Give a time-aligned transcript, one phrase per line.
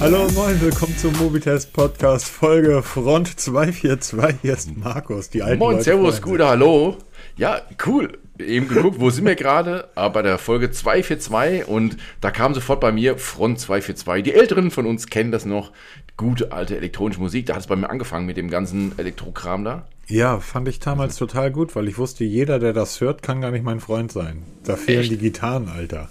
[0.00, 4.40] Hallo und moin, willkommen zum Mobitest Podcast Folge Front 242.
[4.40, 6.96] Hier ist Markus, die alten Moin, Leute Servus, Gude, hallo.
[7.36, 8.18] Ja, cool.
[8.38, 9.90] Eben geguckt, wo sind wir gerade?
[9.94, 14.24] Aber bei der Folge 242 und da kam sofort bei mir Front 242.
[14.24, 15.70] Die Älteren von uns kennen das noch.
[16.16, 17.44] Gute alte elektronische Musik.
[17.44, 19.86] Da hat es bei mir angefangen mit dem ganzen Elektrokram da.
[20.06, 23.50] Ja, fand ich damals total gut, weil ich wusste, jeder, der das hört, kann gar
[23.50, 24.44] nicht mein Freund sein.
[24.64, 25.12] Da fehlen Echt?
[25.12, 26.08] die Gitarren, Alter.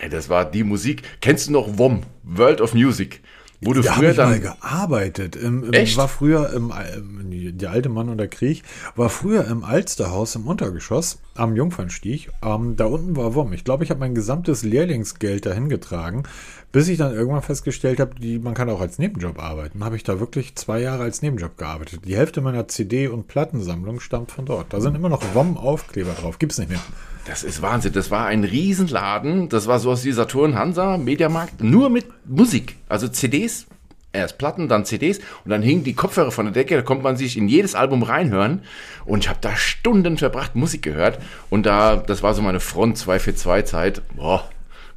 [0.00, 1.02] Ey, das war die Musik.
[1.20, 2.02] Kennst du noch WOM?
[2.22, 3.20] World of Music.
[3.60, 4.40] Wo du Da habe früher ich mal dann.
[4.60, 5.34] gearbeitet.
[5.34, 5.96] Im, im, Echt?
[5.96, 8.62] War früher im, im, der alte Mann und der Krieg,
[8.94, 12.30] war früher im Alsterhaus im Untergeschoss am Jungfernstieg.
[12.40, 13.52] Ähm, da unten war WOM.
[13.52, 16.22] Ich glaube, ich habe mein gesamtes Lehrlingsgeld dahin getragen,
[16.70, 19.84] bis ich dann irgendwann festgestellt habe, man kann auch als Nebenjob arbeiten.
[19.84, 22.02] Habe ich da wirklich zwei Jahre als Nebenjob gearbeitet.
[22.04, 24.72] Die Hälfte meiner CD- und Plattensammlung stammt von dort.
[24.72, 26.38] Da sind immer noch WOM-Aufkleber drauf.
[26.38, 26.80] Gibt's nicht mehr.
[27.28, 27.92] Das ist Wahnsinn.
[27.92, 29.50] Das war ein Riesenladen.
[29.50, 31.62] Das war sowas wie Saturn, Hansa, Mediamarkt.
[31.62, 32.76] Nur mit Musik.
[32.88, 33.66] Also CDs.
[34.10, 37.18] Erst Platten, dann CDs und dann hingen die Kopfhörer von der Decke, da konnte man
[37.18, 38.62] sich in jedes Album reinhören
[39.04, 41.18] und ich habe da Stunden verbracht, Musik gehört
[41.50, 44.02] und da, das war so meine Front 242 Zeit.
[44.16, 44.48] Boah,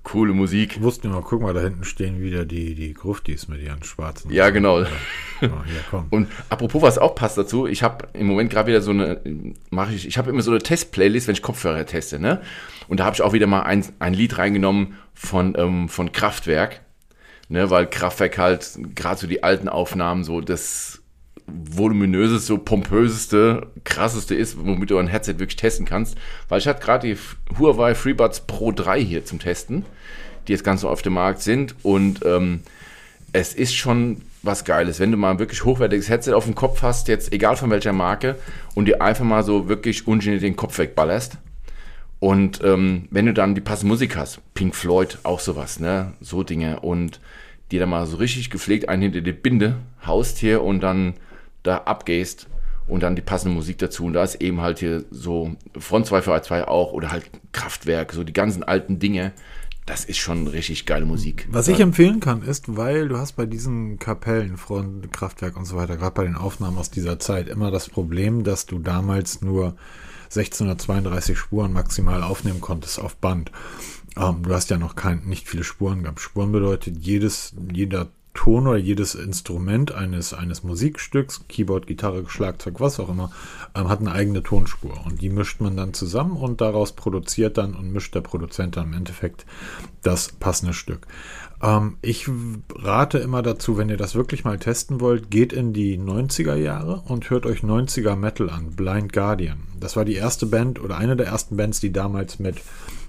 [0.03, 0.77] coole Musik.
[0.77, 4.31] Ich wusste nur, guck mal, da hinten stehen wieder die, die Gruftis mit ihren schwarzen.
[4.31, 4.81] Ja, genau.
[4.81, 4.87] Ja,
[5.41, 6.07] hier, komm.
[6.09, 9.21] Und apropos, was auch passt dazu, ich habe im Moment gerade wieder so eine,
[9.69, 12.41] mache ich, ich habe immer so eine Test-Playlist, wenn ich Kopfhörer teste, ne?
[12.87, 16.81] Und da habe ich auch wieder mal ein, ein Lied reingenommen von, ähm, von Kraftwerk,
[17.49, 17.69] ne?
[17.69, 21.00] Weil Kraftwerk halt, gerade so die alten Aufnahmen, so das
[21.53, 26.17] voluminöseste, so pompöseste, krasseste ist, womit du ein Headset wirklich testen kannst.
[26.49, 27.17] Weil ich hatte gerade die
[27.59, 29.85] Huawei FreeBuds Pro 3 hier zum Testen,
[30.47, 32.61] die jetzt ganz so auf dem Markt sind und ähm,
[33.33, 36.81] es ist schon was Geiles, wenn du mal ein wirklich hochwertiges Headset auf dem Kopf
[36.81, 38.37] hast, jetzt egal von welcher Marke,
[38.73, 41.37] und dir einfach mal so wirklich ungeniert den Kopf wegballerst.
[42.19, 46.13] Und ähm, wenn du dann die passende Musik hast, Pink Floyd, auch sowas, ne?
[46.21, 46.79] So Dinge.
[46.81, 47.19] Und
[47.71, 51.13] dir dann mal so richtig gepflegt einen hinter die Binde haust hier und dann
[51.63, 52.47] da abgehst
[52.87, 54.05] und dann die passende Musik dazu.
[54.05, 58.33] Und da ist eben halt hier so Front 242 auch oder halt Kraftwerk, so die
[58.33, 59.33] ganzen alten Dinge.
[59.85, 61.47] Das ist schon richtig geile Musik.
[61.51, 65.75] Was ich empfehlen kann, ist, weil du hast bei diesen Kapellen, Front, Kraftwerk und so
[65.75, 69.75] weiter, gerade bei den Aufnahmen aus dieser Zeit, immer das Problem, dass du damals nur
[70.25, 73.51] 1632 Spuren maximal aufnehmen konntest auf Band.
[74.17, 76.19] Ähm, du hast ja noch kein, nicht viele Spuren gehabt.
[76.19, 82.99] Spuren bedeutet, jedes, jeder Ton oder jedes Instrument eines, eines Musikstücks, Keyboard, Gitarre, Schlagzeug, was
[82.99, 83.29] auch immer,
[83.75, 85.05] ähm, hat eine eigene Tonspur.
[85.05, 88.87] Und die mischt man dann zusammen und daraus produziert dann und mischt der Produzent dann
[88.87, 89.45] im Endeffekt
[90.01, 91.07] das passende Stück.
[91.61, 92.29] Ähm, ich
[92.73, 97.03] rate immer dazu, wenn ihr das wirklich mal testen wollt, geht in die 90er Jahre
[97.05, 99.59] und hört euch 90er Metal an, Blind Guardian.
[99.79, 102.57] Das war die erste Band oder eine der ersten Bands, die damals mit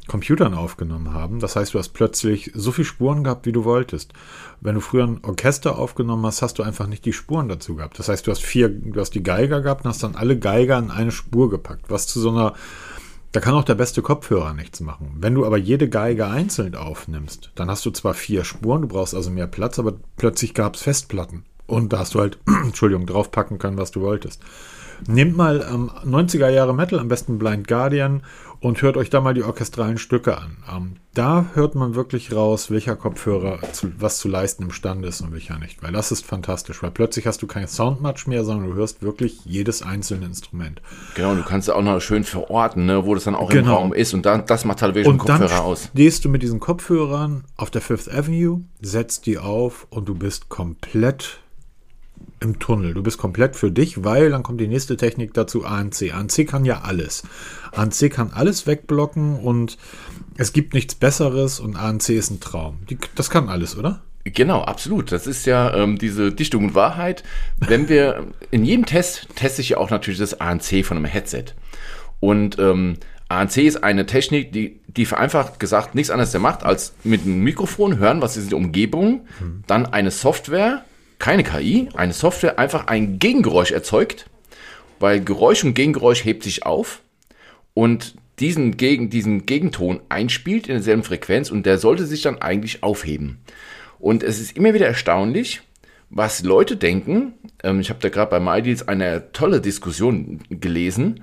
[0.08, 1.38] Computern aufgenommen haben.
[1.38, 4.12] Das heißt, du hast plötzlich so viele Spuren gehabt, wie du wolltest.
[4.60, 7.98] Wenn du früher ein Orchester aufgenommen hast, hast du einfach nicht die Spuren dazu gehabt.
[7.98, 10.78] Das heißt, du hast vier, du hast die Geiger gehabt und hast dann alle Geiger
[10.78, 12.54] in eine Spur gepackt, was zu so einer
[13.32, 15.16] da kann auch der beste Kopfhörer nichts machen.
[15.18, 19.14] Wenn du aber jede Geige einzeln aufnimmst, dann hast du zwar vier Spuren, du brauchst
[19.14, 21.44] also mehr Platz, aber plötzlich gab es Festplatten.
[21.66, 24.42] Und da hast du halt, Entschuldigung, draufpacken können, was du wolltest.
[25.06, 28.22] Nehmt mal ähm, 90er Jahre Metal, am besten Blind Guardian,
[28.62, 30.56] und hört euch da mal die orchestralen Stücke an.
[30.74, 35.32] Ähm, da hört man wirklich raus, welcher Kopfhörer zu, was zu leisten imstande ist und
[35.32, 35.82] welcher nicht.
[35.82, 39.44] Weil das ist fantastisch, weil plötzlich hast du kein Soundmatch mehr, sondern du hörst wirklich
[39.44, 40.80] jedes einzelne Instrument.
[41.16, 43.72] Genau, du kannst auch noch schön verorten, ne, wo das dann auch Genau.
[43.72, 44.14] im Raum ist.
[44.14, 45.88] Und dann, das macht halt wirklich einen Und dann Kopfhörer aus.
[45.92, 50.48] stehst du mit diesen Kopfhörern auf der Fifth Avenue, setzt die auf und du bist
[50.48, 51.40] komplett
[52.42, 52.94] im Tunnel.
[52.94, 56.12] Du bist komplett für dich, weil dann kommt die nächste Technik dazu, ANC.
[56.12, 57.22] ANC kann ja alles.
[57.72, 59.78] ANC kann alles wegblocken und
[60.36, 62.78] es gibt nichts Besseres und ANC ist ein Traum.
[62.90, 64.02] Die, das kann alles, oder?
[64.24, 65.10] Genau, absolut.
[65.10, 67.24] Das ist ja ähm, diese Dichtung und Wahrheit.
[67.58, 71.46] Wenn wir in jedem Test teste ich ja auch natürlich das ANC von einem Headset.
[72.20, 72.98] Und ähm,
[73.28, 77.98] ANC ist eine Technik, die, die vereinfacht gesagt nichts anderes macht, als mit einem Mikrofon
[77.98, 79.26] hören, was ist die Umgebung,
[79.66, 80.84] dann eine Software,
[81.22, 84.26] keine KI, eine Software einfach ein Gegengeräusch erzeugt,
[84.98, 87.00] weil Geräusch und Gegengeräusch hebt sich auf
[87.74, 92.82] und diesen, Gegen, diesen Gegenton einspielt in derselben Frequenz und der sollte sich dann eigentlich
[92.82, 93.38] aufheben.
[94.00, 95.62] Und es ist immer wieder erstaunlich,
[96.10, 97.34] was Leute denken.
[97.62, 101.22] Ähm, ich habe da gerade bei MyDeals eine tolle Diskussion gelesen,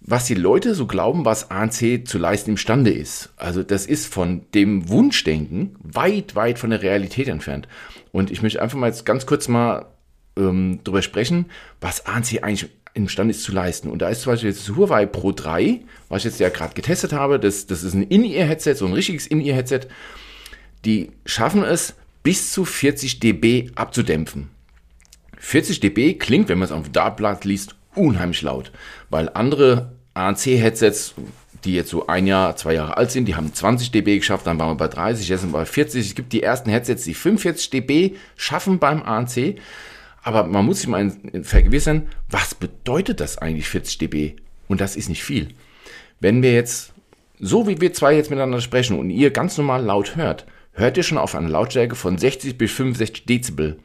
[0.00, 3.32] was die Leute so glauben, was ANC zu leisten imstande ist.
[3.36, 7.66] Also das ist von dem Wunschdenken weit, weit von der Realität entfernt.
[8.12, 9.86] Und ich möchte einfach mal jetzt ganz kurz mal
[10.36, 11.46] ähm, darüber sprechen,
[11.80, 13.88] was ANC eigentlich imstande ist zu leisten.
[13.90, 16.74] Und da ist zum Beispiel jetzt das Huawei Pro 3, was ich jetzt ja gerade
[16.74, 17.38] getestet habe.
[17.38, 19.80] Das, das ist ein In-Ear-Headset, so ein richtiges In-Ear-Headset.
[20.84, 24.50] Die schaffen es, bis zu 40 dB abzudämpfen.
[25.38, 28.70] 40 dB klingt, wenn man es auf dem Dartblatt liest, unheimlich laut,
[29.10, 31.14] weil andere ANC-Headsets,
[31.64, 34.58] die jetzt so ein Jahr, zwei Jahre alt sind, die haben 20 dB geschafft, dann
[34.58, 36.06] waren wir bei 30, jetzt sind wir bei 40.
[36.06, 39.56] Es gibt die ersten Headsets, die 45 dB schaffen beim ANC,
[40.22, 41.12] aber man muss sich mal
[41.42, 44.36] vergewissern, was bedeutet das eigentlich 40 dB?
[44.68, 45.48] Und das ist nicht viel.
[46.20, 46.92] Wenn wir jetzt,
[47.38, 51.02] so wie wir zwei jetzt miteinander sprechen und ihr ganz normal laut hört, hört ihr
[51.02, 53.78] schon auf eine Lautstärke von 60 bis 65 Dezibel.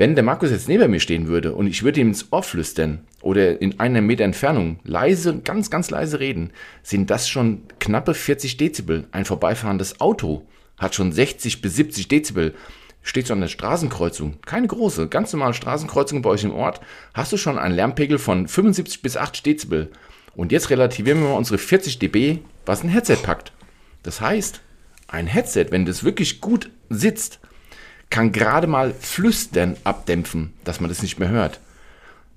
[0.00, 3.00] Wenn der Markus jetzt neben mir stehen würde und ich würde ihm ins Ohr flüstern
[3.20, 8.56] oder in einem Meter Entfernung leise, ganz, ganz leise reden, sind das schon knappe 40
[8.56, 9.04] Dezibel.
[9.12, 10.46] Ein vorbeifahrendes Auto
[10.78, 12.54] hat schon 60 bis 70 Dezibel.
[13.02, 16.80] Steht so an der Straßenkreuzung, keine große, ganz normale Straßenkreuzung bei euch im Ort,
[17.12, 19.90] hast du schon einen Lärmpegel von 75 bis 80 Dezibel.
[20.34, 23.52] Und jetzt relativieren wir mal unsere 40 dB, was ein Headset packt.
[24.02, 24.62] Das heißt,
[25.08, 27.38] ein Headset, wenn das wirklich gut sitzt,
[28.10, 31.60] kann gerade mal Flüstern abdämpfen, dass man das nicht mehr hört.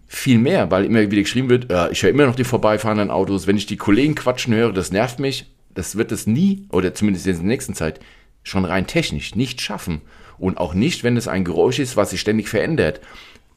[0.08, 3.48] Viel mehr, weil immer wieder geschrieben wird, äh, ich höre immer noch die vorbeifahrenden Autos,
[3.48, 5.48] wenn ich die Kollegen quatschen höre, das nervt mich.
[5.74, 8.00] Das wird es nie, oder zumindest in der nächsten Zeit,
[8.44, 10.02] schon rein technisch nicht schaffen.
[10.38, 13.02] Und auch nicht, wenn es ein Geräusch ist, was sich ständig verändert.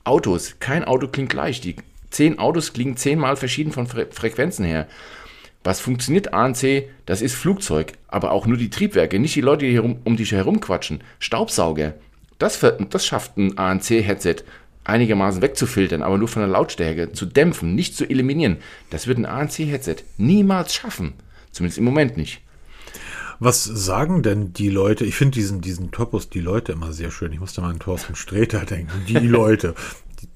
[0.05, 1.61] Autos, kein Auto klingt gleich.
[1.61, 1.77] Die
[2.11, 4.87] zehn Autos klingen zehnmal verschieden von Fre Frequenzen her.
[5.65, 6.85] Was funktioniert ANC?
[7.07, 10.31] Das ist Flugzeug, aber auch nur die Triebwerke, nicht die Leute, die herum, um dich
[10.31, 11.03] herum quatschen.
[11.19, 11.95] Staubsauger,
[12.38, 14.37] das, das schafft ein ANC-Headset
[14.85, 18.59] einigermaßen wegzufiltern, aber nur von der Lautstärke zu dämpfen, nicht zu eliminieren.
[18.91, 21.15] Das wird ein ANC-Headset niemals schaffen.
[21.50, 22.43] Zumindest im Moment nicht.
[23.38, 25.05] Was sagen denn die Leute?
[25.05, 27.33] Ich finde diesen, diesen Topos, die Leute immer sehr schön.
[27.33, 29.05] Ich musste mal an Thorsten Sträter denken.
[29.06, 29.75] Die Leute.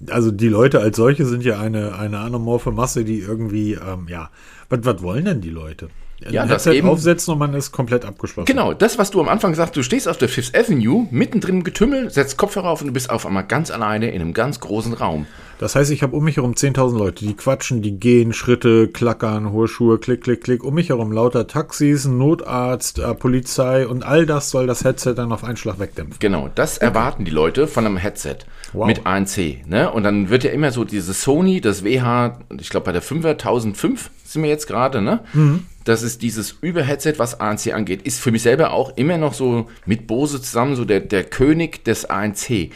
[0.08, 4.31] Also die Leute als solche sind ja eine, eine anamorphe Masse, die irgendwie, ähm, ja,
[4.69, 5.88] was, was wollen denn die Leute?
[6.28, 8.46] Ja, das eben aufsetzen und man ist komplett abgeschlossen.
[8.46, 11.64] Genau, das, was du am Anfang sagst, du stehst auf der Fifth Avenue, mittendrin im
[11.64, 14.93] Getümmel, setzt Kopfhörer auf und du bist auf einmal ganz alleine in einem ganz großen
[14.93, 15.26] Raum.
[15.60, 19.52] Das heißt, ich habe um mich herum 10.000 Leute, die quatschen, die gehen, Schritte, klackern,
[19.52, 20.64] hohe Schuhe, klick, klick, klick.
[20.64, 25.30] Um mich herum lauter Taxis, Notarzt, äh, Polizei und all das soll das Headset dann
[25.32, 26.16] auf einen Schlag wegdämpfen.
[26.18, 26.86] Genau, das okay.
[26.86, 28.38] erwarten die Leute von einem Headset
[28.72, 28.86] wow.
[28.86, 29.68] mit ANC.
[29.68, 29.90] Ne?
[29.92, 33.32] Und dann wird ja immer so dieses Sony, das WH, ich glaube bei der 5er
[33.32, 35.20] 1005 sind wir jetzt gerade, ne?
[35.34, 35.66] Mhm.
[35.84, 39.68] Das ist dieses Über-Headset, was ANC angeht, ist für mich selber auch immer noch so
[39.84, 42.70] mit Bose zusammen so der, der König des ANC.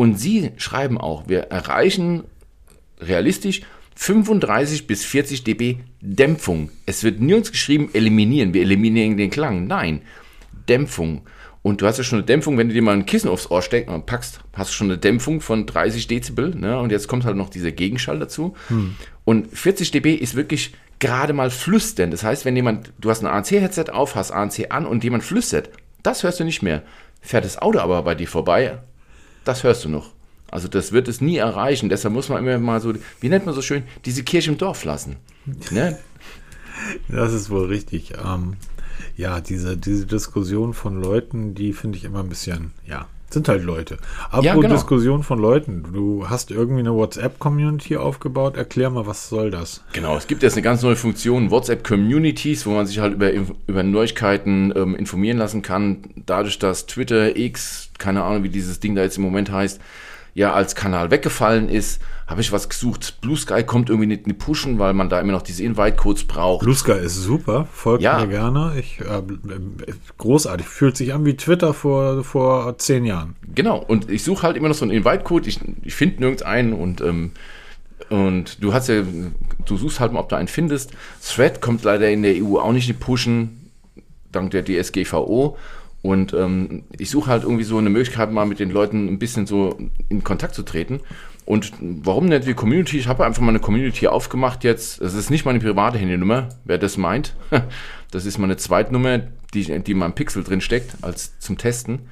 [0.00, 2.24] Und sie schreiben auch, wir erreichen
[3.02, 3.60] realistisch
[3.96, 6.70] 35 bis 40 dB Dämpfung.
[6.86, 9.66] Es wird nirgends geschrieben, eliminieren, wir eliminieren den Klang.
[9.66, 10.00] Nein,
[10.70, 11.26] Dämpfung.
[11.60, 13.60] Und du hast ja schon eine Dämpfung, wenn du dir mal ein Kissen aufs Ohr
[13.60, 16.54] steckst, äh, packst, hast du schon eine Dämpfung von 30 Dezibel.
[16.54, 16.78] Ne?
[16.78, 18.56] Und jetzt kommt halt noch dieser Gegenschall dazu.
[18.68, 18.96] Hm.
[19.26, 22.10] Und 40 dB ist wirklich gerade mal flüstern.
[22.10, 25.68] Das heißt, wenn jemand, du hast ein ANC-Headset auf, hast ANC an und jemand flüstert,
[26.02, 26.84] das hörst du nicht mehr.
[27.20, 28.78] Fährt das Auto aber bei dir vorbei,
[29.44, 30.12] das hörst du noch.
[30.50, 31.88] Also das wird es nie erreichen.
[31.88, 34.84] Deshalb muss man immer mal so, wie nennt man so schön, diese Kirche im Dorf
[34.84, 35.16] lassen.
[35.70, 35.98] Ne?
[37.08, 38.14] Das ist wohl richtig.
[38.24, 38.56] Ähm,
[39.14, 43.62] ja, diese, diese Diskussion von Leuten, die finde ich immer ein bisschen, ja, sind halt
[43.62, 43.98] Leute.
[44.30, 44.74] Aber ja, genau.
[44.74, 45.84] Diskussion von Leuten.
[45.92, 48.56] Du hast irgendwie eine WhatsApp-Community aufgebaut.
[48.56, 49.82] Erklär mal, was soll das?
[49.92, 53.30] Genau, es gibt jetzt eine ganz neue Funktion, WhatsApp-Communities, wo man sich halt über,
[53.66, 56.04] über Neuigkeiten ähm, informieren lassen kann.
[56.26, 59.80] Dadurch, dass Twitter, X, keine Ahnung, wie dieses Ding da jetzt im Moment heißt,
[60.34, 63.20] ja als Kanal weggefallen ist, habe ich was gesucht.
[63.20, 66.24] Blue Sky kommt irgendwie nicht in die Pushen, weil man da immer noch diese Invite-Codes
[66.24, 66.62] braucht.
[66.62, 68.20] Blue Sky ist super, folgt ja.
[68.20, 68.74] mir gerne.
[68.78, 69.22] Ich, äh,
[70.18, 73.34] großartig, fühlt sich an wie Twitter vor, vor zehn Jahren.
[73.54, 76.72] Genau, und ich suche halt immer noch so einen Invite-Code, ich, ich finde nirgends einen
[76.72, 77.32] und ähm,
[78.08, 79.02] und du hast ja,
[79.66, 80.92] du suchst halt mal, ob du einen findest.
[81.22, 83.70] Thread kommt leider in der EU auch nicht in die Pushen,
[84.32, 85.56] dank der DSGVO.
[86.02, 89.46] Und ähm, ich suche halt irgendwie so eine Möglichkeit, mal mit den Leuten ein bisschen
[89.46, 89.76] so
[90.08, 91.00] in Kontakt zu treten.
[91.44, 92.98] Und warum nicht die Community?
[92.98, 95.00] Ich habe einfach mal eine Community aufgemacht jetzt.
[95.00, 97.34] Das ist nicht meine private Handynummer, wer das meint.
[98.12, 99.20] Das ist meine Zweitnummer,
[99.54, 102.08] die, die in meinem Pixel drin steckt, als zum Testen.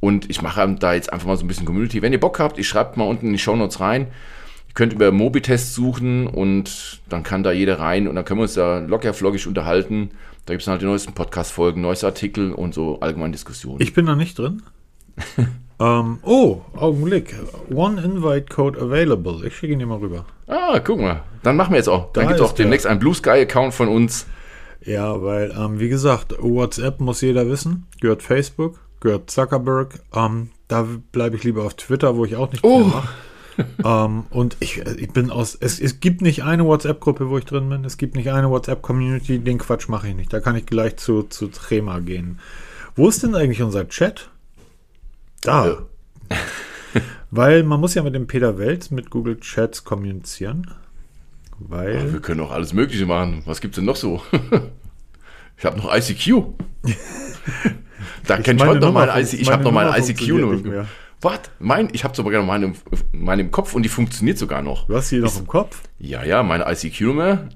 [0.00, 2.02] Und ich mache da jetzt einfach mal so ein bisschen Community.
[2.02, 4.08] Wenn ihr Bock habt, ich schreibe mal unten in die Show Notes rein.
[4.68, 8.42] Ihr könnt über Mobitest suchen und dann kann da jeder rein und dann können wir
[8.42, 10.10] uns da locker flockig unterhalten.
[10.46, 13.80] Da gibt es halt die neuesten Podcast-Folgen, neueste Artikel und so allgemeine Diskussionen.
[13.80, 14.62] Ich bin da nicht drin.
[15.80, 17.34] ähm, oh, Augenblick.
[17.74, 19.44] One Invite Code available.
[19.44, 20.24] Ich schicke ihn dir mal rüber.
[20.46, 21.24] Ah, guck mal.
[21.42, 22.12] Dann machen wir jetzt auch.
[22.12, 24.26] Dann da gibt es auch demnächst einen Blue Sky-Account von uns.
[24.84, 27.88] Ja, weil, ähm, wie gesagt, WhatsApp muss jeder wissen.
[28.00, 29.98] Gehört Facebook, gehört Zuckerberg.
[30.14, 32.84] Ähm, da bleibe ich lieber auf Twitter, wo ich auch nicht oh.
[32.84, 33.08] mache
[33.84, 37.68] ähm, und ich, ich bin aus, es, es gibt nicht eine WhatsApp-Gruppe, wo ich drin
[37.68, 37.84] bin.
[37.84, 39.38] Es gibt nicht eine WhatsApp-Community.
[39.38, 40.32] Den Quatsch mache ich nicht.
[40.32, 42.38] Da kann ich gleich zu, zu Trema gehen.
[42.94, 44.30] Wo ist denn eigentlich unser Chat?
[45.42, 45.66] Da.
[45.66, 45.76] Ja.
[47.30, 50.70] Weil man muss ja mit dem Peter Welt mit Google Chats kommunizieren.
[51.58, 52.12] Weil.
[52.12, 53.42] Wir können auch alles Mögliche machen.
[53.44, 54.22] Was gibt's denn noch so?
[55.58, 56.44] ich habe noch ICQ.
[58.26, 59.40] da kenne ich heute noch mal ICQ.
[59.40, 60.86] Ich habe noch mal ICQ.
[61.26, 61.40] Was?
[61.58, 62.72] Mein, ich habe sogar noch meine,
[63.12, 64.86] meine im Kopf und die funktioniert sogar noch.
[64.86, 65.82] Du hast sie noch im Kopf.
[65.98, 67.48] Ja, ja, meine ICQ-Nummer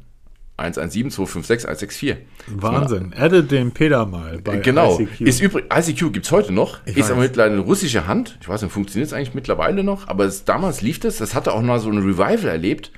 [0.59, 2.17] 117256164.
[2.49, 3.15] Wahnsinn.
[3.17, 4.99] Adde den Peter mal bei Genau.
[4.99, 5.21] ICQ.
[5.23, 6.79] Ist übrig, ICQ gibt es heute noch.
[6.85, 7.13] Ich ist weiß.
[7.13, 8.39] aber mittlerweile eine russische Hand.
[8.43, 10.09] Ich weiß nicht, funktioniert es eigentlich mittlerweile noch.
[10.09, 11.17] Aber es, damals lief das.
[11.19, 12.93] Das hatte auch mal so ein Revival erlebt.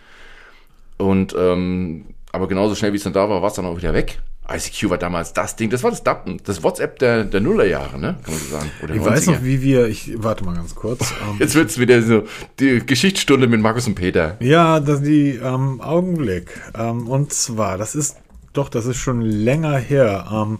[0.99, 3.93] Und, ähm, aber genauso schnell wie es dann da war, war es dann auch wieder
[3.95, 4.21] weg.
[4.49, 5.71] ICQ war damals das Ding.
[5.71, 6.41] Das war das Dappen.
[6.45, 8.17] Das WhatsApp der, der Nullerjahre, ne?
[8.25, 8.71] Kann man so sagen.
[8.83, 9.31] Oder ich weiß 90er.
[9.33, 9.87] noch, wie wir.
[9.87, 11.13] Ich warte mal ganz kurz.
[11.23, 12.25] Ähm, Jetzt wird es wieder so
[12.59, 14.37] die Geschichtsstunde mit Markus und Peter.
[14.41, 16.51] Ja, das die ähm, Augenblick.
[16.77, 18.17] Ähm, und zwar, das ist
[18.53, 20.27] doch, das ist schon länger her.
[20.33, 20.59] Ähm,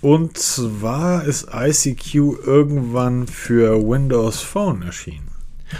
[0.00, 2.14] und zwar ist ICQ
[2.46, 5.28] irgendwann für Windows Phone erschienen.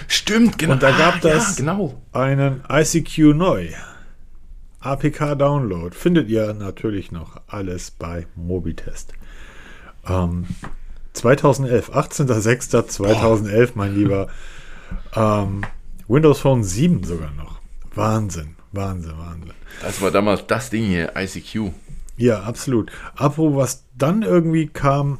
[0.08, 0.74] Stimmt, genau.
[0.74, 2.00] Und da gab Ah, das- Ja, genau.
[2.12, 3.68] Einen ICQ neu.
[4.80, 5.94] APK Download.
[5.94, 9.12] Findet ihr natürlich noch alles bei Mobitest.
[10.08, 10.46] Ähm,
[11.12, 14.28] 2011, 18.06.2011, mein Lieber.
[15.14, 15.62] Ähm,
[16.08, 17.60] Windows Phone 7 sogar noch.
[17.94, 19.54] Wahnsinn, Wahnsinn, Wahnsinn.
[19.82, 21.72] Das war damals das Ding hier, ICQ.
[22.16, 22.90] Ja, absolut.
[23.16, 25.18] Apropos, was dann irgendwie kam,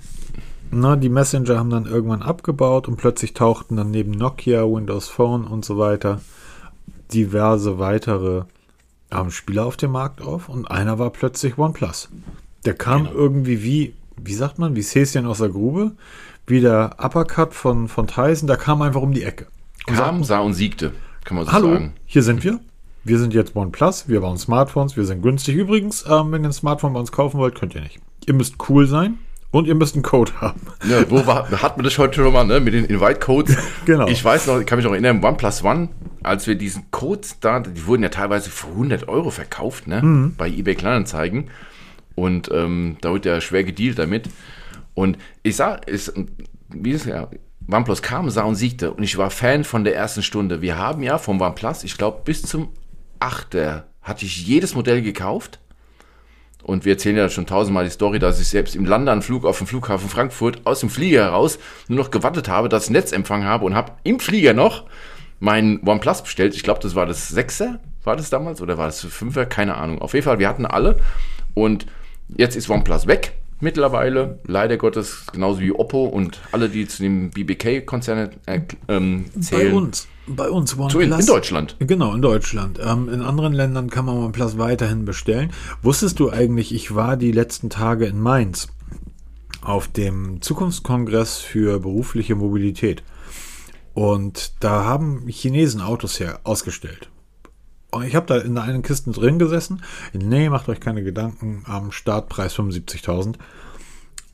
[0.70, 5.44] na, die Messenger haben dann irgendwann abgebaut und plötzlich tauchten dann neben Nokia, Windows Phone
[5.44, 6.20] und so weiter
[7.12, 8.44] diverse weitere
[9.12, 12.08] ähm, Spieler auf dem Markt auf und einer war plötzlich OnePlus.
[12.64, 13.14] Der kam Genau.
[13.16, 15.92] irgendwie wie, wie sagt man, wie Häschen aus der Grube,
[16.46, 19.46] wie der Uppercut von, von Tyson, der kam einfach um die Ecke.
[19.86, 20.92] Und Kam, sah und siegte,
[21.24, 21.92] kann man so Hallo, sagen.
[22.06, 22.60] hier sind wir.
[23.02, 25.54] Wir sind jetzt OnePlus, wir bauen Smartphones, wir sind günstig.
[25.56, 27.98] Übrigens, ähm, wenn ihr ein Smartphone bei uns kaufen wollt, könnt ihr nicht.
[28.26, 29.18] Ihr müsst cool sein
[29.50, 30.60] und ihr müsst einen Code haben.
[30.88, 33.56] Ja, wo war, hat man das heute schon mal, ne, mit den Invite-Codes?
[33.84, 34.06] Genau.
[34.08, 35.88] Ich weiß noch, ich kann mich noch erinnern, OnePlus One,
[36.22, 40.34] als wir diesen Codes da, die wurden ja teilweise für 100 Euro verkauft, ne, Mhm.
[40.36, 41.50] bei eBay Kleinanzeigen.
[42.14, 44.28] Und ähm, da wird ja schwer gedealt damit.
[44.94, 46.12] Und ich sag, ist,
[46.68, 47.28] wie ist ja,
[47.70, 48.92] OnePlus kam, sah und siegte.
[48.92, 50.60] Und ich war Fan von der ersten Stunde.
[50.60, 52.68] Wir haben ja vom OnePlus, ich glaube, bis zum
[53.20, 53.54] 8.
[54.02, 55.60] hatte ich jedes Modell gekauft.
[56.62, 59.66] Und wir erzählen ja schon tausendmal die Story, dass ich selbst im Landeanflug auf dem
[59.66, 63.92] Flughafen Frankfurt aus dem Flieger heraus nur noch gewartet habe, dass Netzempfang habe und habe
[64.04, 64.84] im Flieger noch
[65.38, 66.54] meinen OnePlus bestellt.
[66.54, 69.46] Ich glaube, das war das 6er, war das damals oder war das 5er?
[69.46, 70.00] Keine Ahnung.
[70.00, 71.00] Auf jeden Fall, wir hatten alle.
[71.54, 71.86] Und
[72.28, 74.38] jetzt ist OnePlus weg mittlerweile.
[74.46, 79.70] Leider Gottes, genauso wie Oppo und alle, die zu dem BBK-Konzern äh, ähm, zählen.
[79.70, 81.20] Bei uns, bei uns OnePlus.
[81.20, 81.76] In Deutschland.
[81.78, 82.78] Genau, in Deutschland.
[82.82, 85.52] Ähm, in anderen Ländern kann man OnePlus weiterhin bestellen.
[85.82, 88.68] Wusstest du eigentlich, ich war die letzten Tage in Mainz
[89.62, 93.02] auf dem Zukunftskongress für berufliche Mobilität.
[93.92, 97.10] Und da haben Chinesen Autos her ausgestellt.
[97.90, 99.82] Und ich habe da in einer Kiste drin gesessen.
[100.12, 101.64] Nee, macht euch keine Gedanken.
[101.66, 103.36] Am Startpreis 75.000.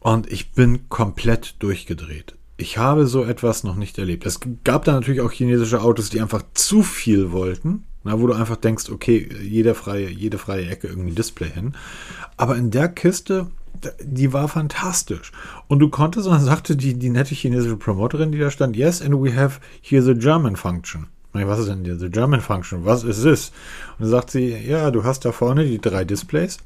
[0.00, 2.36] Und ich bin komplett durchgedreht.
[2.58, 4.24] Ich habe so etwas noch nicht erlebt.
[4.24, 7.84] Es gab da natürlich auch chinesische Autos, die einfach zu viel wollten.
[8.04, 11.74] Na, wo du einfach denkst, okay, jede freie, jede freie Ecke irgendwie Display hin.
[12.36, 13.48] Aber in der Kiste,
[14.00, 15.32] die war fantastisch.
[15.66, 19.02] Und du konntest, und dann sagte die, die nette chinesische Promoterin, die da stand, yes,
[19.02, 21.08] and we have here the German function.
[21.44, 22.84] Was ist denn die the German function?
[22.84, 23.48] Was ist es?
[23.98, 26.58] Und dann sagt sie, ja, du hast da vorne die drei Displays.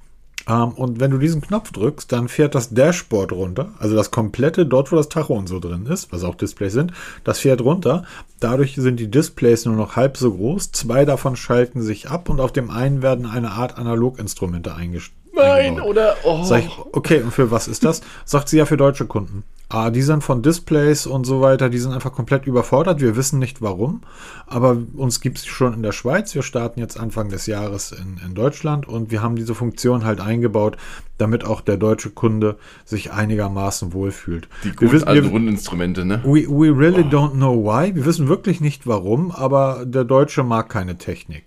[0.48, 3.70] Ähm, und wenn du diesen Knopf drückst, dann fährt das Dashboard runter.
[3.78, 6.92] Also das komplette, dort wo das Tacho und so drin ist, was auch Displays sind,
[7.24, 8.04] das fährt runter.
[8.38, 10.72] Dadurch sind die Displays nur noch halb so groß.
[10.72, 15.16] Zwei davon schalten sich ab und auf dem einen werden eine Art Analoginstrumente eingestellt.
[15.32, 16.16] Nein, oder?
[16.24, 16.42] Oh.
[16.42, 18.02] Sag ich, okay, und für was ist das?
[18.24, 19.44] Sagt sie ja für deutsche Kunden.
[19.72, 23.00] Ah, die sind von Displays und so weiter, die sind einfach komplett überfordert.
[23.00, 24.00] Wir wissen nicht warum,
[24.48, 26.34] aber uns gibt es schon in der Schweiz.
[26.34, 30.20] Wir starten jetzt Anfang des Jahres in, in Deutschland und wir haben diese Funktion halt
[30.20, 30.76] eingebaut,
[31.18, 34.48] damit auch der deutsche Kunde sich einigermaßen wohlfühlt.
[34.64, 36.20] die wir guten wissen, alten wir, Rundinstrumente, ne?
[36.24, 37.94] we, we really don't know why.
[37.94, 41.44] Wir wissen wirklich nicht warum, aber der Deutsche mag keine Technik.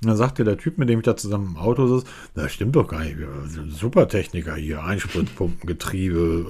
[0.00, 2.76] Und dann sagte der Typ, mit dem ich da zusammen im Auto sitze, das stimmt
[2.76, 3.16] doch gar nicht.
[3.68, 6.46] Super Techniker hier, Einspritzpumpen, Getriebe.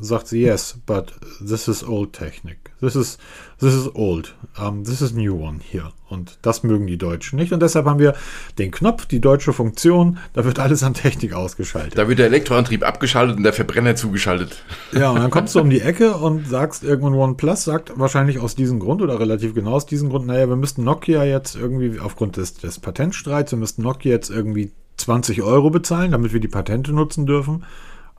[0.00, 2.67] Sagt sie, yes, but this is old Technik.
[2.80, 3.18] This is,
[3.58, 4.34] this is old.
[4.56, 5.90] Um, this is new one here.
[6.08, 7.52] Und das mögen die Deutschen nicht.
[7.52, 8.14] Und deshalb haben wir
[8.56, 11.98] den Knopf, die deutsche Funktion, da wird alles an Technik ausgeschaltet.
[11.98, 14.62] Da wird der Elektroantrieb abgeschaltet und der Verbrenner zugeschaltet.
[14.92, 18.54] Ja, und dann kommst du um die Ecke und sagst irgendwann OnePlus, sagt wahrscheinlich aus
[18.54, 22.36] diesem Grund oder relativ genau aus diesem Grund, naja, wir müssten Nokia jetzt irgendwie aufgrund
[22.36, 26.92] des, des Patentstreits, wir müssten Nokia jetzt irgendwie 20 Euro bezahlen, damit wir die Patente
[26.92, 27.64] nutzen dürfen.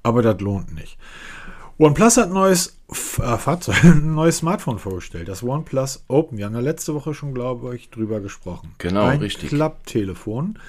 [0.03, 0.97] Aber das lohnt nicht.
[1.79, 6.37] OnePlus hat ein neues äh, Fahrzeug, ein neues Smartphone vorgestellt, das OnePlus Open.
[6.37, 8.75] Wir haben ja letzte Woche schon, glaube ich, drüber gesprochen.
[8.79, 9.49] Genau, ein richtig.
[9.49, 10.59] Klapptelefon,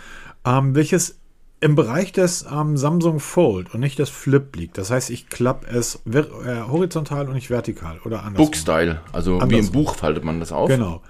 [0.45, 1.19] ähm, welches
[1.61, 4.79] im Bereich des ähm, Samsung Fold und nicht des Flip liegt.
[4.79, 6.23] Das heißt, ich klappe es äh,
[6.69, 8.45] horizontal und nicht vertikal oder anders.
[8.45, 10.69] Book-Style, also wie im Buch faltet man das auf.
[10.69, 11.03] Genau.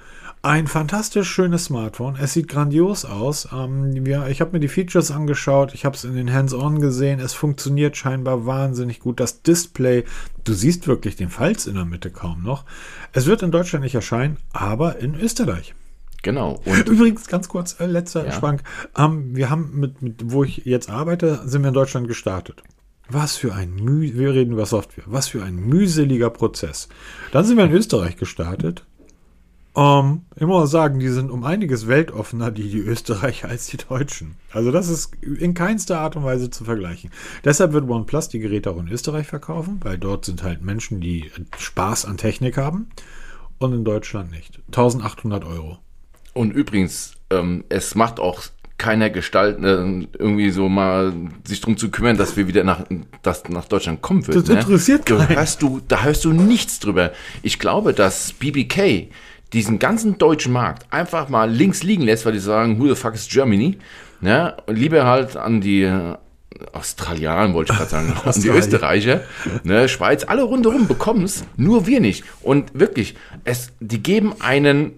[0.43, 2.17] Ein fantastisch schönes Smartphone.
[2.19, 3.49] Es sieht grandios aus.
[3.53, 5.75] Ähm, wir, ich habe mir die Features angeschaut.
[5.75, 7.21] Ich habe es in den Hands-on gesehen.
[7.21, 9.21] Es funktioniert scheinbar wahnsinnig gut.
[9.21, 10.05] Das Display,
[10.45, 12.65] du siehst wirklich den Falz in der Mitte kaum noch.
[13.13, 15.75] Es wird in Deutschland nicht erscheinen, aber in Österreich.
[16.23, 16.59] Genau.
[16.65, 18.33] Und Übrigens, ganz kurz, äh, letzter ja.
[18.33, 18.63] Schwank.
[18.97, 22.63] Ähm, wir haben mit, mit, wo ich jetzt arbeite, sind wir in Deutschland gestartet.
[23.11, 25.05] Was für ein wir reden über Software.
[25.07, 26.89] Was für ein mühseliger Prozess.
[27.33, 28.87] Dann sind wir in Österreich gestartet.
[29.81, 34.37] Um, ich muss sagen, die sind um einiges weltoffener, die, die Österreicher, als die Deutschen.
[34.53, 37.11] Also das ist in keinster Art und Weise zu vergleichen.
[37.45, 41.31] Deshalb wird OnePlus die Geräte auch in Österreich verkaufen, weil dort sind halt Menschen, die
[41.57, 42.91] Spaß an Technik haben
[43.57, 44.61] und in Deutschland nicht.
[44.67, 45.79] 1800 Euro.
[46.35, 48.43] Und übrigens, ähm, es macht auch
[48.77, 52.85] keiner Gestalt äh, irgendwie so mal sich drum zu kümmern, dass wir wieder nach,
[53.23, 54.45] dass nach Deutschland kommen würden.
[54.45, 55.17] Das interessiert ne?
[55.17, 55.37] keinen.
[55.37, 57.13] Hörst du, da hörst du nichts drüber.
[57.43, 59.09] Ich glaube, dass BBK
[59.53, 63.15] diesen ganzen deutschen Markt einfach mal links liegen lässt, weil die sagen, who the fuck
[63.15, 63.79] is Germany?
[64.21, 64.57] Ne?
[64.67, 66.17] Und lieber halt an die äh,
[66.73, 69.23] Australianer, wollte ich gerade sagen, an die Österreicher,
[69.65, 72.25] ne, Schweiz, alle rundherum bekommen es, nur wir nicht.
[72.43, 74.93] Und wirklich, es, die geben einen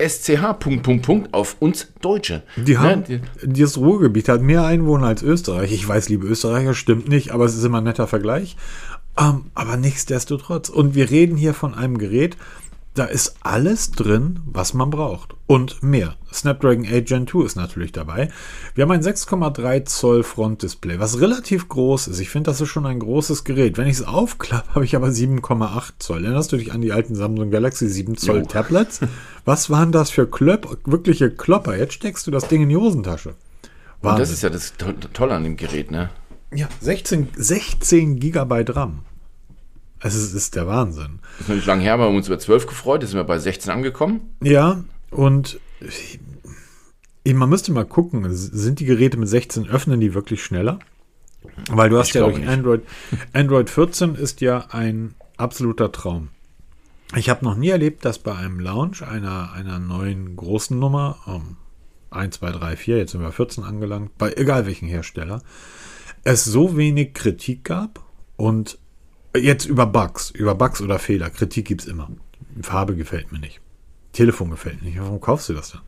[0.00, 2.42] SCH Punkt, Punkt, Punkt auf uns Deutsche.
[2.56, 3.20] Die ne, haben, ne?
[3.42, 5.72] das Ruhrgebiet hat mehr Einwohner als Österreich.
[5.72, 8.56] Ich weiß, liebe Österreicher, stimmt nicht, aber es ist immer ein netter Vergleich.
[9.16, 10.68] Um, ähm, aber nichtsdestotrotz.
[10.68, 12.36] Und wir reden hier von einem Gerät,
[12.98, 15.34] da ist alles drin, was man braucht.
[15.46, 16.16] Und mehr.
[16.32, 18.28] Snapdragon 8 Gen 2 ist natürlich dabei.
[18.74, 22.18] Wir haben ein 6,3 Zoll Frontdisplay, was relativ groß ist.
[22.18, 23.78] Ich finde, das ist schon ein großes Gerät.
[23.78, 26.24] Wenn ich es aufklappe, habe ich aber 7,8 Zoll.
[26.24, 28.44] Erinnerst du dich an die alten Samsung Galaxy 7 Zoll jo.
[28.48, 29.00] Tablets?
[29.44, 31.76] Was waren das für Klöp wirkliche Klopper?
[31.76, 33.34] Jetzt steckst du das Ding in die Hosentasche.
[34.02, 34.10] Wahnsinn.
[34.10, 34.74] Und das ist ja das
[35.12, 36.10] Tolle an dem Gerät, ne?
[36.52, 39.00] Ja, 16, 16 Gigabyte RAM.
[40.00, 41.20] Es ist, der Wahnsinn.
[41.22, 43.02] Das ist noch nicht lange her, aber wir haben uns über 12 gefreut.
[43.02, 44.20] Jetzt sind wir bei 16 angekommen.
[44.42, 45.58] Ja, und
[47.24, 50.78] man müsste mal gucken, sind die Geräte mit 16, öffnen die wirklich schneller?
[51.70, 52.82] Weil du hast ich ja durch Android,
[53.32, 56.28] Android 14 ist ja ein absoluter Traum.
[57.16, 61.56] Ich habe noch nie erlebt, dass bei einem Launch einer, einer neuen großen Nummer, um,
[62.10, 65.42] 1, 2, 3, 4, jetzt sind wir 14 angelangt, bei egal welchen Hersteller,
[66.24, 68.00] es so wenig Kritik gab
[68.36, 68.78] und
[69.38, 71.30] Jetzt über Bugs, über Bugs oder Fehler.
[71.30, 72.10] Kritik gibt es immer.
[72.62, 73.60] Farbe gefällt mir nicht.
[74.12, 75.00] Telefon gefällt mir nicht.
[75.00, 75.82] Warum kaufst du das dann?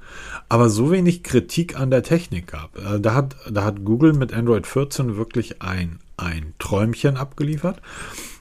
[0.49, 2.77] Aber so wenig Kritik an der Technik gab.
[2.79, 7.81] Äh, da hat, da hat Google mit Android 14 wirklich ein, ein Träumchen abgeliefert.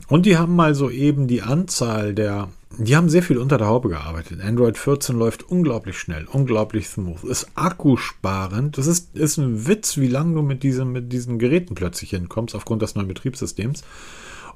[0.07, 3.67] Und die haben mal so eben die Anzahl der, die haben sehr viel unter der
[3.67, 4.41] Haube gearbeitet.
[4.41, 8.77] Android 14 läuft unglaublich schnell, unglaublich smooth, ist akkusparend.
[8.77, 12.55] Das ist, ist ein Witz, wie lange du mit, diesem, mit diesen Geräten plötzlich hinkommst
[12.55, 13.83] aufgrund des neuen Betriebssystems.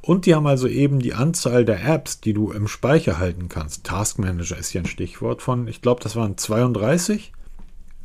[0.05, 3.85] Und die haben also eben die Anzahl der Apps, die du im Speicher halten kannst.
[3.85, 7.31] Task Manager ist hier ein Stichwort von, ich glaube, das waren 32.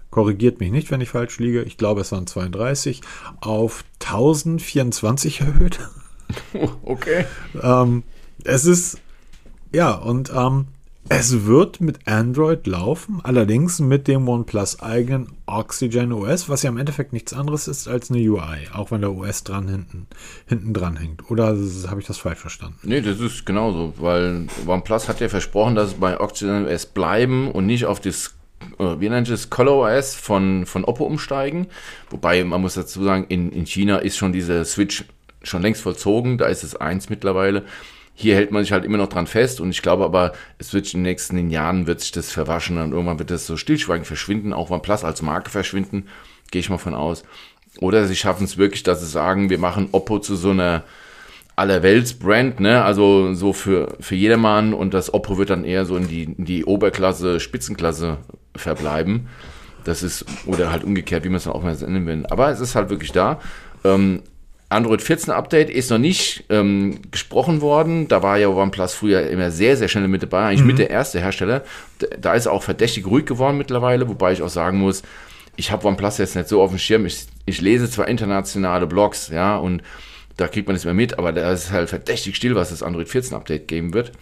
[0.09, 1.65] Korrigiert mich nicht, wenn ich falsch liege.
[1.65, 3.01] Ich glaube, es waren 32
[3.41, 5.81] auf 1024 erhöht.
[6.83, 7.25] Okay.
[7.63, 8.03] ähm,
[8.45, 9.01] es ist,
[9.73, 10.67] ja, und ähm,
[11.11, 16.77] es wird mit Android laufen, allerdings mit dem OnePlus eigenen Oxygen OS, was ja im
[16.77, 20.07] Endeffekt nichts anderes ist als eine UI, auch wenn der OS dran hinten,
[20.47, 21.31] hinten dran hängt.
[21.31, 21.57] Oder
[21.89, 22.79] habe ich das falsch verstanden?
[22.83, 27.51] Nee, das ist genauso, weil OnePlus hat ja versprochen, dass es bei Oxygen OS bleiben
[27.51, 28.35] und nicht auf das
[28.79, 31.69] äh, wie nennt es Color OS von, von Oppo umsteigen.
[32.11, 35.05] Wobei man muss dazu sagen, in, in China ist schon diese Switch
[35.43, 37.65] schon längst vollzogen, da ist es eins mittlerweile.
[38.21, 40.87] Hier hält man sich halt immer noch dran fest und ich glaube aber, es wird
[40.87, 44.53] in den nächsten Jahren wird sich das verwaschen und irgendwann wird das so stillschweigend verschwinden,
[44.53, 46.09] auch OnePlus als Marke verschwinden,
[46.51, 47.23] gehe ich mal von aus.
[47.79, 50.83] Oder sie schaffen es wirklich, dass sie sagen, wir machen Oppo zu so einer
[51.55, 52.83] Allerwelts-Brand, ne?
[52.83, 56.45] Also so für, für jedermann und das Oppo wird dann eher so in die, in
[56.45, 58.19] die Oberklasse, Spitzenklasse
[58.57, 59.29] verbleiben.
[59.85, 62.27] Das ist, oder halt umgekehrt, wie man es dann auch mal nennen will.
[62.31, 63.39] Aber es ist halt wirklich da.
[63.85, 64.23] Ähm,
[64.71, 68.07] Android 14 Update ist noch nicht ähm, gesprochen worden.
[68.07, 70.67] Da war ja OnePlus früher immer sehr, sehr schnell mit dabei, eigentlich mhm.
[70.67, 71.65] mit der erste Hersteller.
[72.21, 75.03] Da ist auch verdächtig ruhig geworden mittlerweile, wobei ich auch sagen muss,
[75.57, 77.07] ich habe OnePlus jetzt nicht so auf dem Schirm.
[77.07, 79.83] Ich, ich lese zwar internationale Blogs, ja, und
[80.37, 83.09] da kriegt man es mehr mit, aber da ist halt verdächtig still, was das Android
[83.09, 84.13] 14 Update geben wird.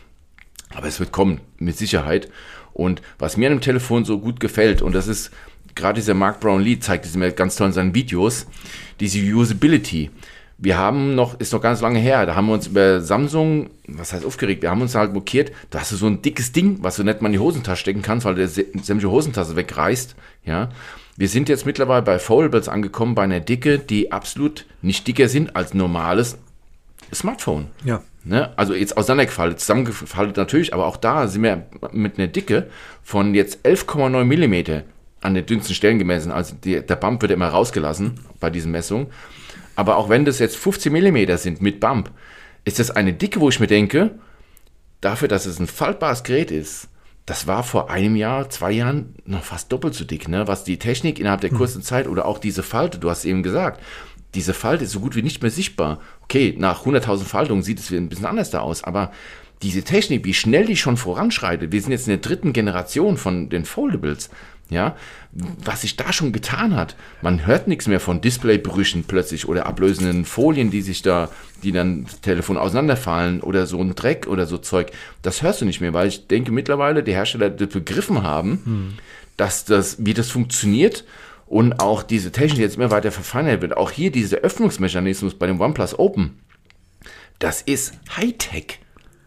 [0.74, 2.30] Aber es wird kommen, mit Sicherheit.
[2.72, 5.30] Und was mir an dem Telefon so gut gefällt, und das ist
[5.74, 8.46] gerade dieser Mark Brown Lee zeigt es mir ganz toll in seinen Videos,
[9.00, 10.10] diese Usability
[10.58, 14.12] wir haben noch, ist noch ganz lange her, da haben wir uns über Samsung, was
[14.12, 16.96] heißt aufgeregt, wir haben uns halt blockiert, da hast du so ein dickes Ding, was
[16.96, 20.70] du nicht mal in die Hosentasche stecken kannst, weil der sämtliche Hosentasche wegreißt, ja.
[21.18, 25.56] Wir sind jetzt mittlerweile bei Foldables angekommen, bei einer Dicke, die absolut nicht dicker sind
[25.56, 26.36] als normales
[27.12, 27.68] Smartphone.
[27.84, 28.02] Ja.
[28.22, 28.52] Ne?
[28.58, 32.68] Also jetzt auseinandergefaltet, zusammengefaltet natürlich, aber auch da sind wir mit einer Dicke
[33.02, 34.82] von jetzt 11,9 Millimeter
[35.22, 36.30] an den dünnsten Stellen gemessen.
[36.30, 39.06] Also die, der Bump wird immer rausgelassen bei diesen Messungen.
[39.76, 42.10] Aber auch wenn das jetzt 15 mm sind mit Bump,
[42.64, 44.18] ist das eine Dicke, wo ich mir denke,
[45.00, 46.88] dafür, dass es ein faltbares Gerät ist,
[47.26, 50.46] das war vor einem Jahr, zwei Jahren noch fast doppelt so dick, ne?
[50.46, 51.58] was die Technik innerhalb der hm.
[51.58, 53.80] kurzen Zeit oder auch diese Falte, du hast eben gesagt,
[54.34, 56.00] diese Falte ist so gut wie nicht mehr sichtbar.
[56.22, 59.10] Okay, nach 100.000 Faltungen sieht es ein bisschen anders da aus, aber
[59.62, 63.48] diese Technik, wie schnell die schon voranschreitet, wir sind jetzt in der dritten Generation von
[63.48, 64.30] den Foldables,
[64.68, 64.96] ja,
[65.32, 66.96] was sich da schon getan hat.
[67.22, 71.30] Man hört nichts mehr von Displaybrüchen plötzlich oder ablösenden Folien, die sich da,
[71.62, 74.90] die dann das Telefon auseinanderfallen oder so ein Dreck oder so Zeug.
[75.22, 78.94] Das hörst du nicht mehr, weil ich denke mittlerweile die Hersteller das begriffen haben, hm.
[79.36, 81.04] dass das, wie das funktioniert
[81.46, 83.76] und auch diese Technik jetzt immer weiter verfeinert wird.
[83.76, 86.40] Auch hier dieser Öffnungsmechanismus bei dem OnePlus Open,
[87.38, 88.80] das ist Hightech.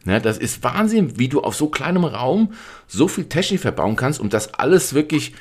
[0.09, 2.53] Ne, das ist Wahnsinn, wie du auf so kleinem Raum
[2.87, 5.35] so viel Technik verbauen kannst, um das alles wirklich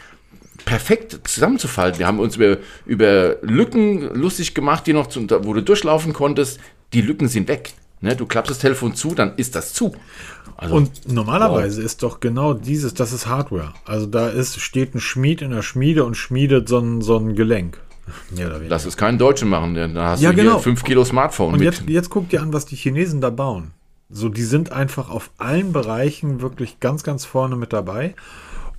[0.67, 1.99] perfekt zusammenzufalten.
[1.99, 6.61] Wir haben uns über, über Lücken lustig gemacht, die noch, zu, wo du durchlaufen konntest.
[6.93, 7.73] Die Lücken sind weg.
[8.03, 9.95] Ne, du klappst das Telefon zu, dann ist das zu.
[10.59, 11.87] Also, und normalerweise wow.
[11.87, 13.73] ist doch genau dieses, das ist Hardware.
[13.87, 17.37] Also da ist, steht ein Schmied in der Schmiede und schmiedet so ein, so ein
[17.37, 17.81] Gelenk.
[18.69, 20.53] Lass es keinen Deutschen machen, denn da hast ja, du genau.
[20.57, 21.73] hier 5 Kilo Smartphone und mit.
[21.73, 23.73] Jetzt, jetzt guck dir an, was die Chinesen da bauen.
[24.11, 28.15] So, die sind einfach auf allen Bereichen wirklich ganz, ganz vorne mit dabei.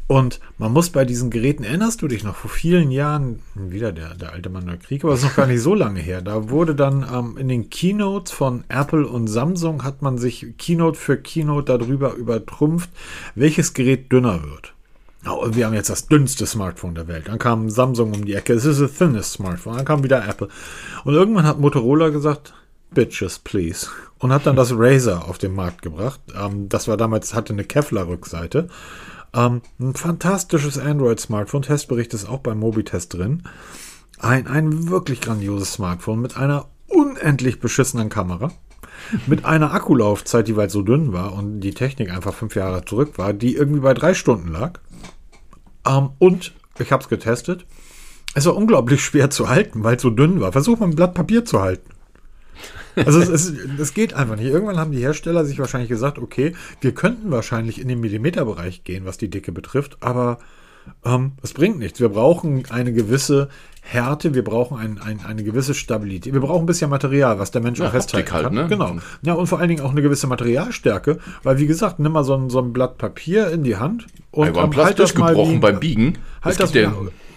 [0.07, 4.15] Und man muss bei diesen Geräten, erinnerst du dich noch, vor vielen Jahren, wieder der,
[4.15, 6.49] der alte Mann der Krieg, aber es ist noch gar nicht so lange her, da
[6.49, 11.17] wurde dann ähm, in den Keynotes von Apple und Samsung hat man sich Keynote für
[11.17, 12.89] Keynote darüber übertrumpft,
[13.35, 14.73] welches Gerät dünner wird.
[15.27, 17.27] Oh, wir haben jetzt das dünnste Smartphone der Welt.
[17.27, 19.75] Dann kam Samsung um die Ecke, es ist the thinnest Smartphone.
[19.75, 20.47] Dann kam wieder Apple.
[21.03, 22.53] Und irgendwann hat Motorola gesagt,
[22.91, 23.87] Bitches, please.
[24.17, 26.19] Und hat dann das Razer auf den Markt gebracht.
[26.35, 28.67] Ähm, das war damals, hatte eine Kevlar-Rückseite.
[29.33, 31.61] Ähm, ein fantastisches Android-Smartphone.
[31.61, 33.43] Testbericht ist auch beim Mobitest drin.
[34.19, 38.51] Ein, ein wirklich grandioses Smartphone mit einer unendlich beschissenen Kamera.
[39.27, 43.17] Mit einer Akkulaufzeit, die weit so dünn war und die Technik einfach fünf Jahre zurück
[43.17, 44.79] war, die irgendwie bei drei Stunden lag.
[45.87, 47.65] Ähm, und ich habe es getestet.
[48.33, 50.51] Es war unglaublich schwer zu halten, weil es so dünn war.
[50.51, 51.89] Versuch mal ein Blatt Papier zu halten.
[53.05, 54.47] Also es, es, es, geht einfach nicht.
[54.47, 59.05] Irgendwann haben die Hersteller sich wahrscheinlich gesagt, okay, wir könnten wahrscheinlich in den Millimeterbereich gehen,
[59.05, 60.39] was die Dicke betrifft, aber
[61.05, 61.99] ähm, es bringt nichts.
[61.99, 63.49] Wir brauchen eine gewisse
[63.81, 66.33] Härte, wir brauchen ein, ein, eine gewisse Stabilität.
[66.33, 68.53] Wir brauchen ein bisschen Material, was der Mensch ja, auch festhalten halt, kann.
[68.53, 68.67] Ne?
[68.67, 68.97] Genau.
[69.21, 72.35] Ja, und vor allen Dingen auch eine gewisse Materialstärke, weil wie gesagt, nimm mal so
[72.35, 75.79] ein, so ein Blatt Papier in die Hand und ähm, halt das mal wie, beim
[75.79, 76.17] Biegen.
[76.41, 76.93] Halt das, ja,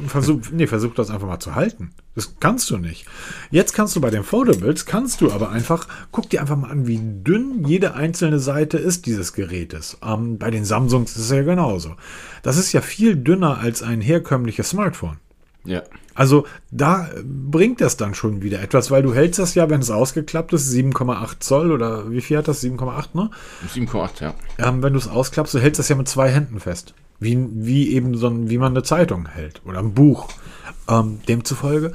[0.07, 1.91] versuch, nee, versuch das einfach mal zu halten.
[2.15, 3.07] Das kannst du nicht.
[3.51, 6.87] Jetzt kannst du bei den Foldables, kannst du aber einfach, guck dir einfach mal an,
[6.87, 9.99] wie dünn jede einzelne Seite ist dieses Gerätes.
[10.05, 11.97] Ähm, bei den Samsungs ist es ja genauso.
[12.43, 15.17] Das ist ja viel dünner als ein herkömmliches Smartphone.
[15.65, 15.83] Ja.
[16.15, 19.91] Also da bringt das dann schon wieder etwas, weil du hältst das ja, wenn es
[19.91, 22.63] ausgeklappt ist, 7,8 Zoll oder wie viel hat das?
[22.63, 23.31] 7,8, ne?
[23.75, 24.35] 7,8, ja.
[24.59, 26.95] Ähm, wenn du es ausklappst, du hältst das ja mit zwei Händen fest.
[27.19, 30.29] Wie, wie eben so ein, wie man eine Zeitung hält oder ein Buch.
[30.89, 31.93] Ähm, demzufolge,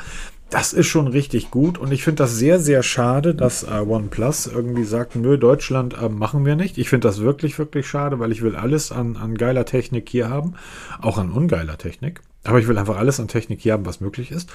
[0.49, 4.47] das ist schon richtig gut und ich finde das sehr, sehr schade, dass äh, OnePlus
[4.47, 6.77] irgendwie sagt, nö, Deutschland äh, machen wir nicht.
[6.77, 10.29] Ich finde das wirklich, wirklich schade, weil ich will alles an, an geiler Technik hier
[10.29, 10.53] haben,
[11.01, 12.21] auch an ungeiler Technik.
[12.47, 14.49] Aber ich will einfach alles an Technik hier haben, was möglich ist.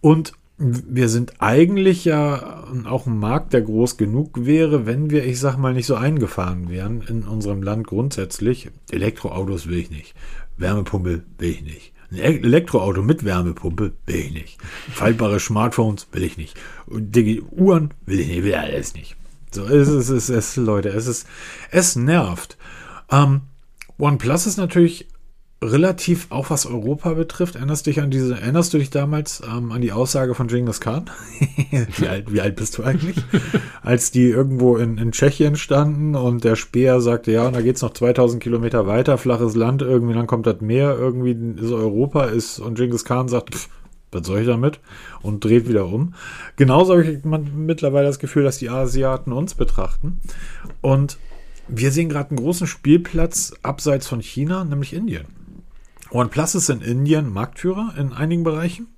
[0.00, 5.40] Und wir sind eigentlich ja auch ein Markt, der groß genug wäre, wenn wir, ich
[5.40, 8.70] sag mal, nicht so eingefahren wären in unserem Land grundsätzlich.
[8.90, 10.14] Elektroautos will ich nicht.
[10.58, 11.92] Wärmepumpe will ich nicht.
[12.10, 14.58] Ein e- Elektroauto mit Wärmepumpe will ich nicht.
[14.92, 16.58] Faltbare Smartphones will ich nicht.
[16.86, 17.16] Und
[17.52, 19.16] Uhren will ich nicht, will alles nicht.
[19.52, 21.26] So, es ist, es ist, Leute, es ist,
[21.70, 22.58] es nervt.
[23.10, 23.40] Ähm,
[23.98, 25.08] OnePlus ist natürlich
[25.62, 29.82] relativ, auch was Europa betrifft, erinnerst, dich an diese, erinnerst du dich damals ähm, an
[29.82, 31.10] die Aussage von Genghis Khan?
[31.96, 33.16] wie, alt, wie alt bist du eigentlich?
[33.82, 37.82] Als die irgendwo in, in Tschechien standen und der Speer sagte, ja, und da geht's
[37.82, 42.58] noch 2000 Kilometer weiter, flaches Land, irgendwie, dann kommt das Meer, irgendwie ist Europa, ist,
[42.58, 43.68] und Genghis Khan sagt, pff,
[44.12, 44.80] was soll ich damit?
[45.22, 46.14] Und dreht wieder um.
[46.56, 50.18] Genauso habe ich mittlerweile das Gefühl, dass die Asiaten uns betrachten.
[50.80, 51.18] Und
[51.68, 55.39] wir sehen gerade einen großen Spielplatz abseits von China, nämlich Indien.
[56.10, 58.88] OnePlus ist in Indien Marktführer in einigen Bereichen.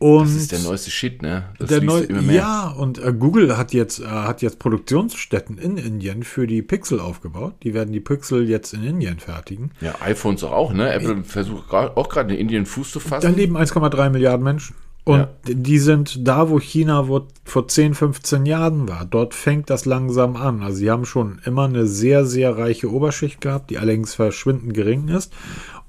[0.00, 1.44] Und Das ist der neueste Shit, ne?
[1.58, 2.34] Das der neu, immer mehr.
[2.34, 6.98] ja, und äh, Google hat jetzt, äh, hat jetzt Produktionsstätten in Indien für die Pixel
[7.00, 7.54] aufgebaut.
[7.62, 9.70] Die werden die Pixel jetzt in Indien fertigen.
[9.80, 10.92] Ja, iPhones auch, ne?
[10.92, 13.36] Apple versucht auch gerade in Indien Fuß zu Da fassen.
[13.36, 14.74] leben 1,3 Milliarden Menschen.
[15.04, 15.28] Und Ja.
[15.46, 19.04] die sind da, wo China wo, vor 10, 15 Jahren war.
[19.04, 20.62] Dort fängt das langsam an.
[20.62, 25.08] Also sie haben schon immer eine sehr, sehr reiche Oberschicht gehabt, die allerdings verschwindend gering
[25.08, 25.32] ist.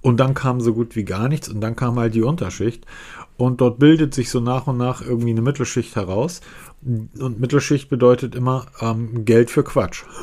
[0.02, 2.86] Und dann kam so gut wie gar nichts und dann kam halt die Unterschicht.
[3.38, 6.42] Und dort bildet sich so nach und nach irgendwie eine Mittelschicht heraus.
[6.84, 10.04] Und Mittelschicht bedeutet immer ähm, Geld für Quatsch.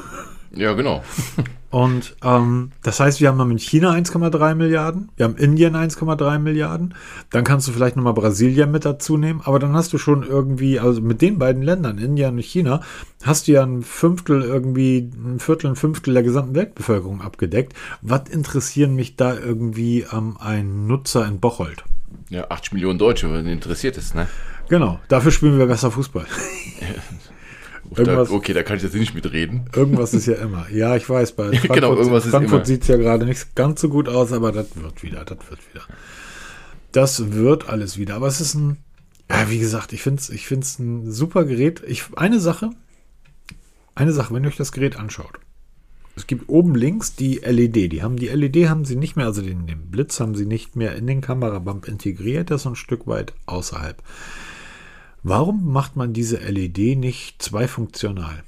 [0.55, 1.03] Ja, genau.
[1.71, 6.39] Und ähm, das heißt, wir haben noch in China 1,3 Milliarden, wir haben Indien 1,3
[6.39, 6.95] Milliarden,
[7.31, 10.79] dann kannst du vielleicht nochmal Brasilien mit dazu nehmen, aber dann hast du schon irgendwie,
[10.79, 12.83] also mit den beiden Ländern, Indien und China,
[13.23, 17.73] hast du ja ein Fünftel irgendwie, ein Viertel, ein Fünftel der gesamten Weltbevölkerung abgedeckt.
[18.03, 21.85] Was interessieren mich da irgendwie ähm, ein Nutzer in Bocholt?
[22.29, 24.29] Ja, 80 Millionen Deutsche, wenn interessiert ist, ne?
[24.69, 26.27] Genau, dafür spielen wir besser Fußball.
[27.95, 29.65] Da, okay, da kann ich jetzt nicht mitreden.
[29.75, 30.67] Irgendwas ist ja immer.
[30.71, 33.89] Ja, ich weiß, bei Frankfurt, Genau, irgendwas Frankfurt sieht es ja gerade nicht ganz so
[33.89, 35.85] gut aus, aber das wird wieder, das wird wieder.
[36.93, 38.17] Das wird alles wieder.
[38.17, 38.79] Aber es ist ein,
[39.31, 41.83] ja, wie gesagt, ich finde es ich find's ein super Gerät.
[41.87, 42.71] Ich, eine Sache,
[43.95, 45.39] eine Sache, wenn ihr euch das Gerät anschaut.
[46.15, 47.93] Es gibt oben links die LED.
[47.93, 50.77] Die haben die LED haben sie nicht mehr, also den, den Blitz haben sie nicht
[50.77, 54.03] mehr in den Kamerabump integriert, das ist ein Stück weit außerhalb.
[55.23, 58.43] Warum macht man diese LED nicht zweifunktional?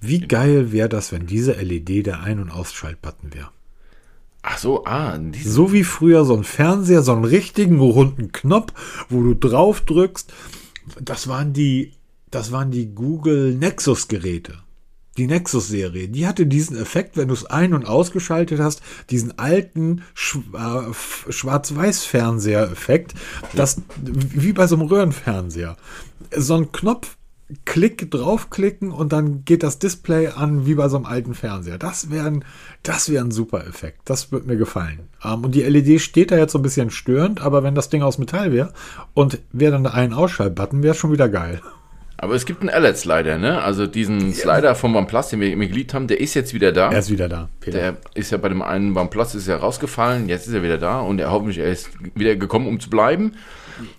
[0.00, 3.50] Wie geil wäre das, wenn diese LED der Ein- und Ausschaltbutton wäre?
[4.42, 9.22] Ach so, ah, So wie früher so ein Fernseher, so einen richtigen runden Knopf, wo
[9.22, 10.32] du drauf drückst.
[11.00, 11.92] Das waren die,
[12.30, 14.54] das waren die Google Nexus Geräte.
[15.16, 20.02] Die Nexus-Serie, die hatte diesen Effekt, wenn du es ein- und ausgeschaltet hast, diesen alten
[20.14, 20.92] Sch äh,
[21.32, 23.14] Schwarz-Weiß-Fernseher-Effekt,
[24.02, 25.76] wie bei so einem Röhrenfernseher.
[26.36, 27.16] So ein Knopf,
[27.64, 31.78] Klick draufklicken und dann geht das Display an wie bei so einem alten Fernseher.
[31.78, 32.44] Das wäre ein,
[32.84, 34.02] wäre ein super Effekt.
[34.04, 35.08] Das wird mir gefallen.
[35.24, 38.02] Ähm, und die LED steht da jetzt so ein bisschen störend, aber wenn das Ding
[38.02, 38.72] aus Metall wäre
[39.14, 41.60] und wäre dann ein Ausschaltbutton, wäre schon wieder geil.
[42.22, 43.62] Aber es gibt einen LED-Slider, ne?
[43.62, 46.92] Also diesen Slider vom OnePlus, den wir immer geliebt haben, der ist jetzt wieder da.
[46.92, 47.48] Er ist wieder da.
[47.60, 47.78] Peter.
[47.78, 51.00] Der ist ja bei dem einen OnePlus ist ja rausgefallen, jetzt ist er wieder da
[51.00, 53.32] und er hoffentlich er ist wieder gekommen, um zu bleiben.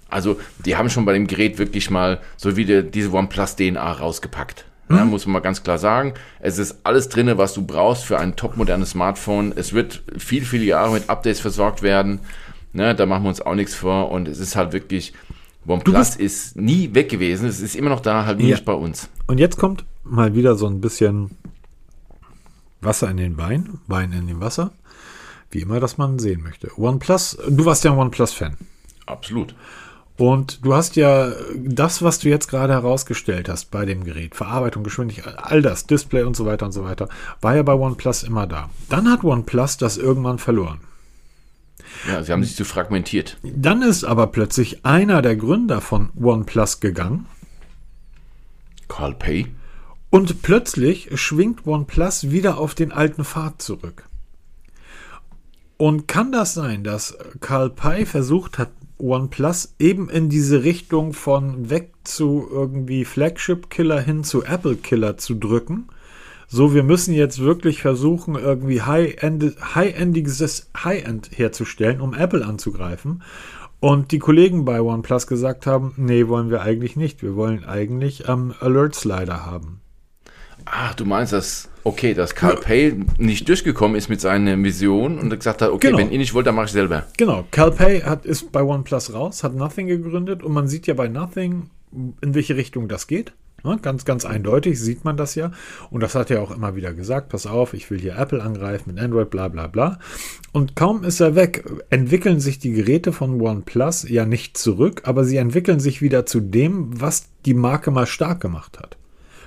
[0.08, 4.66] Also, die haben schon bei dem Gerät wirklich mal so wieder diese OnePlus DNA rausgepackt.
[4.90, 6.14] Ja, muss man mal ganz klar sagen.
[6.42, 9.54] Es ist alles drin, was du brauchst für ein topmodernes Smartphone.
[9.56, 12.20] Es wird viel, viele Jahre mit Updates versorgt werden.
[12.74, 14.12] Ne, da machen wir uns auch nichts vor.
[14.12, 15.14] Und es ist halt wirklich,
[15.68, 17.48] OnePlus ist nie weg gewesen.
[17.48, 18.56] Es ist immer noch da, halt nur Ja.
[18.56, 19.10] nicht bei uns.
[19.28, 21.32] Und jetzt kommt mal wieder so ein bisschen
[22.82, 24.72] Wasser in den Wein, Wein in dem Wasser.
[25.52, 26.72] Wie immer, das man sehen möchte.
[26.80, 28.58] OnePlus, du warst ja ein OnePlus-Fan.
[29.06, 29.54] Absolut.
[30.18, 34.84] Und du hast ja das, was du jetzt gerade herausgestellt hast bei dem Gerät, Verarbeitung,
[34.84, 37.10] Geschwindigkeit, all das, Display und so weiter und so weiter,
[37.42, 38.70] war ja bei OnePlus immer da.
[38.90, 40.80] Dann hat OnePlus das irgendwann verloren.
[42.08, 43.38] Ja, sie haben sich zu fragmentiert.
[43.44, 47.28] Dann ist aber plötzlich einer der Gründer von OnePlus gegangen
[48.88, 49.48] Carl Pay.
[50.10, 54.04] und plötzlich schwingt OnePlus wieder auf den alten Pfad zurück.
[55.78, 61.70] Und kann das sein, dass Carl Pei versucht hat, OnePlus eben in diese Richtung von
[61.70, 65.88] weg zu irgendwie Flagship-Killer hin zu Apple-Killer zu drücken?
[66.54, 73.24] So, wir müssen jetzt wirklich versuchen, irgendwie High-End, High-Endiges High-End herzustellen, um Apple anzugreifen.
[73.80, 77.24] Und die Kollegen bei OnePlus gesagt haben, nee, wollen wir eigentlich nicht.
[77.24, 79.80] Wir wollen eigentlich ähm, Alert-Slider haben.
[80.66, 85.30] Ach, du meinst, dass, okay, dass Carl Pay nicht durchgekommen ist mit seiner Vision und
[85.30, 86.00] gesagt hat, okay, Genau.
[86.00, 87.06] wenn ihr nicht wollt, dann mache ich selber.
[87.18, 90.96] Genau, Cal Pay hat, ist bei OnePlus raus, hat Nothing gegründet und man sieht ja
[90.96, 91.70] bei Nothing,
[92.20, 93.32] in welche Richtung das geht.
[93.64, 95.52] Ja, ganz, ganz eindeutig sieht man das ja.
[95.90, 98.94] Und das hat er auch immer wieder gesagt, pass auf, ich will hier Apple angreifen
[98.94, 100.00] mit Android, bla bla bla.
[100.52, 105.24] Und kaum ist er weg, entwickeln sich die Geräte von OnePlus ja nicht zurück, aber
[105.26, 108.98] sie entwickeln sich wieder zu dem, was die Marke mal stark gemacht hat.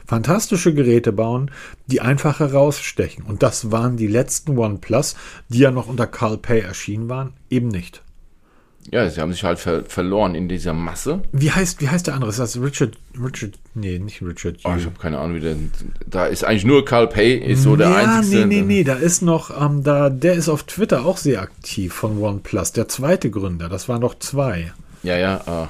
[0.06, 1.50] Fantastische Geräte bauen,
[1.86, 3.24] die einfach herausstechen.
[3.24, 5.16] Und das waren die letzten OnePlus,
[5.48, 8.02] die ja noch unter Carl Pay erschienen waren, eben nicht.
[8.92, 11.22] Ja, sie haben sich halt ver verloren in dieser Masse.
[11.32, 12.30] Wie heißt, wie heißt der andere?
[12.30, 14.56] Ist das Richard, Richard, nee, nicht Richard.
[14.64, 15.56] Oh, ich habe keine Ahnung, wie der,
[16.06, 18.46] da ist eigentlich nur Carl Pay, ist so der ja, einzige.
[18.46, 21.94] nee, nee, nee, da ist noch, ähm, da, der ist auf Twitter auch sehr aktiv
[21.94, 24.72] von OnePlus, der zweite Gründer, das waren noch zwei.
[25.02, 25.68] Ja, ja, ach,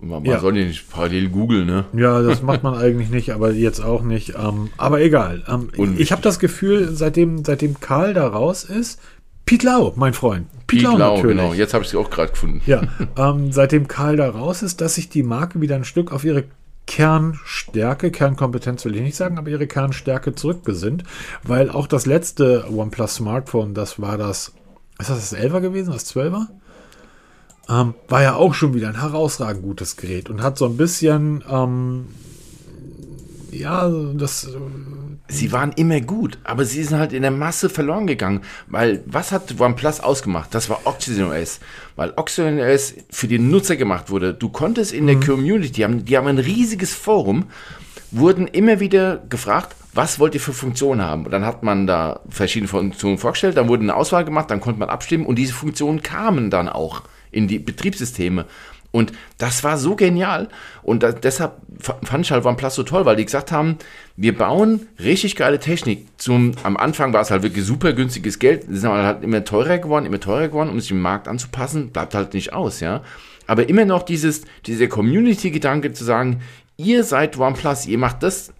[0.00, 0.40] man, Ja.
[0.40, 1.86] soll ja nicht parallel googeln, ne?
[1.94, 4.34] Ja, das macht man eigentlich nicht, aber jetzt auch nicht.
[4.38, 5.42] Ähm, aber egal.
[5.48, 9.00] Ähm, ich habe das Gefühl, seitdem, seitdem Karl da raus ist,
[9.46, 10.46] Pete Lau, mein Freund.
[10.66, 11.52] Pete Lau, genau.
[11.52, 12.62] Jetzt habe ich sie auch gerade gefunden.
[12.66, 12.82] Ja,
[13.16, 16.44] ähm, seitdem Karl da raus ist, dass sich die Marke wieder ein Stück auf ihre
[16.86, 21.04] Kernstärke, Kernkompetenz will ich nicht sagen, aber ihre Kernstärke zurückgesinnt,
[21.42, 24.52] weil auch das letzte OnePlus Smartphone, das war das,
[24.98, 26.46] ist das das 11er gewesen, das 12er?
[27.68, 31.42] Ähm, war ja auch schon wieder ein herausragend gutes Gerät und hat so ein bisschen,
[31.50, 32.06] ähm,
[33.50, 34.48] ja, das.
[35.34, 39.32] Sie waren immer gut, aber sie sind halt in der Masse verloren gegangen, weil was
[39.32, 40.54] hat OnePlus ausgemacht?
[40.54, 41.60] Das war Oxygen OS,
[41.96, 44.34] weil Oxygen OS für den Nutzer gemacht wurde.
[44.34, 45.24] Du konntest in der mhm.
[45.24, 47.46] Community, die haben, die haben ein riesiges Forum,
[48.10, 51.24] wurden immer wieder gefragt, was wollt ihr für Funktionen haben?
[51.24, 54.80] Und dann hat man da verschiedene Funktionen vorgestellt, dann wurde eine Auswahl gemacht, dann konnte
[54.80, 58.46] man abstimmen und diese Funktionen kamen dann auch in die Betriebssysteme.
[58.94, 60.48] Und das war so genial.
[60.84, 63.76] Und da, deshalb fand ich halt OnePlus so toll, weil die gesagt haben,
[64.16, 66.06] wir bauen richtig geile Technik.
[66.16, 68.68] Zum, am Anfang war es halt wirklich super günstiges Geld.
[68.68, 71.88] Es ist halt immer teurer geworden, immer teurer geworden, um sich dem Markt anzupassen.
[71.88, 73.02] Bleibt halt nicht aus, ja.
[73.48, 76.42] Aber immer noch dieses, dieser Community-Gedanke zu sagen,
[76.76, 78.52] ihr seid OnePlus, ihr macht das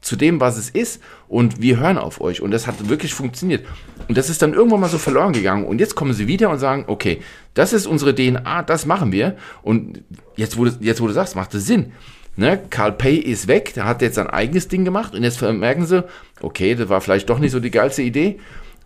[0.00, 2.40] zu dem, was es ist und wir hören auf euch.
[2.40, 3.64] Und das hat wirklich funktioniert.
[4.08, 5.64] Und das ist dann irgendwann mal so verloren gegangen.
[5.64, 7.20] Und jetzt kommen sie wieder und sagen, okay,
[7.54, 9.36] das ist unsere DNA, das machen wir.
[9.62, 10.02] Und
[10.36, 11.92] jetzt, wo du, jetzt, wo du sagst, macht das Sinn.
[12.36, 12.60] Ne?
[12.70, 16.04] Carl Pay ist weg, der hat jetzt sein eigenes Ding gemacht und jetzt merken sie,
[16.40, 18.38] okay, das war vielleicht doch nicht so die geilste Idee.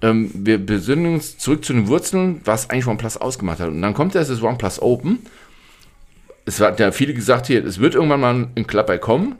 [0.03, 3.69] Ähm, wir besinnen uns zurück zu den Wurzeln, was eigentlich OnePlus ausgemacht hat.
[3.69, 5.21] Und dann kommt erst das OnePlus Open.
[6.47, 9.37] Es hat ja viele gesagt hier, es wird irgendwann mal ein Klapper kommen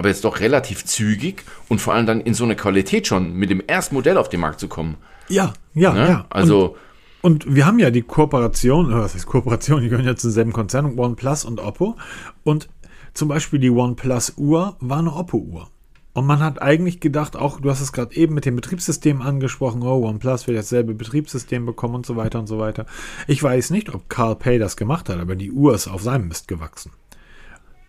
[0.00, 3.50] aber jetzt doch relativ zügig und vor allem dann in so eine Qualität schon mit
[3.50, 4.96] dem ersten Modell auf den Markt zu kommen.
[5.28, 6.08] Ja, ja, ne?
[6.08, 6.26] ja.
[6.30, 6.68] Also.
[6.68, 6.76] Und,
[7.22, 10.98] und, wir haben ja die Kooperation, was heißt Kooperation, die gehören ja zum selben Konzern,
[10.98, 11.96] OnePlus und Oppo.
[12.44, 12.68] Und
[13.14, 15.68] zum Beispiel die OnePlus Uhr war eine Oppo-Uhr.
[16.12, 19.82] Und man hat eigentlich gedacht, auch du hast es gerade eben mit dem Betriebssystem angesprochen,
[19.82, 22.86] oh, OnePlus wird dasselbe Betriebssystem bekommen und so weiter und so weiter.
[23.28, 26.28] Ich weiß nicht, ob Carl Pay das gemacht hat, aber die Uhr ist auf seinem
[26.28, 26.92] Mist gewachsen.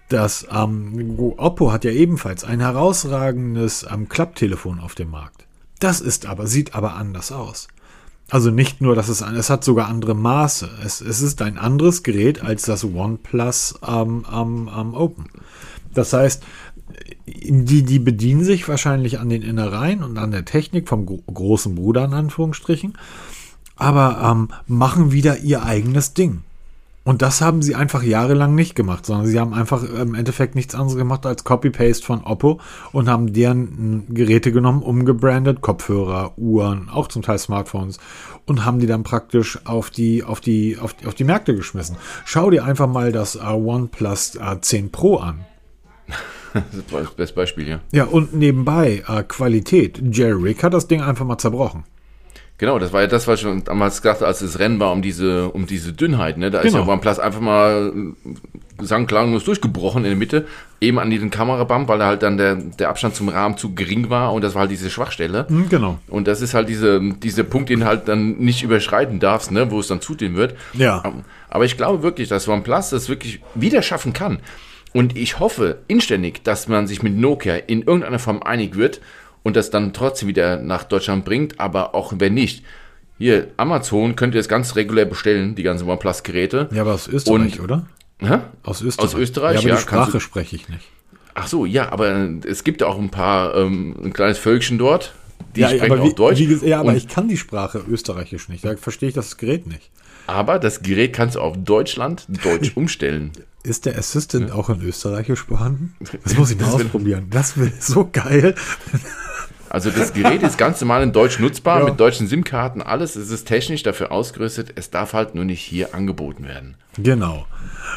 [0.09, 5.47] Das ähm, Oppo hat ja ebenfalls ein herausragendes ähm, Klapptelefon auf dem Markt.
[5.79, 7.69] Das ist aber, sieht aber anders aus.
[8.31, 10.69] Also nicht nur, dass es, es hat sogar andere Maße.
[10.85, 15.25] Es, es ist ein anderes Gerät als das OnePlus ähm, ähm, ähm, Open.
[15.93, 16.41] Das heißt,
[17.27, 22.05] die, die bedienen sich wahrscheinlich an den Innereien und an der Technik vom großen Bruder
[22.05, 22.97] in Anführungsstrichen,
[23.75, 26.43] aber ähm, machen wieder ihr eigenes Ding.
[27.03, 30.75] Und das haben sie einfach jahrelang nicht gemacht, sondern sie haben einfach im Endeffekt nichts
[30.75, 32.59] anderes gemacht als Copy-Paste von Oppo
[32.91, 37.97] und haben deren Geräte genommen, umgebrandet, Kopfhörer, Uhren, auch zum Teil Smartphones
[38.45, 41.97] und haben die dann praktisch auf die, auf die, auf die, auf die Märkte geschmissen.
[42.25, 45.45] Schau dir einfach mal das OnePlus 10 Pro an.
[47.15, 47.79] Das Beispiel, ja.
[47.93, 50.01] Ja, und nebenbei äh, Qualität.
[50.11, 51.85] Jerry Rick hat das Ding einfach mal zerbrochen.
[52.61, 55.01] Genau, das war ja das, was ich schon damals gesagt als das Rennen war um
[55.01, 56.37] diese, um diese Dünnheit.
[56.37, 56.51] Ne?
[56.51, 56.81] Da genau.
[56.81, 60.45] ist ja OnePlus einfach mal äh, sang klanglos durchgebrochen in der Mitte,
[60.79, 64.11] eben an diesen Kamerabump, weil da halt dann der, der Abstand zum Rahmen zu gering
[64.11, 65.47] war und das war halt diese Schwachstelle.
[65.49, 65.97] Mhm, genau.
[66.07, 69.71] Und das ist halt diese, dieser Punkt, den halt dann nicht überschreiten darfst, ne?
[69.71, 70.53] wo es dann zudehnen wird.
[70.73, 71.01] Ja.
[71.49, 74.37] Aber ich glaube wirklich, dass OnePlus das wirklich wieder schaffen kann.
[74.93, 79.01] Und ich hoffe inständig, dass man sich mit Nokia in irgendeiner Form einig wird
[79.43, 82.63] und das dann trotzdem wieder nach Deutschland bringt, aber auch wenn nicht.
[83.17, 86.69] Hier, Amazon könnt ihr es ganz regulär bestellen, die ganzen OnePlus-Geräte.
[86.71, 87.85] Ja, aber aus Österreich, und, oder?
[88.19, 88.39] Hä?
[88.63, 89.05] Aus Österreich.
[89.05, 89.59] Aus Österreich, ja.
[89.59, 90.87] Aber ja, die Sprache spreche ich nicht.
[91.33, 95.13] Ach so, ja, aber es gibt auch ein paar, ähm, ein kleines Völkchen dort,
[95.55, 96.39] die ja, sprechen auch wie, Deutsch.
[96.39, 98.65] Wie, ja, aber ich kann die Sprache österreichisch nicht.
[98.65, 99.89] Da verstehe ich das Gerät nicht.
[100.27, 103.31] Aber das Gerät kannst du auf Deutschland Deutsch umstellen.
[103.63, 104.55] Ist der Assistant ja.
[104.55, 105.95] auch in Österreichisch vorhanden?
[106.23, 107.27] Das muss ich mal ausprobieren.
[107.29, 108.55] Das wäre so geil.
[109.71, 111.85] Also das Gerät ist ganz normal in Deutsch nutzbar, ja.
[111.85, 113.15] mit deutschen SIM-Karten, alles.
[113.15, 114.73] Es ist technisch dafür ausgerüstet.
[114.75, 116.75] Es darf halt nur nicht hier angeboten werden.
[116.97, 117.45] Genau.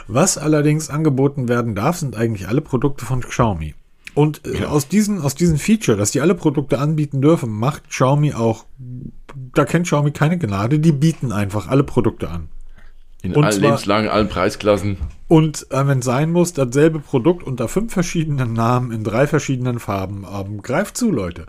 [0.06, 3.74] Was allerdings angeboten werden darf, sind eigentlich alle Produkte von Xiaomi.
[4.14, 4.68] Und äh, ja.
[4.68, 8.66] aus, diesen, aus diesen Feature, dass die alle Produkte anbieten dürfen, macht Xiaomi auch,
[9.52, 12.50] da kennt Xiaomi keine Gnade, die bieten einfach alle Produkte an.
[13.24, 14.98] In und allen Lebenslagen, allen Preisklassen.
[15.28, 19.78] Und äh, wenn es sein muss, dasselbe Produkt unter fünf verschiedenen Namen in drei verschiedenen
[19.78, 20.26] Farben.
[20.30, 21.46] Ähm, greift zu, Leute.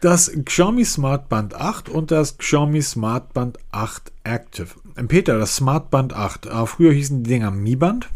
[0.00, 4.68] Das Xiaomi Smart Band 8 und das Xiaomi Smart Band 8 Active.
[4.96, 6.46] Ähm, Peter, das Smart Band 8.
[6.46, 8.08] Äh, früher hießen die Dinger Mi Band.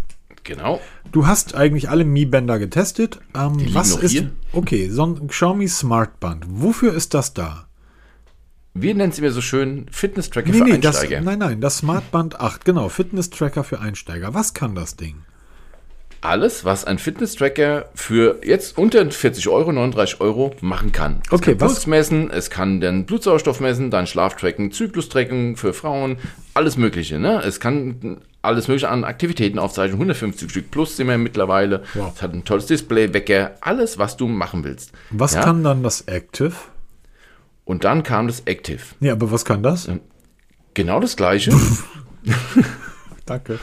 [0.44, 0.80] Genau.
[1.12, 3.20] Du hast eigentlich alle Mi-Bänder getestet.
[3.34, 4.10] Ähm, was ist.
[4.10, 4.32] Hier?
[4.52, 6.44] Okay, so ein Xiaomi Smart Band.
[6.48, 7.66] Wofür ist das da?
[8.74, 11.16] Wir nennen es immer so schön Fitness-Tracker nee, für nee, Einsteiger.
[11.16, 14.32] Das, nein, nein, das Smartband 8, genau, Fitness-Tracker für Einsteiger.
[14.34, 15.16] Was kann das Ding?
[16.24, 21.20] alles, was ein Fitness-Tracker für jetzt unter 40 Euro, 39 Euro machen kann.
[21.26, 25.08] Es Okay, kann was- Puls messen, es kann den Blutsauerstoff messen, dein Schlaf tracken, Zyklus
[25.08, 26.18] tracken für Frauen,
[26.54, 27.18] alles Mögliche.
[27.18, 27.42] Ne?
[27.44, 31.82] Es kann alles Mögliche an Aktivitäten aufzeichnen, 150 Stück plus sind wir mittlerweile.
[31.94, 32.12] Wow.
[32.14, 34.92] Es hat ein tolles Display, Wecker, alles, was du machen willst.
[35.10, 35.42] Was Ja?
[35.42, 36.52] kann dann das Active?
[37.64, 38.80] Und dann kam das Active.
[39.00, 39.88] Nee, aber was kann das?
[40.74, 41.52] Genau das gleiche.
[43.26, 43.58] Danke.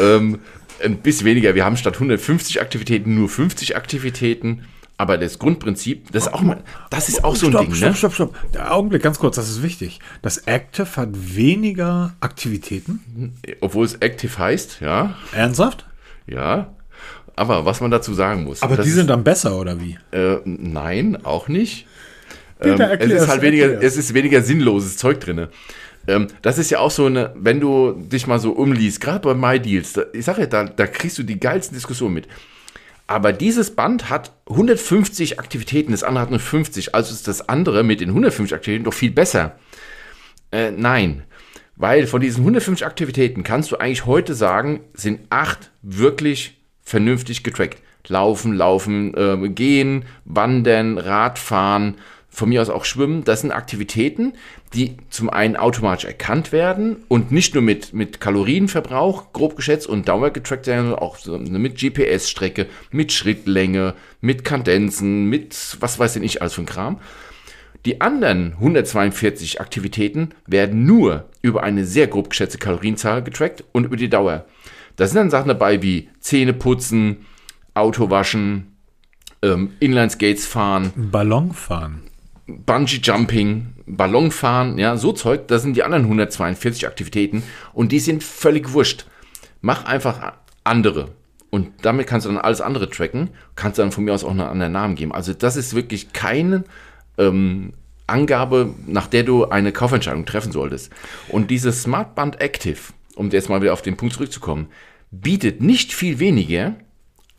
[0.00, 0.40] ähm,
[0.82, 1.54] ein bisschen weniger.
[1.54, 4.62] Wir haben statt 150 Aktivitäten nur 50 Aktivitäten.
[4.96, 7.88] Aber das Grundprinzip, das ist auch mal, das ist auch so ein stopp, Ding, stopp,
[7.88, 7.96] ne?
[7.96, 8.52] stopp, stopp.
[8.52, 9.98] Der Augenblick, ganz kurz, das ist wichtig.
[10.20, 13.32] Das Active hat weniger Aktivitäten.
[13.62, 15.86] Obwohl es Active heißt, ja, Ernsthaft?
[16.26, 16.74] ja.
[17.34, 18.60] Aber was man dazu sagen muss.
[18.60, 19.96] Aber die sind dann besser, oder wie?
[20.10, 21.86] Äh, nein, auch nicht.
[22.60, 25.48] Peter, ähm, es ist halt weniger, es ist weniger sinnloses Zeug drin.
[26.06, 29.34] Ähm, das ist ja auch so eine, wenn du dich mal so umliest, gerade bei
[29.34, 32.28] MyDeals, da, ich sage ja, da, da kriegst du die geilsten Diskussionen mit.
[33.06, 37.82] Aber dieses Band hat 150 Aktivitäten, das andere hat nur 50, also ist das andere
[37.82, 39.58] mit den 150 Aktivitäten doch viel besser.
[40.52, 41.24] Äh, nein,
[41.76, 47.78] weil von diesen 150 Aktivitäten kannst du eigentlich heute sagen, sind acht wirklich vernünftig getrackt.
[48.08, 51.96] Laufen, laufen, äh, gehen, wandern, Radfahren,
[52.30, 53.24] von mir aus auch schwimmen.
[53.24, 54.34] Das sind Aktivitäten,
[54.72, 60.08] die zum einen automatisch erkannt werden und nicht nur mit, mit Kalorienverbrauch, grob geschätzt und
[60.08, 61.18] Dauer getrackt werden, sondern auch
[61.58, 67.00] mit GPS-Strecke, mit Schrittlänge, mit Kadenzen, mit was weiß ich nicht alles für ein Kram.
[67.86, 73.96] Die anderen 142 Aktivitäten werden nur über eine sehr grob geschätzte Kalorienzahl getrackt und über
[73.96, 74.44] die Dauer.
[74.96, 77.24] Da sind dann Sachen dabei wie Zähne putzen,
[77.72, 78.76] Auto waschen,
[79.42, 82.02] ähm, Inline-Skates fahren, Ballon fahren.
[82.58, 87.42] Bungee Jumping, Ballonfahren, ja, so Zeug, das sind die anderen 142 Aktivitäten
[87.72, 89.06] und die sind völlig wurscht.
[89.60, 90.32] Mach einfach
[90.64, 91.08] andere.
[91.50, 94.40] Und damit kannst du dann alles andere tracken, kannst dann von mir aus auch einen
[94.40, 95.12] anderen Namen geben.
[95.12, 96.64] Also das ist wirklich keine
[97.18, 97.72] ähm,
[98.06, 100.92] Angabe, nach der du eine Kaufentscheidung treffen solltest.
[101.28, 102.78] Und dieses Smartband Active,
[103.16, 104.68] um jetzt mal wieder auf den Punkt zurückzukommen,
[105.10, 106.74] bietet nicht viel weniger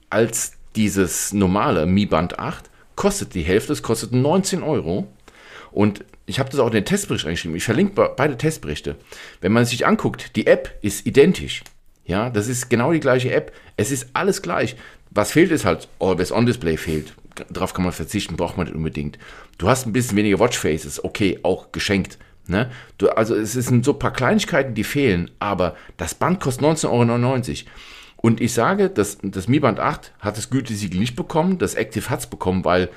[0.10, 2.71] als dieses normale Mi Band 8,
[3.02, 5.08] kostet die Hälfte, es kostet 19 Euro.
[5.72, 7.58] Und ich habe das auch in den Testbericht reingeschrieben.
[7.58, 8.96] Ich verlinke be- beide Testberichte.
[9.42, 11.64] Wenn man sich anguckt, die App ist identisch.
[12.06, 13.52] Ja, das ist genau die gleiche App.
[13.78, 14.76] Es ist alles gleich.
[15.10, 17.14] Was fehlt ist halt, Always On Display fehlt.
[17.50, 19.18] Darauf kann man verzichten, braucht man nicht unbedingt.
[19.58, 22.18] Du hast ein bisschen weniger Watchfaces, okay, auch geschenkt.
[22.48, 22.70] Ne?
[22.98, 26.90] Du, also es sind so ein paar Kleinigkeiten, die fehlen, aber das Band kostet 19,99
[26.90, 27.70] Euro.
[28.22, 32.10] Und ich sage, das, das Mi Band 8 hat das Gütesiegel nicht bekommen, das Active
[32.10, 32.90] hat es bekommen, weil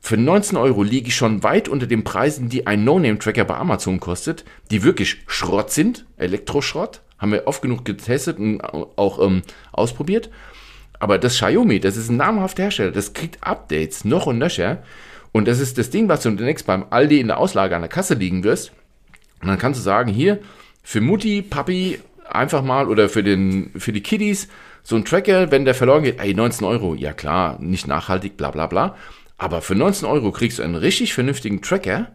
[0.00, 4.00] für 19 Euro liege ich schon weit unter den Preisen, die ein No-Name-Tracker bei Amazon
[4.00, 10.30] kostet, die wirklich Schrott sind, Elektroschrott, haben wir oft genug getestet und auch ähm, ausprobiert.
[10.98, 14.82] Aber das Xiaomi, das ist ein namhafter Hersteller, das kriegt Updates noch und nöcher.
[15.32, 17.90] Und das ist das Ding, was du demnächst beim Aldi in der Auslage an der
[17.90, 18.72] Kasse liegen wirst.
[19.42, 20.40] Und dann kannst du sagen, hier,
[20.82, 24.48] für Mutti, Papi, einfach mal, oder für, den, für die Kiddies,
[24.82, 28.50] so ein Tracker, wenn der verloren geht, ey, 19 Euro, ja klar, nicht nachhaltig, bla
[28.50, 28.96] bla bla.
[29.38, 32.08] Aber für 19 Euro kriegst du einen richtig vernünftigen Tracker,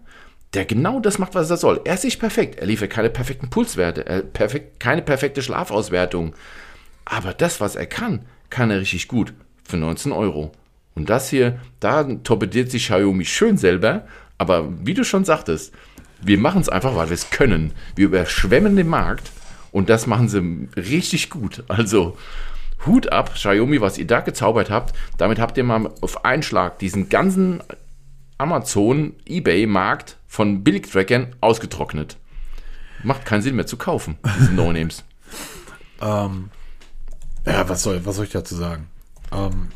[0.54, 1.82] der genau das macht, was er soll.
[1.84, 6.36] Er ist nicht perfekt, er liefert keine perfekten Pulswerte, er perfekt, keine perfekte Schlafauswertung.
[7.04, 10.52] Aber das, was er kann, kann er richtig gut für 19 Euro.
[10.96, 14.08] Und das hier, da torpediert sich Xiaomi schön selber.
[14.38, 15.74] Aber wie du schon sagtest,
[16.22, 17.74] wir machen es einfach, weil wir es können.
[17.96, 19.32] Wir überschwemmen den Markt
[19.72, 21.64] und das machen sie richtig gut.
[21.68, 22.18] Also
[22.86, 24.96] Hut ab, Xiaomi, was ihr da gezaubert habt.
[25.18, 27.62] Damit habt ihr mal auf einen Schlag diesen ganzen
[28.38, 32.18] Amazon, Ebay-Markt von Billigtrackern ausgetrocknet.
[33.04, 35.04] Macht keinen Sinn mehr zu kaufen, diese No-Names.
[36.02, 36.50] Ähm,
[37.46, 38.88] ja, was soll, was soll ich dazu sagen?
[39.32, 39.70] Ähm,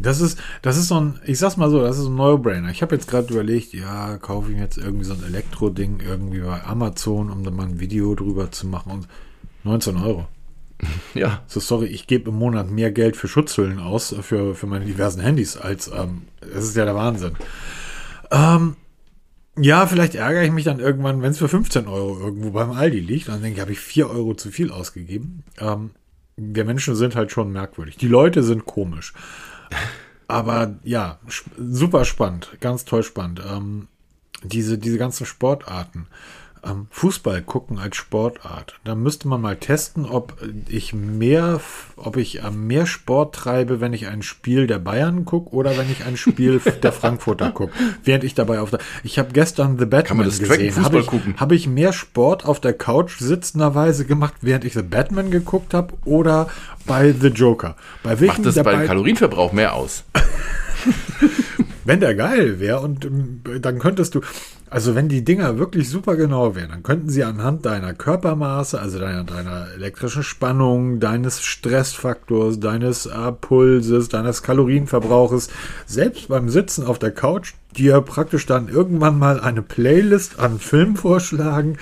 [0.00, 2.70] das ist, das ist so ein, ich sag's mal so, das ist ein No-Brainer.
[2.70, 6.40] Ich habe jetzt gerade überlegt, ja, kaufe ich mir jetzt irgendwie so ein Elektro-Ding irgendwie
[6.40, 9.08] bei Amazon, um da mal ein Video drüber zu machen und
[9.64, 10.28] 19 Euro.
[11.14, 14.84] Ja, So, sorry, ich gebe im Monat mehr Geld für Schutzhüllen aus, für, für meine
[14.84, 17.34] diversen Handys, als, ähm, das ist ja der Wahnsinn.
[18.30, 18.76] Ähm,
[19.60, 23.00] ja, vielleicht ärgere ich mich dann irgendwann, wenn es für 15 Euro irgendwo beim Aldi
[23.00, 23.28] liegt.
[23.28, 25.42] Dann denke ich, habe ich 4 Euro zu viel ausgegeben.
[25.58, 25.90] Ähm,
[26.36, 27.96] wir Menschen sind halt schon merkwürdig.
[27.96, 29.14] Die Leute sind komisch.
[30.28, 31.18] Aber ja,
[31.56, 32.50] super spannend.
[32.60, 33.42] Ganz toll spannend.
[33.50, 33.88] Ähm,
[34.44, 36.06] diese, diese ganzen Sportarten.
[36.90, 38.78] Fußball gucken als Sportart.
[38.84, 40.36] Da müsste man mal testen, ob
[40.68, 41.60] ich mehr,
[41.96, 46.04] ob ich mehr Sport treibe, wenn ich ein Spiel der Bayern gucke oder wenn ich
[46.04, 47.72] ein Spiel der Frankfurter gucke.
[48.04, 50.84] Während ich dabei auf der, ich habe gestern The Batman gesehen.
[50.84, 55.30] Habe ich, hab ich mehr Sport auf der Couch sitzenderweise gemacht, während ich The Batman
[55.30, 56.48] geguckt habe oder
[56.86, 57.76] bei The Joker?
[58.02, 60.04] Bei Macht das beim Kalorienverbrauch mehr aus?
[61.88, 64.20] wenn der geil wäre und ähm, dann könntest du,
[64.68, 68.98] also wenn die Dinger wirklich super genau wären, dann könnten sie anhand deiner Körpermaße, also
[68.98, 75.48] deiner, deiner elektrischen Spannung, deines Stressfaktors, deines äh, Pulses, deines Kalorienverbrauches,
[75.86, 80.96] selbst beim Sitzen auf der Couch, dir praktisch dann irgendwann mal eine Playlist an Filmen
[80.96, 81.78] vorschlagen,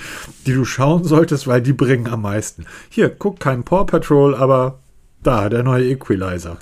[0.46, 2.64] die du schauen solltest, weil die bringen am meisten.
[2.90, 4.78] Hier, guck kein Paw Patrol, aber
[5.24, 6.58] da, der neue Equalizer.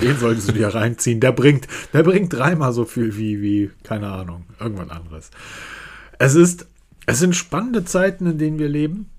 [0.00, 1.20] Den solltest du dir reinziehen.
[1.20, 5.30] Der bringt, der bringt dreimal so viel wie, wie, keine Ahnung, irgendwas anderes.
[6.18, 6.66] Es ist,
[7.06, 9.10] es sind spannende Zeiten, in denen wir leben.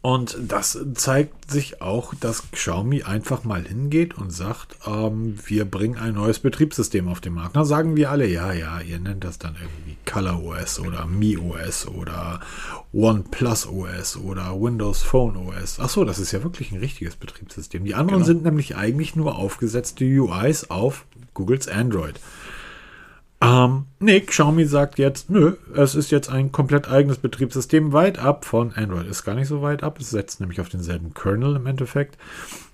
[0.00, 5.98] Und das zeigt sich auch, dass Xiaomi einfach mal hingeht und sagt, ähm, wir bringen
[5.98, 7.56] ein neues Betriebssystem auf den Markt.
[7.56, 11.36] Da sagen wir alle, ja, ja, ihr nennt das dann irgendwie Color OS oder Mi
[11.36, 12.40] OS oder
[12.92, 15.80] OnePlus OS oder Windows Phone OS.
[15.80, 17.84] Achso, das ist ja wirklich ein richtiges Betriebssystem.
[17.84, 18.26] Die anderen genau.
[18.26, 22.20] sind nämlich eigentlich nur aufgesetzte UIs auf Googles Android.
[23.40, 28.44] Ähm, nee, Xiaomi sagt jetzt, nö, es ist jetzt ein komplett eigenes Betriebssystem, weit ab
[28.44, 29.06] von Android.
[29.06, 32.18] Ist gar nicht so weit ab, es setzt nämlich auf denselben Kernel im Endeffekt.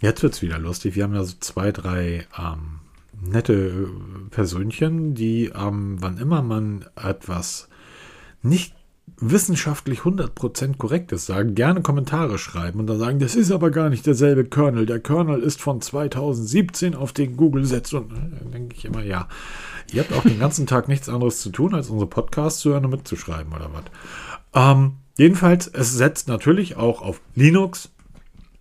[0.01, 0.97] Jetzt wird es wieder lustig.
[0.97, 2.81] Wir haben ja so zwei, drei ähm,
[3.23, 7.69] nette äh, Persönchen, die, ähm, wann immer man etwas
[8.43, 8.75] nicht
[9.21, 14.07] wissenschaftlich 100% korrektes sagen, gerne Kommentare schreiben und dann sagen, das ist aber gar nicht
[14.07, 14.87] derselbe Kernel.
[14.87, 17.95] Der Kernel ist von 2017, auf den Google setzt.
[17.95, 19.29] Und äh, dann denke ich immer, ja,
[19.93, 22.85] Ihr habt auch den ganzen Tag nichts anderes zu tun, als unsere Podcasts zu hören
[22.85, 23.85] und mitzuschreiben oder was.
[24.55, 27.91] Ähm, jedenfalls, es setzt natürlich auch auf Linux,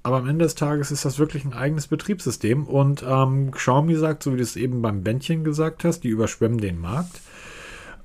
[0.03, 2.65] aber am Ende des Tages ist das wirklich ein eigenes Betriebssystem.
[2.65, 6.57] Und ähm, Xiaomi sagt, so wie du es eben beim Bändchen gesagt hast, die überschwemmen
[6.59, 7.21] den Markt.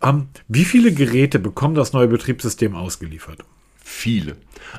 [0.01, 3.45] Ähm, wie viele Geräte bekommen das neue Betriebssystem ausgeliefert?
[3.91, 4.37] Viele.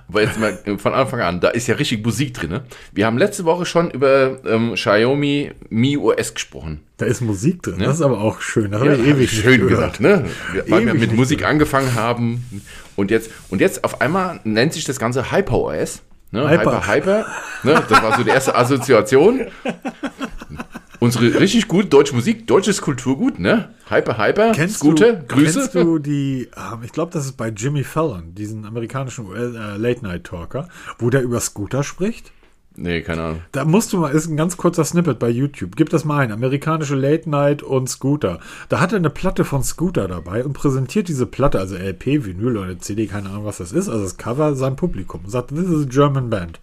[0.08, 2.52] Aber jetzt mal von Anfang an, da ist ja richtig Musik drin.
[2.52, 2.64] Ne?
[2.94, 6.82] Wir haben letzte Woche schon über ähm, Xiaomi Mi OS gesprochen.
[6.98, 7.86] Da ist Musik drin, ne?
[7.86, 8.70] das ist aber auch schön.
[8.70, 10.26] Das ja, haben wir ewig schön gesagt, ne?
[10.68, 11.54] Weil wir mit Musik gehört.
[11.54, 12.64] angefangen haben
[12.96, 16.04] und jetzt, und jetzt auf einmal nennt sich das Ganze Hyper OS.
[16.32, 16.48] Ne?
[16.48, 17.26] Hyper, Hyper, Hyper
[17.64, 17.84] ne?
[17.90, 19.48] Das war so die erste Assoziation.
[21.00, 23.74] Unsere richtig gute deutsche Musik, deutsches Kulturgut, ne?
[23.90, 25.60] Hyper, hyper, kennst Scooter, du, Grüße.
[25.60, 30.68] Kennst du die, ähm, ich glaube, das ist bei Jimmy Fallon, diesen amerikanischen äh, Late-Night-Talker,
[30.98, 32.32] wo der über Scooter spricht?
[32.76, 33.42] Nee, keine Ahnung.
[33.52, 35.76] Da musst du mal, ist ein ganz kurzer Snippet bei YouTube.
[35.76, 36.32] Gib das mal ein.
[36.32, 38.40] Amerikanische Late Night und Scooter.
[38.70, 42.56] Da hat er eine Platte von Scooter dabei und präsentiert diese Platte, also LP, Vinyl
[42.56, 45.22] oder CD, keine Ahnung, was das ist, also das Cover, sein Publikum.
[45.26, 46.60] Und sagt, this is a German band.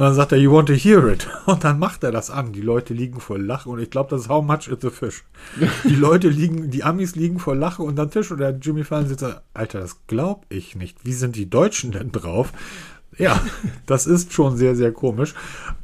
[0.00, 1.28] Und dann sagt er, you want to hear it?
[1.44, 2.54] Und dann macht er das an.
[2.54, 5.24] Die Leute liegen vor Lachen und ich glaube, das ist How much is the fish?
[5.84, 9.08] Die Leute liegen, die Amis liegen vor Lachen und dann Tisch und der Jimmy Fallon
[9.08, 11.04] sitzt da, Alter, das glaube ich nicht.
[11.04, 12.50] Wie sind die Deutschen denn drauf?
[13.18, 13.42] Ja,
[13.84, 15.34] das ist schon sehr, sehr komisch.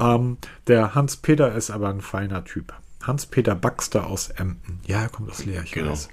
[0.00, 2.72] Ähm, der Hans-Peter ist aber ein feiner Typ.
[3.06, 4.80] Hans-Peter Baxter aus Emden.
[4.86, 5.92] Ja, er kommt aus Leer, ich genau.
[5.92, 6.08] weiß.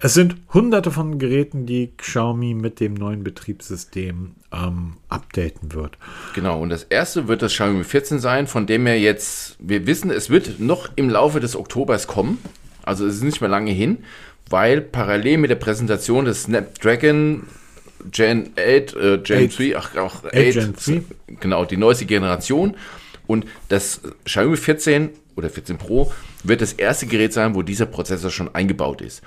[0.00, 5.96] Es sind hunderte von Geräten, die Xiaomi mit dem neuen Betriebssystem ähm, updaten wird.
[6.34, 10.10] Genau, und das erste wird das Xiaomi 14 sein, von dem wir jetzt, wir wissen,
[10.10, 12.38] es wird noch im Laufe des Oktobers kommen.
[12.82, 13.98] Also es ist nicht mehr lange hin,
[14.50, 17.46] weil parallel mit der Präsentation des Snapdragon
[18.10, 21.02] Gen 8, äh, Gen 3, ach, auch 8, 8 Gen 3.
[21.40, 22.76] genau, die neueste Generation.
[23.28, 26.12] Und das Xiaomi 14 oder 14 Pro
[26.44, 29.22] wird das erste Gerät sein, wo dieser Prozessor schon eingebaut ist.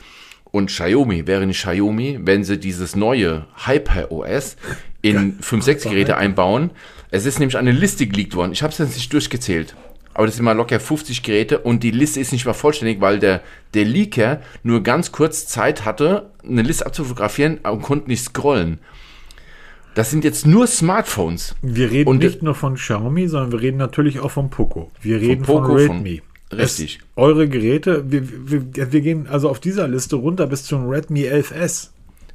[0.51, 4.55] Und Xiaomi wäre nicht Xiaomi, wenn sie dieses neue Hyper OS
[5.01, 6.71] in 5-6 Geräte einbauen.
[7.11, 8.53] Es ist nämlich eine Liste geleakt worden.
[8.53, 9.75] Ich habe es jetzt nicht durchgezählt.
[10.13, 13.19] Aber das sind mal locker 50 Geräte und die Liste ist nicht mal vollständig, weil
[13.19, 13.41] der,
[13.73, 18.79] der Leaker nur ganz kurz Zeit hatte, eine Liste abzufotografieren und konnte nicht scrollen.
[19.95, 21.55] Das sind jetzt nur Smartphones.
[21.61, 24.91] Wir reden und nicht nur von Xiaomi, sondern wir reden natürlich auch von Poco.
[25.01, 26.21] Wir reden von, Poco, von Redmi.
[26.49, 26.99] Von Richtig.
[27.01, 31.21] Es, eure Geräte, wir, wir, wir gehen also auf dieser Liste runter bis zum Redmi
[31.23, 31.89] 11S.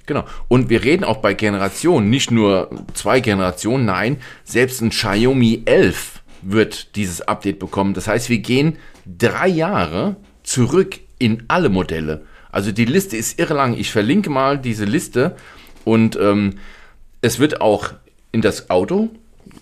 [0.06, 0.24] Genau.
[0.48, 6.22] Und wir reden auch bei Generationen, nicht nur zwei Generationen, nein, selbst ein Xiaomi 11
[6.42, 7.92] wird dieses Update bekommen.
[7.92, 12.22] Das heißt, wir gehen drei Jahre zurück in alle Modelle.
[12.50, 13.76] Also die Liste ist irre lang.
[13.76, 15.36] Ich verlinke mal diese Liste
[15.84, 16.54] und ähm,
[17.20, 17.92] es wird auch
[18.32, 19.08] in das Auto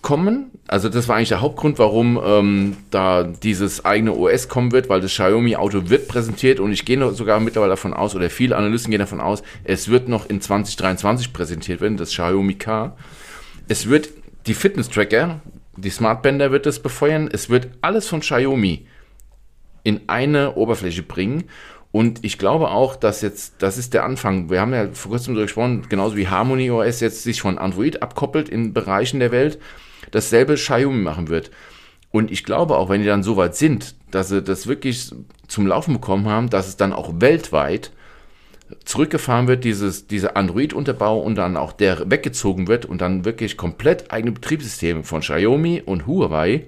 [0.01, 0.51] kommen.
[0.67, 5.01] Also das war eigentlich der Hauptgrund, warum ähm, da dieses eigene OS kommen wird, weil
[5.01, 8.99] das Xiaomi-Auto wird präsentiert und ich gehe sogar mittlerweile davon aus, oder viele Analysten gehen
[8.99, 12.95] davon aus, es wird noch in 2023 präsentiert werden, das Xiaomi Car.
[13.67, 14.09] Es wird
[14.45, 15.41] die Fitness-Tracker,
[15.79, 17.29] die Smartbänder wird es befeuern.
[17.31, 18.85] Es wird alles von Xiaomi
[19.83, 21.45] in eine Oberfläche bringen.
[21.91, 24.49] Und ich glaube auch, dass jetzt, das ist der Anfang.
[24.49, 28.03] Wir haben ja vor kurzem darüber gesprochen, genauso wie Harmony OS jetzt sich von Android
[28.03, 29.59] abkoppelt in Bereichen der Welt,
[30.11, 31.49] dasselbe Xiaomi machen wird.
[32.11, 35.11] Und ich glaube auch, wenn die dann so weit sind, dass sie das wirklich
[35.47, 37.91] zum Laufen bekommen haben, dass es dann auch weltweit
[38.85, 44.11] zurückgefahren wird, dieses, dieser Android-Unterbau und dann auch der weggezogen wird und dann wirklich komplett
[44.11, 46.65] eigene Betriebssysteme von Xiaomi und Huawei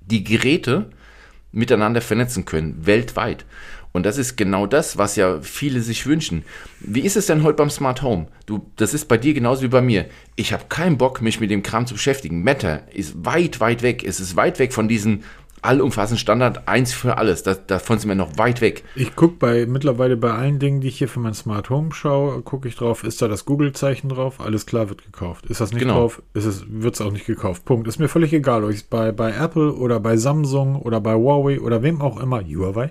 [0.00, 0.90] die Geräte
[1.52, 3.44] miteinander vernetzen können, weltweit.
[3.92, 6.44] Und das ist genau das, was ja viele sich wünschen.
[6.78, 8.28] Wie ist es denn heute beim Smart Home?
[8.46, 10.06] Du, das ist bei dir genauso wie bei mir.
[10.36, 12.42] Ich habe keinen Bock, mich mit dem Kram zu beschäftigen.
[12.42, 14.04] Meta ist weit, weit weg.
[14.04, 15.24] Es ist weit weg von diesen
[15.62, 17.42] allumfassend Standard, eins für alles.
[17.42, 18.84] Das, davon sind wir noch weit weg.
[18.94, 22.42] Ich gucke bei mittlerweile bei allen Dingen, die ich hier für mein Smart Home schaue,
[22.42, 24.40] gucke ich drauf, ist da das Google-Zeichen drauf?
[24.40, 25.46] Alles klar, wird gekauft.
[25.46, 25.94] Ist das nicht genau.
[25.94, 26.22] drauf?
[26.34, 27.64] Ist es, wird es auch nicht gekauft.
[27.64, 27.88] Punkt.
[27.88, 31.14] Ist mir völlig egal, ob ich es bei, bei Apple oder bei Samsung oder bei
[31.14, 32.90] Huawei oder wem auch immer, Huawei.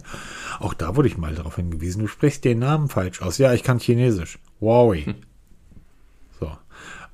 [0.59, 3.37] Auch da wurde ich mal darauf hingewiesen, du sprichst den Namen falsch aus.
[3.37, 4.39] Ja, ich kann Chinesisch.
[4.61, 5.01] Huawei.
[5.05, 5.15] Hm.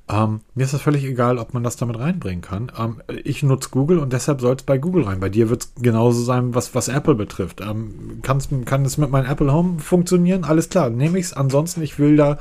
[0.08, 2.70] Ähm, mir ist das völlig egal, ob man das damit reinbringen kann.
[2.78, 5.18] Ähm, ich nutze Google und deshalb soll es bei Google rein.
[5.18, 7.60] Bei dir wird es genauso sein, was, was Apple betrifft.
[7.60, 10.44] Ähm, kann es mit meinem Apple Home funktionieren?
[10.44, 11.32] Alles klar, nehme ich es.
[11.32, 12.38] Ansonsten, ich will da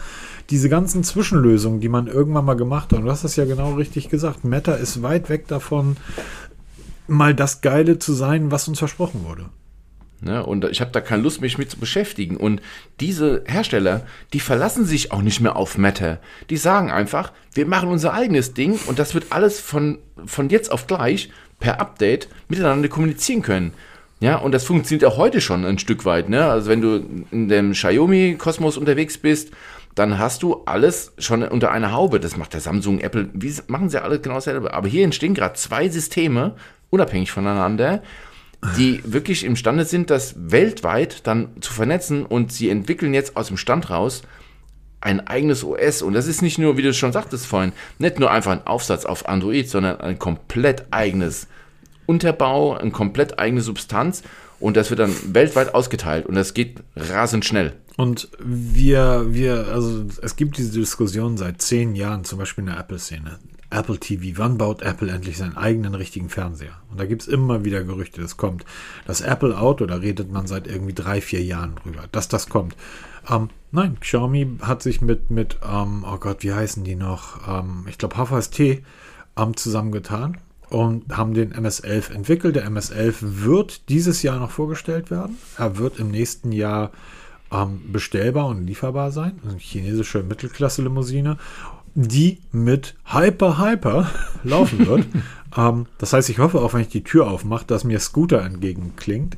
[0.51, 2.99] diese ganzen Zwischenlösungen, die man irgendwann mal gemacht hat.
[2.99, 4.43] Und du hast es ja genau richtig gesagt.
[4.43, 5.97] Meta ist weit weg davon,
[7.07, 9.45] mal das Geile zu sein, was uns versprochen wurde.
[10.21, 10.45] Ne?
[10.45, 12.37] Und ich habe da keine Lust, mich mit zu beschäftigen.
[12.37, 12.61] Und
[12.99, 16.19] diese Hersteller, die verlassen sich auch nicht mehr auf Matter.
[16.49, 20.71] Die sagen einfach, wir machen unser eigenes Ding und das wird alles von, von jetzt
[20.71, 23.73] auf gleich per Update miteinander kommunizieren können.
[24.21, 26.29] Ja, und das funktioniert auch heute schon ein Stück weit.
[26.29, 26.45] Ne?
[26.45, 29.51] Also wenn du in dem Xiaomi-Kosmos unterwegs bist,
[29.93, 32.19] dann hast du alles schon unter einer Haube.
[32.19, 34.73] Das macht der Samsung, Apple, wie machen sie alle genau dasselbe.
[34.73, 36.55] Aber hier entstehen gerade zwei Systeme,
[36.89, 38.03] unabhängig voneinander,
[38.77, 43.57] die wirklich imstande sind, das weltweit dann zu vernetzen und sie entwickeln jetzt aus dem
[43.57, 44.23] Stand raus
[45.01, 46.01] ein eigenes OS.
[46.01, 49.05] Und das ist nicht nur, wie du schon sagtest vorhin, nicht nur einfach ein Aufsatz
[49.05, 51.47] auf Android, sondern ein komplett eigenes
[52.07, 54.23] Unterbau, eine komplett eigene Substanz.
[54.59, 57.73] Und das wird dann weltweit ausgeteilt und das geht rasend schnell.
[57.97, 62.79] Und wir, wir, also es gibt diese Diskussion seit zehn Jahren, zum Beispiel in der
[62.79, 63.39] Apple-Szene.
[63.75, 66.79] Apple TV, wann baut Apple endlich seinen eigenen richtigen Fernseher?
[66.89, 68.65] Und da gibt es immer wieder Gerüchte, das kommt.
[69.05, 72.75] Das Apple Auto, da redet man seit irgendwie drei, vier Jahren drüber, dass das kommt.
[73.29, 77.47] Ähm, nein, Xiaomi hat sich mit, mit ähm, oh Gott, wie heißen die noch?
[77.47, 80.37] Ähm, ich glaube, HVST ähm, zusammengetan
[80.69, 82.55] und haben den MS-11 entwickelt.
[82.55, 85.37] Der MS-11 wird dieses Jahr noch vorgestellt werden.
[85.57, 86.91] Er wird im nächsten Jahr
[87.51, 89.39] ähm, bestellbar und lieferbar sein.
[89.43, 91.37] Eine chinesische Mittelklasse-Limousine
[91.95, 94.11] die mit Hyper Hyper
[94.43, 95.07] laufen wird.
[95.57, 99.37] ähm, das heißt, ich hoffe auch, wenn ich die Tür aufmache, dass mir Scooter entgegenklingt.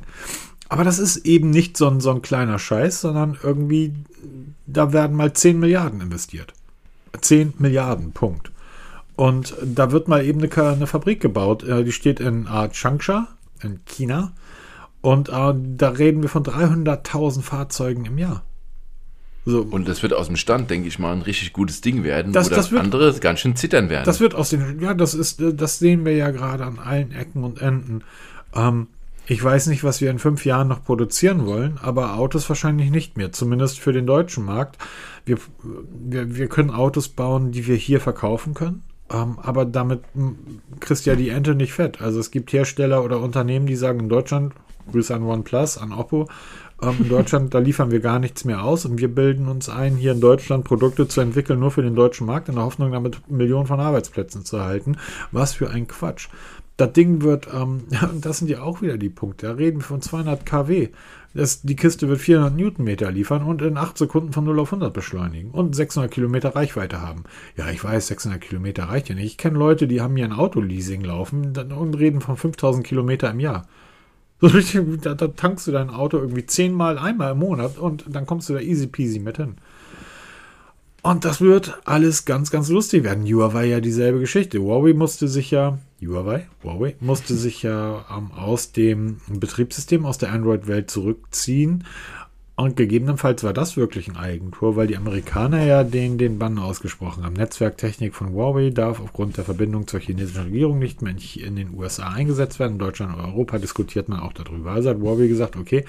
[0.68, 3.94] Aber das ist eben nicht so ein, so ein kleiner Scheiß, sondern irgendwie,
[4.66, 6.52] da werden mal 10 Milliarden investiert.
[7.18, 8.50] 10 Milliarden, Punkt.
[9.16, 11.64] Und da wird mal eben eine, eine Fabrik gebaut.
[11.64, 13.28] Äh, die steht in äh, Changsha,
[13.62, 14.32] in China.
[15.00, 18.42] Und äh, da reden wir von 300.000 Fahrzeugen im Jahr.
[19.48, 19.62] So.
[19.62, 22.50] Und das wird aus dem Stand, denke ich mal, ein richtig gutes Ding werden, das,
[22.50, 24.04] wo das wird, andere ganz schön zittern werden.
[24.04, 27.44] Das wird aus den, ja, das ist, das sehen wir ja gerade an allen Ecken
[27.44, 28.04] und Enden.
[28.54, 28.88] Ähm,
[29.26, 33.16] ich weiß nicht, was wir in fünf Jahren noch produzieren wollen, aber Autos wahrscheinlich nicht
[33.16, 34.76] mehr, zumindest für den deutschen Markt.
[35.24, 38.82] Wir, wir, wir können Autos bauen, die wir hier verkaufen können.
[39.10, 40.02] Ähm, aber damit
[40.78, 42.02] kriegst ja die Ente nicht fett.
[42.02, 44.52] Also es gibt Hersteller oder Unternehmen, die sagen in Deutschland,
[44.92, 46.28] Grüße an OnePlus, an Oppo,
[46.82, 49.96] ähm, in Deutschland, da liefern wir gar nichts mehr aus und wir bilden uns ein,
[49.96, 53.30] hier in Deutschland Produkte zu entwickeln, nur für den deutschen Markt, in der Hoffnung, damit
[53.30, 54.96] Millionen von Arbeitsplätzen zu erhalten.
[55.32, 56.28] Was für ein Quatsch.
[56.76, 57.82] Das Ding wird, ähm,
[58.20, 60.88] das sind ja auch wieder die Punkte, da reden wir von 200 kW.
[61.34, 64.92] Das, die Kiste wird 400 Newtonmeter liefern und in 8 Sekunden von 0 auf 100
[64.92, 67.24] beschleunigen und 600 Kilometer Reichweite haben.
[67.56, 69.26] Ja, ich weiß, 600 Kilometer reicht ja nicht.
[69.26, 73.40] Ich kenne Leute, die haben hier ein Autoleasing laufen und reden von 5000 Kilometer im
[73.40, 73.66] Jahr.
[74.40, 78.24] So richtig, da, da, tankst du dein Auto irgendwie zehnmal einmal im Monat und dann
[78.26, 79.56] kommst du da easy peasy mit hin.
[81.02, 83.24] Und das wird alles ganz, ganz lustig werden.
[83.24, 84.60] Huawei ja dieselbe Geschichte.
[84.60, 90.32] Huawei musste sich ja, Huawei, Huawei musste sich ja ähm, aus dem Betriebssystem, aus der
[90.32, 91.84] Android-Welt zurückziehen
[92.60, 97.22] Und gegebenenfalls war das wirklich ein Eigentor, weil die Amerikaner ja den, den Bann ausgesprochen
[97.22, 97.34] haben.
[97.34, 102.08] Netzwerktechnik von Huawei darf aufgrund der Verbindung zur chinesischen Regierung nicht mehr in den USA
[102.08, 102.72] eingesetzt werden.
[102.72, 104.72] In Deutschland und Europa diskutiert man auch darüber.
[104.72, 105.84] Also hat Huawei gesagt, okay,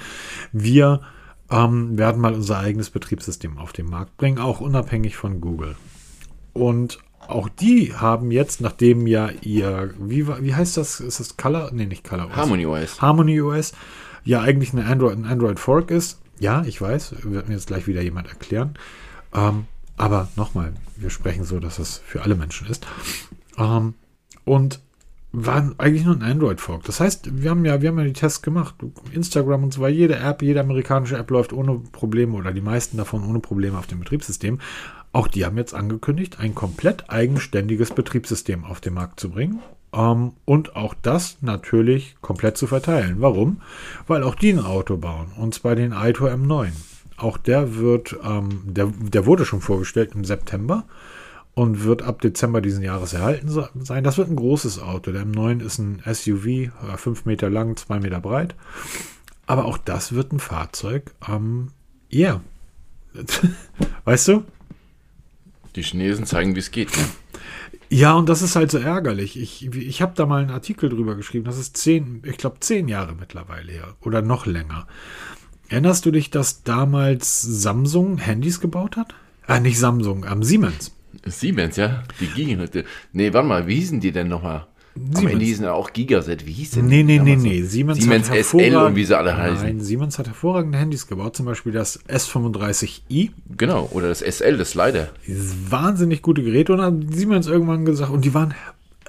[0.51, 1.01] wir
[1.49, 5.75] ähm, werden mal unser eigenes Betriebssystem auf den Markt bringen, auch unabhängig von Google.
[6.53, 10.99] Und auch die haben jetzt, nachdem ja ihr, wie, wie heißt das?
[10.99, 11.71] Ist das Color?
[11.73, 12.35] Nee, nicht Color OS.
[12.35, 13.01] Harmony OS.
[13.01, 13.73] Harmony OS
[14.23, 16.19] ja eigentlich eine Android, ein Android Fork ist.
[16.39, 18.75] Ja, ich weiß, wird mir jetzt gleich wieder jemand erklären.
[19.33, 19.65] Ähm,
[19.97, 22.87] aber nochmal, wir sprechen so, dass es für alle Menschen ist.
[23.57, 23.95] Ähm,
[24.45, 24.79] und
[25.31, 26.83] war eigentlich nur ein Android-Fork.
[26.85, 28.75] Das heißt, wir haben ja, wir haben ja die Tests gemacht.
[29.11, 32.97] Instagram und so weiter, jede App, jede amerikanische App läuft ohne Probleme oder die meisten
[32.97, 34.59] davon ohne Probleme auf dem Betriebssystem.
[35.11, 39.59] Auch die haben jetzt angekündigt, ein komplett eigenständiges Betriebssystem auf den Markt zu bringen.
[39.93, 43.17] Ähm, und auch das natürlich komplett zu verteilen.
[43.19, 43.61] Warum?
[44.07, 45.27] Weil auch die ein Auto bauen.
[45.37, 46.71] Und zwar den Aito M9.
[47.17, 50.85] Auch der wird, ähm, der, der wurde schon vorgestellt im September
[51.53, 54.03] und wird ab Dezember diesen Jahres erhalten sein.
[54.03, 55.11] Das wird ein großes Auto.
[55.11, 58.55] Der M9 ist ein SUV, 5 äh, Meter lang, 2 Meter breit.
[59.45, 61.11] Aber auch das wird ein Fahrzeug.
[61.27, 61.71] Ähm,
[62.13, 62.41] yeah.
[64.05, 64.43] weißt du?
[65.75, 66.95] Die Chinesen zeigen, wie es geht.
[66.95, 67.03] Ne?
[67.89, 69.39] Ja, und das ist halt so ärgerlich.
[69.39, 71.45] Ich, ich habe da mal einen Artikel drüber geschrieben.
[71.45, 73.95] Das ist zehn, ich glaube, zehn Jahre mittlerweile her.
[74.01, 74.87] Oder noch länger.
[75.69, 79.15] Erinnerst du dich, dass damals Samsung Handys gebaut hat?
[79.47, 80.95] Ah, nicht Samsung, ähm, Siemens.
[81.25, 82.03] Siemens, ja.
[82.19, 82.69] Die gingen.
[83.13, 84.67] Nee, warte mal, wie hießen die denn nochmal?
[84.95, 85.31] Siemens.
[85.33, 86.45] Ende hießen ja auch Gigaset.
[86.45, 87.61] Wie hieß denn Nee, nee, nee, nee.
[87.61, 89.65] Siemens, Siemens SL und wie sie alle heißen.
[89.65, 91.35] Nein, Siemens hat hervorragende Handys gebaut.
[91.35, 93.29] Zum Beispiel das S35i.
[93.57, 95.09] Genau, oder das SL, das leider.
[95.25, 96.69] Dieses wahnsinnig gute Gerät.
[96.69, 98.53] Und dann hat Siemens irgendwann gesagt, und die waren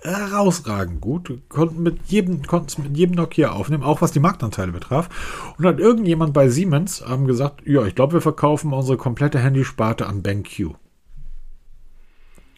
[0.02, 4.72] herausragend gut, konnten mit jedem, konnten es mit jedem Nokia aufnehmen, auch was die Marktanteile
[4.72, 5.08] betraf.
[5.58, 10.06] Und hat irgendjemand bei Siemens ähm, gesagt, ja, ich glaube, wir verkaufen unsere komplette Handysparte
[10.06, 10.74] an BenQ.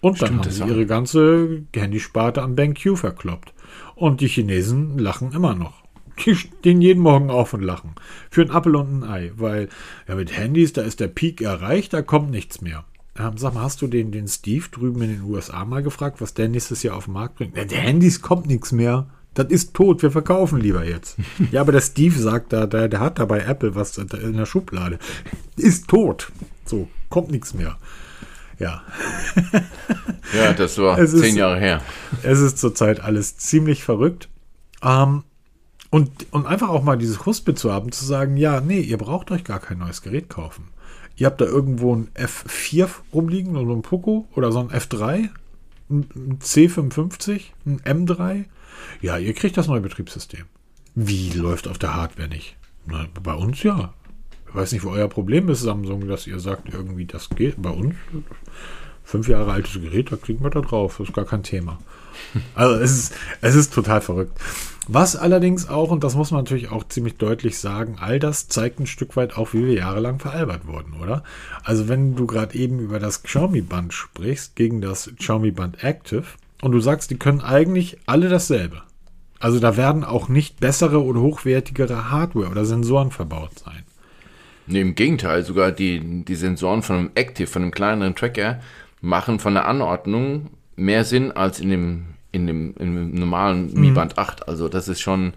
[0.02, 3.54] Und dann Stimmt haben sie ihre ganze Handysparte an BenQ verkloppt.
[3.94, 5.84] Und die Chinesen lachen immer noch.
[6.26, 7.94] Die stehen jeden Morgen auf und lachen.
[8.28, 9.32] Für ein Appel und ein Ei.
[9.36, 9.68] Weil
[10.08, 12.84] ja, mit Handys, da ist der Peak erreicht, da kommt nichts mehr.
[13.16, 16.34] Ähm, sag mal, hast du den, den Steve drüben in den USA mal gefragt, was
[16.34, 17.56] der nächstes Jahr auf den Markt bringt?
[17.56, 19.06] Ja, der Handys kommt nichts mehr.
[19.34, 21.16] Das ist tot, wir verkaufen lieber jetzt.
[21.52, 24.46] ja, aber der Steve sagt da, der, der hat da bei Apple was in der
[24.46, 24.98] Schublade.
[25.56, 26.32] Ist tot.
[26.64, 27.78] So, kommt nichts mehr.
[28.58, 28.82] Ja.
[30.36, 31.82] ja, das war es zehn ist, Jahre her.
[32.22, 34.28] Es ist zurzeit alles ziemlich verrückt.
[34.82, 35.24] Ähm,
[35.90, 39.30] und, und einfach auch mal dieses Huspe zu haben, zu sagen, ja, nee, ihr braucht
[39.30, 40.68] euch gar kein neues Gerät kaufen.
[41.16, 45.28] Ihr habt da irgendwo ein F4 rumliegen oder so ein Poco oder so ein F3,
[45.90, 48.46] ein C55, ein M3.
[49.02, 50.46] Ja, ihr kriegt das neue Betriebssystem.
[50.94, 52.56] Wie läuft auf der Hardware nicht?
[52.86, 53.92] Na, bei uns ja.
[54.52, 57.62] Ich weiß nicht, wo euer Problem ist, Samsung, dass ihr sagt, irgendwie das geht.
[57.62, 57.94] Bei uns,
[59.02, 60.96] fünf Jahre altes Gerät, da kriegen wir da drauf.
[60.98, 61.78] Das ist gar kein Thema.
[62.54, 64.38] Also es ist, es ist total verrückt.
[64.86, 68.80] Was allerdings auch, und das muss man natürlich auch ziemlich deutlich sagen, all das zeigt
[68.80, 71.24] ein Stück weit auch, wie wir jahrelang veralbert wurden, oder?
[71.64, 76.24] Also wenn du gerade eben über das Xiaomi Band sprichst, gegen das Xiaomi Band Active,
[76.60, 78.82] und du sagst, die können eigentlich alle dasselbe.
[79.40, 83.84] Also da werden auch nicht bessere oder hochwertigere Hardware oder Sensoren verbaut sein.
[84.66, 88.60] Nee, im Gegenteil, sogar die, die Sensoren von einem Active, von einem kleineren Tracker,
[89.00, 93.80] machen von der Anordnung mehr Sinn als in dem, in dem, in dem normalen mhm.
[93.80, 94.48] Mi Band 8.
[94.48, 95.32] Also das ist schon,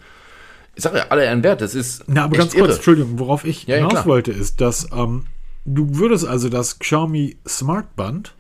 [0.76, 2.04] ich sage ja, alle Ehren wert, das ist.
[2.08, 2.76] Na, aber ganz kurz, irre.
[2.76, 5.26] Entschuldigung, worauf ich ja, hinaus ja, wollte, ist, dass ähm,
[5.66, 8.36] du würdest also das Xiaomi Smart Band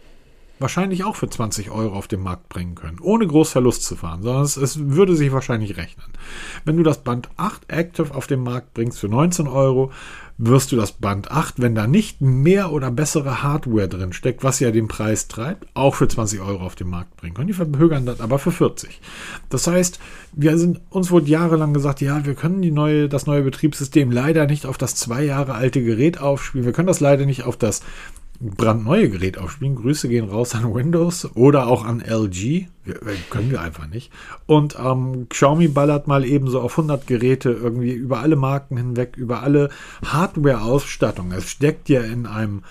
[0.59, 4.23] wahrscheinlich auch für 20 Euro auf den Markt bringen können, ohne groß Verlust zu fahren,
[4.23, 6.05] sondern es, es, würde sich wahrscheinlich rechnen.
[6.63, 9.91] Wenn du das Band 8 Active auf den Markt bringst für 19 Euro,
[10.38, 14.59] wirst du das Band 8, wenn da nicht mehr oder bessere Hardware drin steckt, was
[14.59, 17.47] ja den Preis treibt, auch für 20 Euro auf den Markt bringen können.
[17.47, 18.99] Die verhögern das aber für 40.
[19.49, 19.99] Das heißt,
[20.33, 24.45] wir sind, uns wurde jahrelang gesagt, ja, wir können die neue, das neue Betriebssystem leider
[24.45, 26.65] nicht auf das zwei Jahre alte Gerät aufspielen.
[26.65, 27.81] Wir können das leider nicht auf das
[28.39, 29.75] brandneue Gerät aufspielen.
[29.75, 32.67] Grüße gehen raus an Windows oder auch an LG.
[32.83, 32.95] Wir,
[33.29, 34.11] können wir einfach nicht.
[34.45, 39.17] Und ähm, Xiaomi ballert mal eben so auf 100 Geräte irgendwie über alle Marken hinweg,
[39.17, 39.69] über alle
[40.05, 41.31] Hardware-Ausstattung.
[41.31, 42.63] Es steckt ja in einem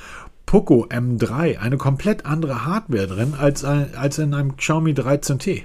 [0.47, 5.65] Poco M3 eine komplett andere Hardware drin als, als in einem Xiaomi 13T.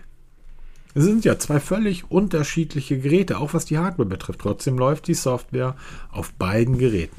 [0.95, 4.39] Es sind ja zwei völlig unterschiedliche Geräte, auch was die Hardware betrifft.
[4.41, 5.75] Trotzdem läuft die Software
[6.11, 7.15] auf beiden Geräten.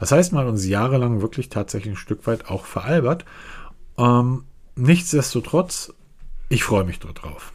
[0.00, 3.24] Das heißt, man hat uns jahrelang wirklich tatsächlich ein Stück weit auch veralbert.
[3.98, 4.44] Ähm,
[4.74, 5.92] nichtsdestotrotz,
[6.48, 7.52] ich freue mich dort drauf.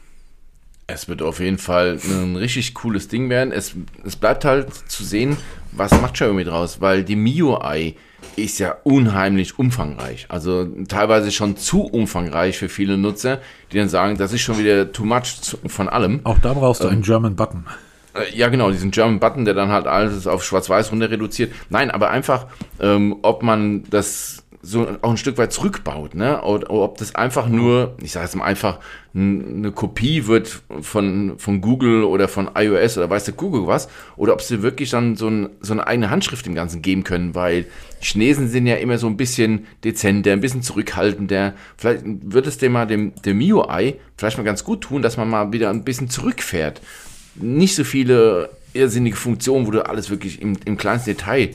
[0.86, 3.50] Es wird auf jeden Fall ein richtig cooles Ding werden.
[3.50, 3.74] Es,
[4.04, 5.36] es bleibt halt zu sehen,
[5.72, 7.96] was macht Xiaomi draus, weil die MIUI
[8.36, 10.26] ist ja unheimlich umfangreich.
[10.28, 13.40] Also teilweise schon zu umfangreich für viele Nutzer,
[13.72, 16.20] die dann sagen, das ist schon wieder too much von allem.
[16.22, 17.66] Auch da brauchst du einen German Button.
[18.18, 21.52] Äh, ja, genau, diesen German Button, der dann halt alles auf Schwarz-Weiß runter reduziert.
[21.70, 22.46] Nein, aber einfach,
[22.80, 26.42] ähm, ob man das so auch ein Stück weit zurückbaut, ne?
[26.42, 28.80] Oder, oder ob das einfach nur, ich sage jetzt mal einfach,
[29.14, 34.32] eine Kopie wird von, von Google oder von iOS oder weiß der Google was, oder
[34.32, 37.66] ob sie wirklich dann so, ein, so eine eigene Handschrift im Ganzen geben können, weil
[38.00, 41.54] Chinesen sind ja immer so ein bisschen dezenter, ein bisschen zurückhaltender.
[41.76, 45.30] Vielleicht wird es dem mal dem, dem MIUI vielleicht mal ganz gut tun, dass man
[45.30, 46.80] mal wieder ein bisschen zurückfährt.
[47.40, 51.50] Nicht so viele irrsinnige Funktionen, wo du alles wirklich im, im kleinsten Detail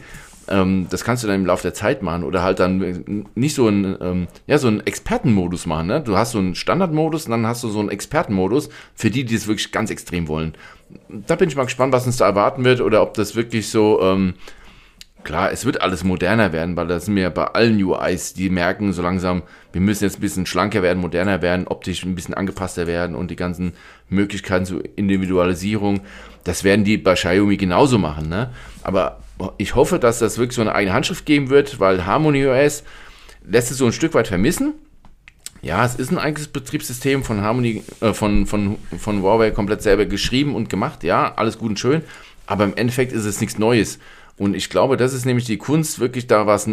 [0.52, 3.68] ähm, das kannst du dann im Laufe der Zeit machen oder halt dann nicht so
[3.68, 5.88] ein, ähm, ja, so einen Expertenmodus machen.
[5.88, 6.02] Ne?
[6.02, 9.36] Du hast so einen Standardmodus und dann hast du so einen Expertenmodus für die, die
[9.36, 10.54] es wirklich ganz extrem wollen.
[11.10, 14.02] Da bin ich mal gespannt, was uns da erwarten wird oder ob das wirklich so,
[14.02, 14.34] ähm,
[15.24, 18.92] klar, es wird alles moderner werden, weil das sind mir bei allen UIs, die merken
[18.92, 22.88] so langsam, wir müssen jetzt ein bisschen schlanker werden, moderner werden, optisch ein bisschen angepasster
[22.88, 23.74] werden und die ganzen
[24.12, 26.02] Möglichkeiten zur Individualisierung,
[26.44, 28.30] das werden die bei Xiaomi genauso machen.
[28.30, 28.52] Ne?
[28.84, 29.20] Aber
[29.58, 32.84] ich hoffe, dass das wirklich so eine eigene Handschrift geben wird, weil Harmony OS
[33.44, 34.74] lässt es so ein Stück weit vermissen.
[35.64, 40.06] Ja, es ist ein eigenes Betriebssystem von Harmony, äh, von, von, von Huawei komplett selber
[40.06, 41.04] geschrieben und gemacht.
[41.04, 42.02] Ja, alles gut und schön.
[42.48, 44.00] Aber im Endeffekt ist es nichts Neues.
[44.38, 46.68] Und ich glaube, das ist nämlich die Kunst, wirklich da was,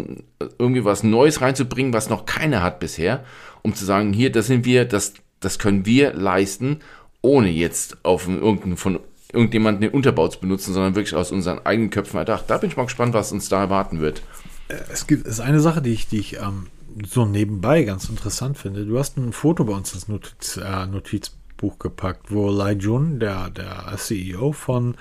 [0.59, 3.25] irgendwie was Neues reinzubringen, was noch keiner hat bisher,
[3.63, 6.81] um zu sagen, hier, das sind wir, das, das können wir leisten,
[7.23, 9.01] ohne jetzt auf irgendeinen von
[9.33, 12.45] irgendjemanden den Unterbau zu benutzen, sondern wirklich aus unseren eigenen Köpfen erdacht.
[12.49, 14.23] Da bin ich mal gespannt, was uns da erwarten wird.
[14.69, 16.67] Äh, es gibt es ist eine Sache, die ich, die ich ähm,
[17.07, 18.87] so nebenbei ganz interessant finde.
[18.87, 23.51] Du hast ein Foto bei uns ins Notiz, äh, Notizbuch gepackt, wo Lai Jun, der,
[23.51, 24.97] der CEO von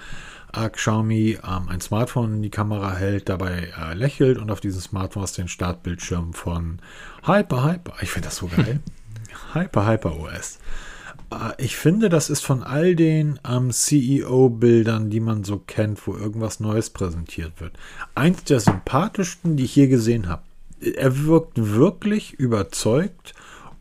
[0.53, 4.81] äh, Xiaomi, ähm, ein Smartphone in die Kamera hält, dabei äh, lächelt und auf diesem
[4.81, 6.79] Smartphone hast du den Startbildschirm von
[7.25, 7.93] Hyper Hyper.
[8.01, 8.81] Ich finde das so geil.
[9.53, 10.59] Hyper Hyper OS.
[11.31, 16.15] Äh, ich finde, das ist von all den ähm, CEO-Bildern, die man so kennt, wo
[16.15, 17.73] irgendwas Neues präsentiert wird,
[18.15, 20.43] eins der sympathischsten, die ich je gesehen habe.
[20.79, 23.33] Er wirkt wirklich überzeugt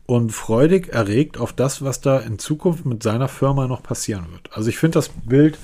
[0.07, 4.49] und freudig erregt auf das, was da in Zukunft mit seiner Firma noch passieren wird.
[4.53, 5.59] Also ich finde, das Bild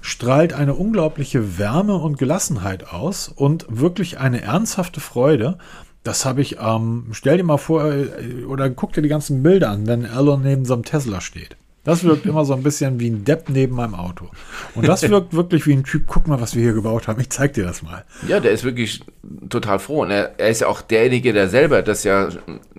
[0.00, 5.58] strahlt eine unglaubliche Wärme und Gelassenheit aus und wirklich eine ernsthafte Freude.
[6.04, 9.70] Das habe ich, ähm, stell dir mal vor, äh, oder guck dir die ganzen Bilder
[9.70, 11.56] an, wenn Elon neben so einem Tesla steht.
[11.84, 14.28] Das wirkt immer so ein bisschen wie ein Depp neben meinem Auto.
[14.76, 17.20] Und das wirkt wirklich wie ein Typ, guck mal, was wir hier gebaut haben.
[17.20, 18.04] Ich zeig dir das mal.
[18.28, 19.02] Ja, der ist wirklich
[19.48, 20.02] total froh.
[20.02, 22.28] Und er, er ist ja auch derjenige, der selber das ja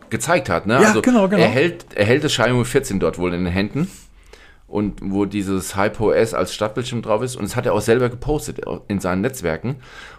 [0.10, 0.68] gezeigt hat.
[0.68, 0.76] Ne?
[0.76, 1.42] Ja, also genau, genau.
[1.42, 3.90] Er hält, er hält das Xiaomi 14 dort wohl in den Händen.
[4.68, 7.36] Und wo dieses HyperOS als Stadtbildschirm drauf ist.
[7.36, 9.76] Und das hat er auch selber gepostet in seinen Netzwerken.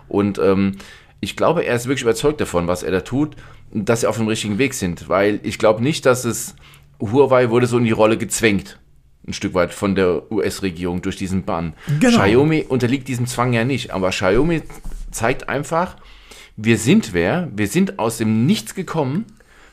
[0.08, 0.76] Und ähm,
[1.20, 3.36] ich glaube, er ist wirklich überzeugt davon, was er da tut,
[3.72, 6.54] dass sie auf dem richtigen Weg sind, weil ich glaube nicht, dass es
[7.00, 8.78] Huawei wurde so in die Rolle gezwängt,
[9.26, 11.74] ein Stück weit von der US-Regierung durch diesen Bann.
[12.00, 12.18] Genau.
[12.18, 14.62] Xiaomi unterliegt diesem Zwang ja nicht, aber Xiaomi
[15.10, 15.96] zeigt einfach,
[16.56, 19.26] wir sind wer, wir sind aus dem Nichts gekommen,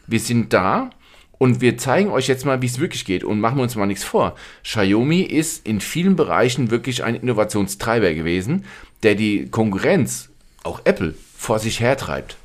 [0.08, 0.90] wir sind da
[1.38, 3.86] und wir zeigen euch jetzt mal, wie es wirklich geht und machen wir uns mal
[3.86, 4.36] nichts vor.
[4.64, 8.66] Xiaomi ist in vielen Bereichen wirklich ein Innovationstreiber gewesen,
[9.04, 10.30] der die Konkurrenz,
[10.64, 12.38] auch Apple, vor sich hertreibt.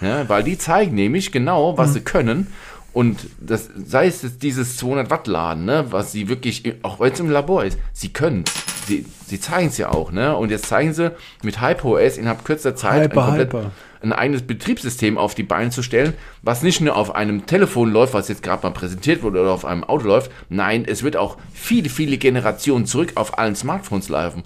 [0.00, 1.94] Ja, weil die zeigen nämlich genau, was mhm.
[1.94, 2.46] sie können.
[2.92, 7.12] Und das, sei es jetzt dieses 200 Watt Laden, ne, was sie wirklich, auch wenn
[7.12, 8.44] es im Labor ist, sie können
[8.86, 10.34] Sie, sie zeigen es ja auch, ne?
[10.34, 11.12] Und jetzt zeigen sie
[11.44, 13.70] mit HyperOS innerhalb kürzester Zeit Hyper, ein, komplett, Hyper.
[14.00, 18.14] ein eigenes Betriebssystem auf die Beine zu stellen, was nicht nur auf einem Telefon läuft,
[18.14, 20.32] was jetzt gerade mal präsentiert wurde, oder auf einem Auto läuft.
[20.48, 24.42] Nein, es wird auch viele, viele Generationen zurück auf allen Smartphones laufen.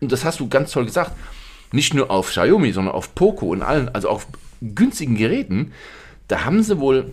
[0.00, 1.12] Und das hast du ganz toll gesagt
[1.72, 4.26] nicht nur auf Xiaomi, sondern auf Poco und allen, also auf
[4.60, 5.72] günstigen Geräten,
[6.28, 7.12] da haben sie wohl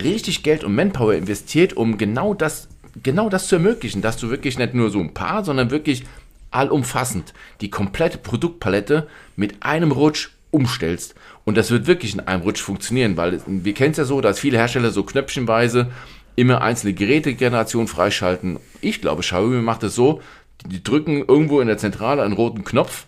[0.00, 2.68] richtig Geld und Manpower investiert, um genau das,
[3.02, 6.04] genau das zu ermöglichen, dass du wirklich nicht nur so ein paar, sondern wirklich
[6.50, 11.14] allumfassend die komplette Produktpalette mit einem Rutsch umstellst.
[11.44, 14.38] Und das wird wirklich in einem Rutsch funktionieren, weil wir kennen es ja so, dass
[14.38, 15.90] viele Hersteller so knöpfchenweise
[16.36, 18.58] immer einzelne Gerätegenerationen freischalten.
[18.80, 20.20] Ich glaube, Xiaomi macht es so,
[20.66, 23.06] die drücken irgendwo in der Zentrale einen roten Knopf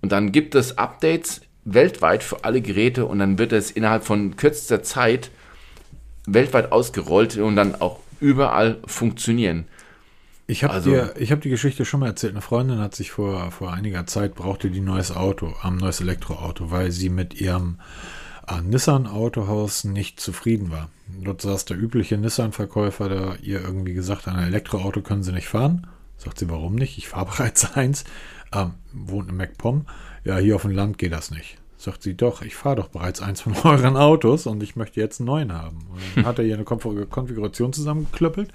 [0.00, 4.36] und dann gibt es Updates weltweit für alle Geräte und dann wird es innerhalb von
[4.36, 5.30] kürzester Zeit
[6.26, 9.66] weltweit ausgerollt und dann auch überall funktionieren.
[10.46, 12.32] Ich habe also, hab die Geschichte schon mal erzählt.
[12.32, 16.70] Eine Freundin hat sich vor, vor einiger Zeit brauchte die neues Auto, ein neues Elektroauto,
[16.70, 17.78] weil sie mit ihrem
[18.46, 20.88] ein Nissan-Autohaus nicht zufrieden war.
[21.22, 25.48] Dort saß der übliche Nissan-Verkäufer, der ihr irgendwie gesagt hat, ein Elektroauto können sie nicht
[25.48, 25.86] fahren.
[26.16, 26.96] Sagt sie, warum nicht?
[26.96, 28.04] Ich fahre bereits eins.
[28.52, 29.86] Ähm, wohnt in MacPom.
[30.24, 31.58] Ja, hier auf dem Land geht das nicht.
[31.76, 35.20] Sagt sie, doch, ich fahre doch bereits eins von euren Autos und ich möchte jetzt
[35.20, 35.86] einen neuen haben.
[35.90, 38.50] Und dann hat er ihr eine Konfiguration zusammengeklöppelt,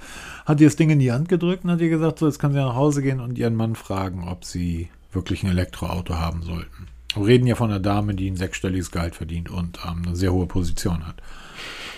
[0.46, 2.52] hat ihr das Ding in die Hand gedrückt und hat ihr gesagt, so, jetzt kann
[2.52, 6.88] sie nach Hause gehen und ihren Mann fragen, ob sie wirklich ein Elektroauto haben sollten.
[7.16, 10.34] Wir reden ja von einer Dame, die ein sechsstelliges Gehalt verdient und ähm, eine sehr
[10.34, 11.22] hohe Position hat.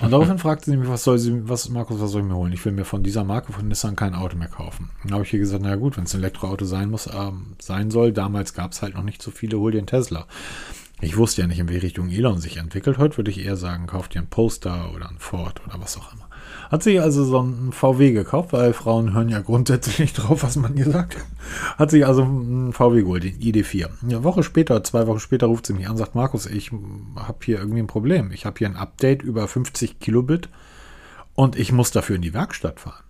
[0.02, 2.54] Und daraufhin fragte sie mich, was soll sie, was, Markus, was soll ich mir holen?
[2.54, 4.89] Ich will mir von dieser Marke von Nissan kein Auto mehr kaufen.
[5.04, 7.91] Dann habe ich ihr gesagt, na gut, wenn es ein Elektroauto sein muss, ähm, sein
[7.91, 10.28] soll, damals gab es halt noch nicht so viele, hol dir einen Tesla.
[11.02, 12.98] Ich wusste ja nicht, in welche Richtung Elon sich entwickelt.
[12.98, 16.14] Heute würde ich eher sagen, kauf dir einen Poster oder einen Ford oder was auch
[16.14, 16.24] immer.
[16.72, 20.55] Hat sich also so einen VW gekauft, weil Frauen hören ja grundsätzlich nicht drauf, was
[20.55, 21.18] man ihr sagt.
[21.78, 23.89] Hat sich also einen VW geholt, den ID4.
[24.03, 26.72] Eine Woche später, zwei Wochen später ruft sie mich an und sagt, Markus, ich
[27.16, 28.32] habe hier irgendwie ein Problem.
[28.32, 30.49] Ich habe hier ein Update über 50 Kilobit
[31.36, 33.05] und ich muss dafür in die Werkstatt fahren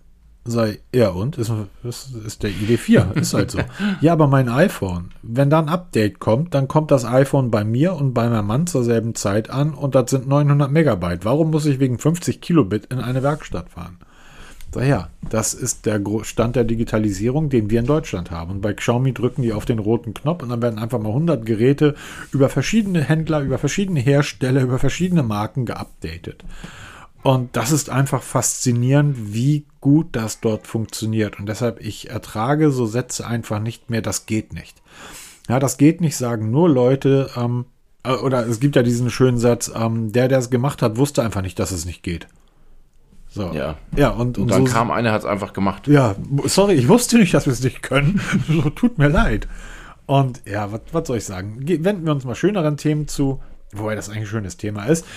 [0.46, 1.38] sei, ja und?
[1.38, 1.52] Ist,
[1.84, 3.60] ist, ist der ID4, ist halt so.
[4.02, 7.96] ja, aber mein iPhone, wenn da ein Update kommt, dann kommt das iPhone bei mir
[7.96, 11.26] und bei meinem Mann zur selben Zeit an und das sind 900 Megabyte.
[11.26, 13.98] Warum muss ich wegen 50 Kilobit in eine Werkstatt fahren?
[14.72, 18.52] Daher, das ist der Stand der Digitalisierung, den wir in Deutschland haben.
[18.52, 21.46] Und bei Xiaomi drücken die auf den roten Knopf und dann werden einfach mal 100
[21.46, 21.96] Geräte
[22.34, 26.44] über verschiedene Händler, über verschiedene Hersteller, über verschiedene Marken geupdatet.
[27.26, 31.40] Und das ist einfach faszinierend, wie gut das dort funktioniert.
[31.40, 34.84] Und deshalb, ich ertrage so Sätze einfach nicht mehr, das geht nicht.
[35.50, 37.66] Ja, das geht nicht, sagen nur Leute, ähm,
[38.04, 41.24] äh, oder es gibt ja diesen schönen Satz, ähm, der, der es gemacht hat, wusste
[41.24, 42.28] einfach nicht, dass es nicht geht.
[43.28, 43.52] So.
[43.54, 43.78] Ja.
[43.96, 45.88] Ja, und, und, und dann so, kam einer, hat es einfach gemacht.
[45.88, 48.22] Ja, sorry, ich wusste nicht, dass wir es nicht können.
[48.48, 49.48] so, tut mir leid.
[50.06, 51.58] Und ja, was soll ich sagen?
[51.60, 55.08] Wenden wir uns mal schöneren Themen zu, wobei das eigentlich ein schönes Thema ist.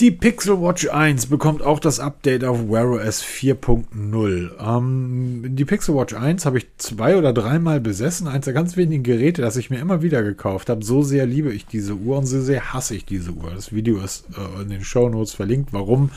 [0.00, 4.50] Die Pixel Watch 1 bekommt auch das Update auf Wear OS 4.0.
[4.58, 8.26] Ähm, die Pixel Watch 1 habe ich zwei oder dreimal besessen.
[8.26, 10.84] Eins der ganz wenigen Geräte, das ich mir immer wieder gekauft habe.
[10.84, 13.52] So sehr liebe ich diese Uhr und so sehr hasse ich diese Uhr.
[13.54, 16.10] Das Video ist äh, in den Show Notes verlinkt, warum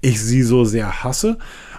[0.00, 1.38] ich sie so sehr hasse.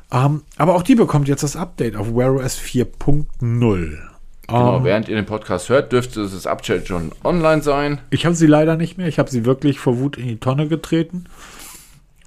[0.10, 4.11] Ähm, aber auch die bekommt jetzt das Update auf Wear OS 4.0.
[4.48, 8.00] Genau, um, ähm, während ihr den Podcast hört, dürfte das Update schon online sein.
[8.10, 9.08] Ich habe sie leider nicht mehr.
[9.08, 11.26] Ich habe sie wirklich vor Wut in die Tonne getreten.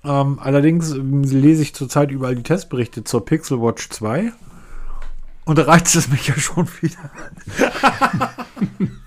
[0.05, 4.33] Ähm, allerdings ähm, lese ich zurzeit überall die Testberichte zur Pixel Watch 2.
[5.45, 7.11] Und da reizt es mich ja schon wieder.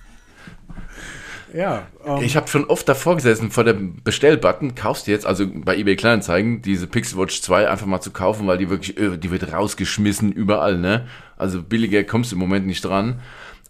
[1.53, 1.87] Ja.
[2.03, 5.45] Um, ähm, ich habe schon oft davor gesessen vor dem Bestellbutton, kaufst du jetzt, also
[5.47, 9.17] bei eBay Kleinanzeigen, diese Pixel Watch 2 einfach mal zu kaufen, weil die wirklich, äh,
[9.17, 11.07] die wird rausgeschmissen überall, ne?
[11.37, 13.21] Also billiger kommst du im Moment nicht dran.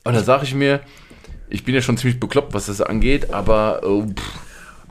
[0.03, 0.81] Und da sage ich mir,
[1.49, 4.05] ich bin ja schon ziemlich bekloppt, was das angeht, aber oh,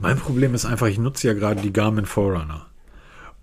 [0.00, 2.66] mein Problem ist einfach, ich nutze ja gerade die Garmin Forerunner.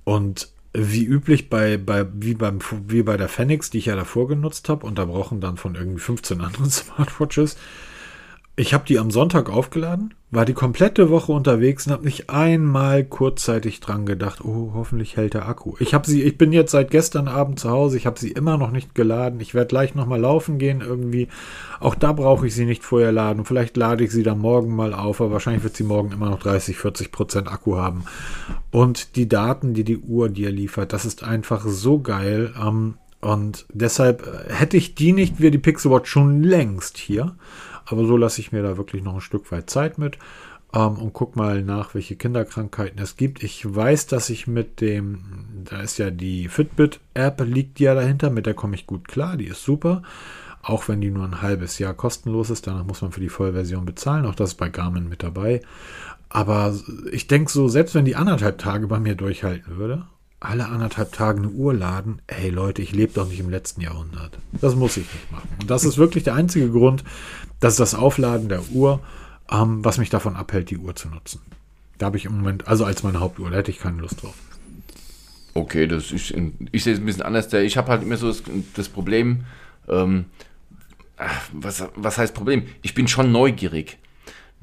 [0.03, 4.27] Und wie üblich bei, bei, wie, beim, wie bei der Phoenix, die ich ja davor
[4.27, 7.57] genutzt habe, unterbrochen dann von irgendwie 15 anderen Smartwatches,
[8.55, 13.03] ich habe die am Sonntag aufgeladen, war die komplette Woche unterwegs und habe nicht einmal
[13.03, 15.73] kurzzeitig dran gedacht, oh, hoffentlich hält der Akku.
[15.79, 18.57] Ich habe sie, ich bin jetzt seit gestern Abend zu Hause, ich habe sie immer
[18.57, 19.39] noch nicht geladen.
[19.39, 21.29] Ich werde gleich nochmal laufen gehen irgendwie.
[21.79, 23.45] Auch da brauche ich sie nicht vorher laden.
[23.45, 26.39] Vielleicht lade ich sie dann morgen mal auf, aber wahrscheinlich wird sie morgen immer noch
[26.39, 28.05] 30, 40 Prozent Akku haben.
[28.69, 32.53] Und die Daten, die die Uhr dir liefert, das ist einfach so geil.
[32.63, 37.35] Ähm, und deshalb äh, hätte ich die nicht, wie die Pixel Watch schon längst hier.
[37.85, 40.17] Aber so lasse ich mir da wirklich noch ein Stück weit Zeit mit
[40.73, 43.43] ähm, und guck mal nach, welche Kinderkrankheiten es gibt.
[43.43, 45.19] Ich weiß, dass ich mit dem,
[45.65, 49.47] da ist ja die Fitbit-App, liegt ja dahinter, mit der komme ich gut klar, die
[49.47, 50.01] ist super.
[50.61, 53.85] Auch wenn die nur ein halbes Jahr kostenlos ist, danach muss man für die Vollversion
[53.85, 54.25] bezahlen.
[54.25, 55.61] Auch das ist bei Garmin mit dabei.
[56.29, 56.73] Aber
[57.11, 60.07] ich denke so, selbst wenn die anderthalb Tage bei mir durchhalten würde,
[60.43, 64.37] alle anderthalb Tage eine Uhr laden, hey Leute, ich lebe doch nicht im letzten Jahrhundert.
[64.51, 65.49] Das muss ich nicht machen.
[65.61, 67.03] Und das ist wirklich der einzige Grund,
[67.59, 68.99] dass das Aufladen der Uhr,
[69.49, 71.41] ähm, was mich davon abhält, die Uhr zu nutzen.
[71.97, 74.35] Da habe ich im Moment, also als meine Hauptuhr, da hätte ich keine Lust drauf.
[75.53, 76.33] Okay, das ist,
[76.71, 77.51] ich sehe es ein bisschen anders.
[77.53, 78.43] Ich habe halt immer so das,
[78.75, 79.45] das Problem,
[79.87, 80.25] ähm,
[81.53, 82.63] was, was heißt Problem?
[82.81, 83.97] Ich bin schon neugierig.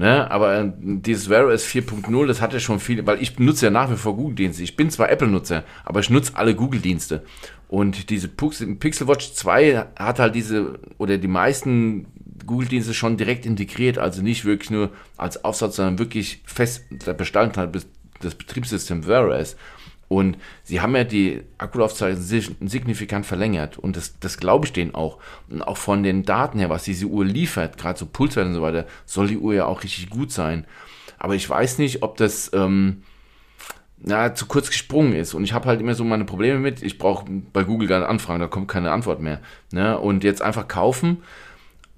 [0.01, 0.31] Ne?
[0.31, 3.91] Aber äh, dieses Wear OS 4.0, das hatte schon viele, weil ich nutze ja nach
[3.91, 4.63] wie vor Google-Dienste.
[4.63, 7.23] Ich bin zwar Apple-Nutzer, aber ich nutze alle Google-Dienste.
[7.69, 12.07] Und diese Pixel Watch 2 hat halt diese, oder die meisten
[12.47, 14.89] Google-Dienste schon direkt integriert, also nicht wirklich nur
[15.19, 19.55] als Aufsatz, sondern wirklich fest der Bestandteil des Betriebssystems Wear OS.
[20.11, 23.79] Und sie haben ja die Akkulaufzeit signifikant verlängert.
[23.79, 25.19] Und das, das glaube ich denen auch.
[25.49, 28.61] Und auch von den Daten her, was diese Uhr liefert, gerade so Pulswert und so
[28.61, 30.67] weiter, soll die Uhr ja auch richtig gut sein.
[31.17, 33.05] aber ich weiß nicht, ob das ähm,
[33.99, 35.33] na, zu kurz gesprungen ist.
[35.33, 36.83] Und ich habe halt immer so meine Probleme mit.
[36.83, 39.41] Ich brauche bei Google gar nicht anfragen, da kommt keine Antwort mehr.
[39.71, 39.97] Ne?
[39.97, 41.23] Und jetzt einfach kaufen.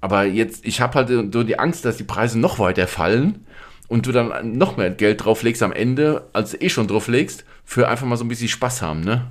[0.03, 3.47] Aber jetzt, ich habe halt so die Angst, dass die Preise noch weiter fallen
[3.93, 7.89] und du dann noch mehr Geld drauflegst am Ende, als du eh schon drauflegst, für
[7.89, 9.27] einfach mal so ein bisschen Spaß haben, ne?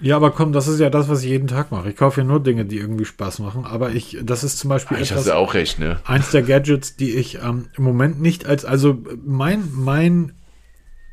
[0.00, 1.88] Ja, aber komm, das ist ja das, was ich jeden Tag mache.
[1.88, 3.64] Ich kaufe ja nur Dinge, die irgendwie Spaß machen.
[3.64, 6.00] Aber ich, das ist zum Beispiel ich etwas, auch recht, ne?
[6.04, 10.32] eins der Gadgets, die ich ähm, im Moment nicht als, also mein, mein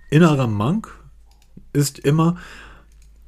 [0.09, 0.91] innerer Monk
[1.73, 2.37] ist immer,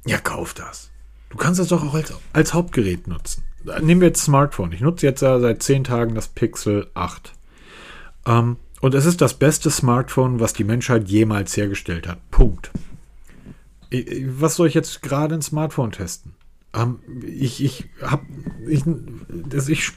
[0.04, 0.90] ja, kauf das.
[1.30, 3.44] Du kannst das doch auch als, als Hauptgerät nutzen.
[3.80, 4.72] Nehmen wir jetzt Smartphone.
[4.72, 7.32] Ich nutze jetzt ja seit zehn Tagen das Pixel 8.
[8.26, 12.18] Ähm, und es ist das beste Smartphone, was die Menschheit jemals hergestellt hat.
[12.30, 12.70] Punkt.
[14.26, 16.34] Was soll ich jetzt gerade ein Smartphone testen?
[16.74, 18.24] Ähm, ich ich habe
[18.68, 18.82] ich,
[19.48, 19.92] das, ich,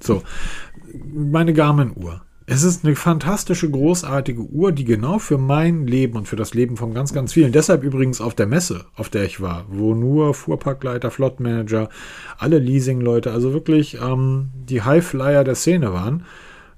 [0.00, 0.22] so
[1.12, 2.22] meine Garmin-Uhr.
[2.46, 6.76] Es ist eine fantastische, großartige Uhr, die genau für mein Leben und für das Leben
[6.76, 10.34] von ganz, ganz vielen, deshalb übrigens auf der Messe, auf der ich war, wo nur
[10.34, 11.90] Fuhrparkleiter, Flottmanager,
[12.38, 16.24] alle Leasingleute, also wirklich ähm, die Highflyer der Szene waren,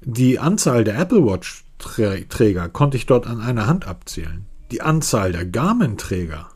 [0.04, 4.46] die Anzahl der Apple Watch-Träger konnte ich dort an einer Hand abzählen.
[4.70, 6.48] Die Anzahl der Garmin-Träger.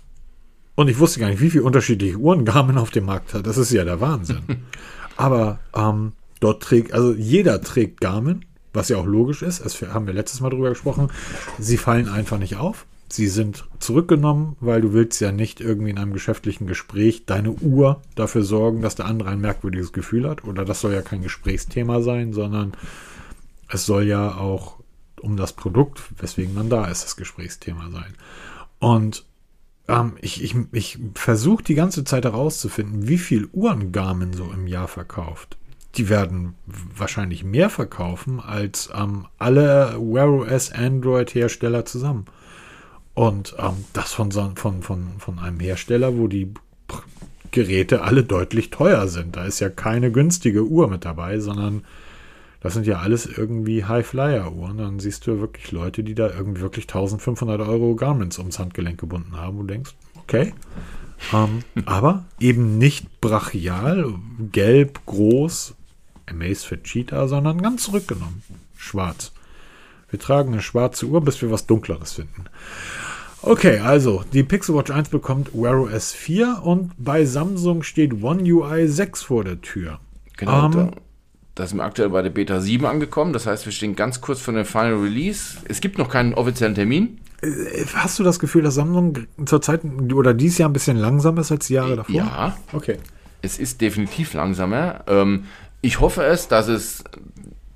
[0.74, 3.46] Und ich wusste gar nicht, wie viele unterschiedliche Uhren Garmin auf dem Markt hat.
[3.46, 4.42] Das ist ja der Wahnsinn.
[5.16, 9.64] Aber ähm, dort trägt, also jeder trägt Garmin, was ja auch logisch ist.
[9.64, 11.08] Das haben wir letztes Mal drüber gesprochen.
[11.58, 12.86] Sie fallen einfach nicht auf.
[13.08, 18.02] Sie sind zurückgenommen, weil du willst ja nicht irgendwie in einem geschäftlichen Gespräch deine Uhr
[18.16, 20.44] dafür sorgen, dass der andere ein merkwürdiges Gefühl hat.
[20.44, 22.72] Oder das soll ja kein Gesprächsthema sein, sondern
[23.68, 24.76] es soll ja auch
[25.20, 28.14] um das Produkt, weswegen man da ist, das Gesprächsthema sein.
[28.78, 29.24] Und
[29.88, 34.66] ähm, ich, ich, ich versuche die ganze Zeit herauszufinden, wie viel Uhren Garmin so im
[34.66, 35.56] Jahr verkauft.
[35.96, 42.26] Die werden wahrscheinlich mehr verkaufen als ähm, alle Wear OS Android Hersteller zusammen.
[43.14, 46.52] Und ähm, das von, von, von, von einem Hersteller, wo die
[47.50, 49.36] Geräte alle deutlich teuer sind.
[49.36, 51.84] Da ist ja keine günstige Uhr mit dabei, sondern
[52.66, 54.78] das sind ja alles irgendwie High-Flyer-Uhren.
[54.78, 59.36] Dann siehst du wirklich Leute, die da irgendwie wirklich 1500 Euro Garments ums Handgelenk gebunden
[59.36, 60.52] haben und denkst, okay.
[61.32, 64.14] Ähm, aber eben nicht brachial,
[64.52, 65.74] gelb, groß,
[66.26, 68.42] Amaze für Cheetah, sondern ganz zurückgenommen.
[68.76, 69.32] Schwarz.
[70.10, 72.46] Wir tragen eine schwarze Uhr, bis wir was Dunkleres finden.
[73.42, 78.42] Okay, also die Pixel Watch 1 bekommt Wear OS 4 und bei Samsung steht One
[78.42, 80.00] UI 6 vor der Tür.
[80.36, 80.90] Genau, ähm,
[81.56, 83.32] da sind wir aktuell bei der Beta 7 angekommen.
[83.32, 85.56] Das heißt, wir stehen ganz kurz vor dem Final Release.
[85.68, 87.18] Es gibt noch keinen offiziellen Termin.
[87.40, 89.80] Äh, hast du das Gefühl, dass Samsung zurzeit
[90.12, 92.14] oder dieses Jahr ein bisschen langsamer ist als die Jahre davor?
[92.14, 92.56] Ja.
[92.74, 92.98] Okay.
[93.40, 95.04] Es ist definitiv langsamer.
[95.06, 95.44] Ähm,
[95.80, 97.02] ich hoffe es, dass es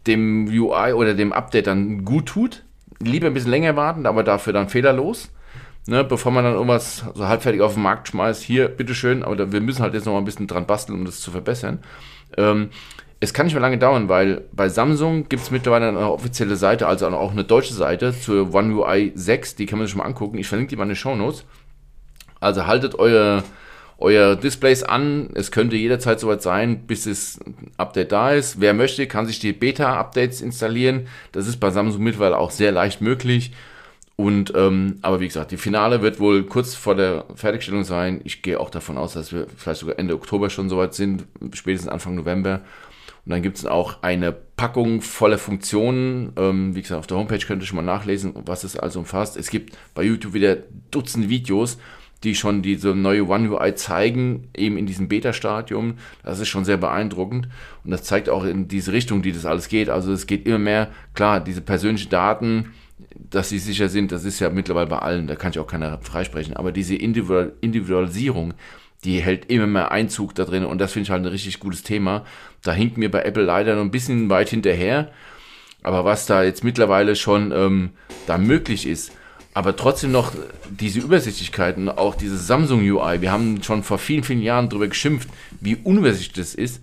[0.06, 2.64] dem UI oder dem Update dann gut tut.
[3.02, 5.30] Lieber ein bisschen länger warten, aber dafür dann fehlerlos.
[5.86, 9.60] Ne, bevor man dann irgendwas so halbfertig auf den Markt schmeißt, hier, bitteschön, aber wir
[9.62, 11.78] müssen halt jetzt noch mal ein bisschen dran basteln, um das zu verbessern.
[12.36, 12.68] Ähm,
[13.22, 16.86] es kann nicht mehr lange dauern, weil bei Samsung gibt es mittlerweile eine offizielle Seite,
[16.86, 20.38] also auch eine deutsche Seite zur One UI 6, die kann man sich mal angucken.
[20.38, 21.44] Ich verlinke die mal in den Show Notes.
[22.40, 23.44] Also haltet eure,
[23.98, 25.28] euer Displays an.
[25.34, 27.38] Es könnte jederzeit soweit sein, bis das
[27.76, 28.58] Update da ist.
[28.58, 31.06] Wer möchte, kann sich die Beta-Updates installieren.
[31.32, 33.52] Das ist bei Samsung mittlerweile auch sehr leicht möglich.
[34.16, 38.22] Und ähm, aber wie gesagt, die Finale wird wohl kurz vor der Fertigstellung sein.
[38.24, 41.90] Ich gehe auch davon aus, dass wir vielleicht sogar Ende Oktober schon soweit sind, spätestens
[41.90, 42.60] Anfang November.
[43.24, 46.32] Und dann gibt es auch eine Packung voller Funktionen.
[46.36, 49.36] Ähm, wie gesagt, auf der Homepage könnt ihr schon mal nachlesen, was es also umfasst.
[49.36, 50.56] Es gibt bei YouTube wieder
[50.90, 51.78] Dutzend Videos,
[52.24, 55.94] die schon diese neue One UI zeigen, eben in diesem Beta-Stadium.
[56.22, 57.48] Das ist schon sehr beeindruckend.
[57.84, 59.88] Und das zeigt auch in diese Richtung, die das alles geht.
[59.88, 62.72] Also es geht immer mehr, klar, diese persönlichen Daten,
[63.30, 65.98] dass sie sicher sind, das ist ja mittlerweile bei allen, da kann ich auch keiner
[66.02, 66.56] freisprechen.
[66.56, 68.54] Aber diese Individualisierung,
[69.04, 71.82] die hält immer mehr Einzug da drin und das finde ich halt ein richtig gutes
[71.82, 72.24] Thema.
[72.62, 75.10] Da hinkt mir bei Apple leider noch ein bisschen weit hinterher,
[75.82, 77.90] aber was da jetzt mittlerweile schon ähm,
[78.26, 79.12] da möglich ist,
[79.54, 80.32] aber trotzdem noch
[80.68, 84.88] diese Übersichtlichkeit und auch diese Samsung UI, wir haben schon vor vielen, vielen Jahren darüber
[84.88, 85.28] geschimpft,
[85.60, 86.82] wie unübersichtlich das ist.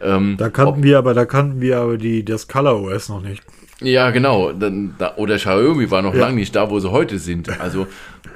[0.00, 3.42] Ähm, da kannten wir aber, da kannten wir aber die, das Color OS noch nicht.
[3.80, 4.52] Ja, genau.
[4.52, 6.20] Dann, da, oder Xiaomi war noch ja.
[6.20, 7.48] lange nicht da, wo sie heute sind.
[7.60, 7.86] Also,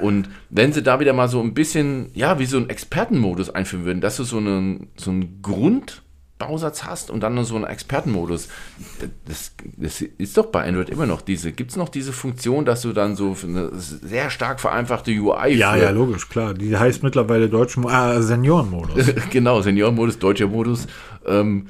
[0.00, 3.84] und wenn sie da wieder mal so ein bisschen, ja, wie so einen Expertenmodus einführen
[3.84, 8.48] würden, dass du so einen, so einen Grundbausatz hast und dann noch so einen Expertenmodus.
[9.26, 11.52] Das, das ist doch bei Android immer noch diese.
[11.52, 15.54] Gibt es noch diese Funktion, dass du dann so eine sehr stark vereinfachte UI.
[15.54, 16.54] Ja, ja, logisch, klar.
[16.54, 19.12] Die heißt mittlerweile Deutsch, äh, Seniorenmodus.
[19.30, 20.86] genau, Seniorenmodus, deutscher Modus.
[21.26, 21.68] Ähm,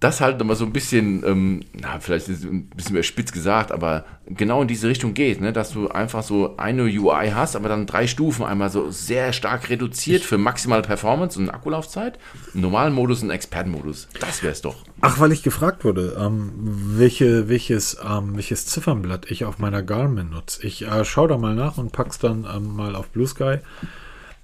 [0.00, 3.72] das halt nochmal so ein bisschen, ähm, na, vielleicht ist ein bisschen mehr spitz gesagt,
[3.72, 5.52] aber genau in diese Richtung geht, ne?
[5.52, 9.68] dass du einfach so eine UI hast, aber dann drei Stufen einmal so sehr stark
[9.68, 12.18] reduziert für maximale Performance und Akkulaufzeit,
[12.52, 14.08] einen normalen Modus und einen Expertenmodus.
[14.20, 14.76] Das wäre es doch.
[15.00, 20.30] Ach, weil ich gefragt wurde, ähm, welche, welches, ähm, welches Ziffernblatt ich auf meiner Garmin
[20.30, 20.66] nutze.
[20.66, 23.58] Ich äh, schaue da mal nach und pack's dann ähm, mal auf Blue Sky,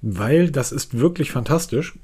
[0.03, 1.95] weil das ist wirklich fantastisch.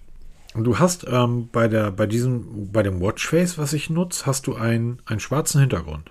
[0.64, 4.54] Du hast ähm, bei der, bei diesem, bei dem Watchface, was ich nutze, hast du
[4.54, 6.10] einen, einen schwarzen Hintergrund.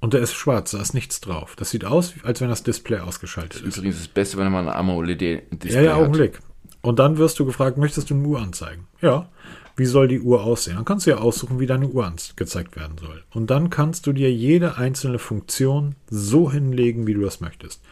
[0.00, 1.56] Und der ist schwarz, da ist nichts drauf.
[1.56, 3.68] Das sieht aus, als wenn das Display ausgeschaltet ist.
[3.68, 3.76] ist.
[3.76, 6.40] Übrigens das Beste, wenn man ein AMOLED-Display ja, ja, Augenblick.
[6.80, 8.86] Und dann wirst du gefragt, möchtest du eine Uhr anzeigen?
[9.02, 9.28] Ja.
[9.76, 10.76] Wie soll die Uhr aussehen?
[10.76, 13.22] Dann kannst du ja aussuchen, wie deine Uhr angezeigt werden soll.
[13.30, 17.82] Und dann kannst du dir jede einzelne Funktion so hinlegen, wie du das möchtest.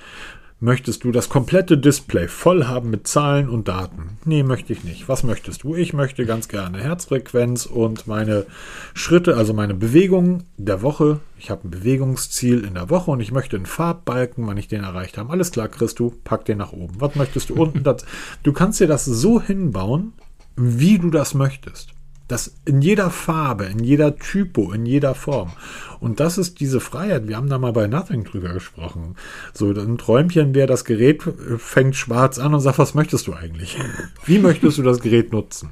[0.60, 4.18] Möchtest du das komplette Display voll haben mit Zahlen und Daten?
[4.24, 5.08] Nee, möchte ich nicht.
[5.08, 5.76] Was möchtest du?
[5.76, 8.44] Ich möchte ganz gerne Herzfrequenz und meine
[8.92, 11.20] Schritte, also meine Bewegungen der Woche.
[11.38, 14.82] Ich habe ein Bewegungsziel in der Woche und ich möchte einen Farbbalken, wann ich den
[14.82, 15.30] erreicht habe.
[15.30, 17.00] Alles klar, Christu, pack den nach oben.
[17.00, 17.82] Was möchtest du unten?
[17.88, 18.04] Das,
[18.42, 20.12] du kannst dir das so hinbauen,
[20.56, 21.90] wie du das möchtest.
[22.28, 25.52] Das in jeder Farbe, in jeder Typo, in jeder Form.
[25.98, 27.26] Und das ist diese Freiheit.
[27.26, 29.16] Wir haben da mal bei Nothing drüber gesprochen.
[29.54, 31.22] So ein Träumchen wäre, das Gerät
[31.56, 33.78] fängt schwarz an und sagt, was möchtest du eigentlich?
[34.26, 35.70] Wie möchtest du das Gerät nutzen?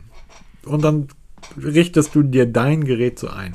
[0.64, 1.08] Und dann
[1.62, 3.54] richtest du dir dein Gerät so ein.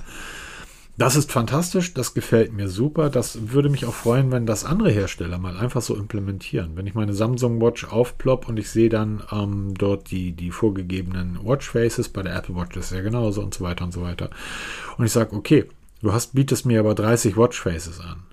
[1.02, 3.10] Das ist fantastisch, das gefällt mir super.
[3.10, 6.76] Das würde mich auch freuen, wenn das andere Hersteller mal einfach so implementieren.
[6.76, 11.40] Wenn ich meine Samsung Watch aufplopp und ich sehe dann ähm, dort die, die vorgegebenen
[11.44, 14.30] Watchfaces, bei der Apple Watch ist ja genauso und so weiter und so weiter.
[14.98, 15.66] Und ich sage, okay,
[16.02, 18.24] du hast, bietest mir aber 30 Watchfaces an.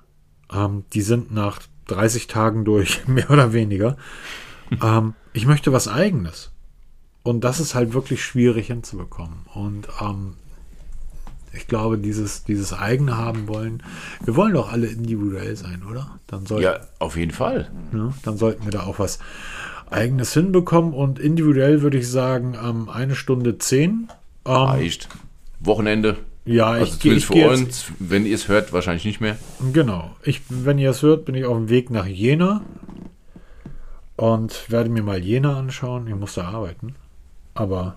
[0.52, 3.96] Ähm, die sind nach 30 Tagen durch, mehr oder weniger.
[4.82, 6.52] ähm, ich möchte was eigenes.
[7.22, 9.46] Und das ist halt wirklich schwierig hinzubekommen.
[9.54, 10.34] Und ähm,
[11.52, 13.82] ich glaube, dieses, dieses eigene haben wollen,
[14.24, 16.18] wir wollen doch alle individuell sein, oder?
[16.26, 17.70] Dann sollten, ja, auf jeden Fall.
[17.92, 19.18] Ja, dann sollten wir da auch was
[19.90, 24.08] eigenes hinbekommen und individuell würde ich sagen, ähm, eine Stunde zehn.
[24.44, 25.08] Ähm, Reicht.
[25.60, 26.16] Wochenende.
[26.44, 29.36] Ja, also ich, zumindest ich für uns, wenn ihr es hört, wahrscheinlich nicht mehr.
[29.72, 30.16] Genau.
[30.22, 32.62] Ich, wenn ihr es hört, bin ich auf dem Weg nach Jena
[34.16, 36.06] und werde mir mal Jena anschauen.
[36.06, 36.94] Ich muss da arbeiten.
[37.54, 37.96] Aber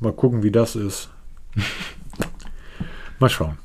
[0.00, 1.10] mal gucken, wie das ist.
[3.20, 3.58] Mal schauen.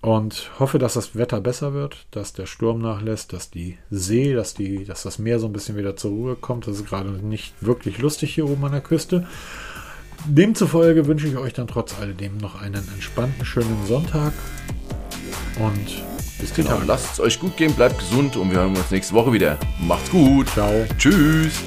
[0.00, 4.54] Und hoffe, dass das Wetter besser wird, dass der Sturm nachlässt, dass die See, dass,
[4.54, 6.68] die, dass das Meer so ein bisschen wieder zur Ruhe kommt.
[6.68, 9.26] Das ist gerade nicht wirklich lustig hier oben an der Küste.
[10.26, 14.32] Demzufolge wünsche ich euch dann trotz alledem noch einen entspannten, schönen Sonntag.
[15.58, 16.02] Und
[16.38, 19.32] bis genau, Lasst es euch gut gehen, bleibt gesund und wir hören uns nächste Woche
[19.32, 19.58] wieder.
[19.80, 20.48] Macht's gut.
[20.50, 20.86] Ciao.
[20.96, 21.64] Tschüss.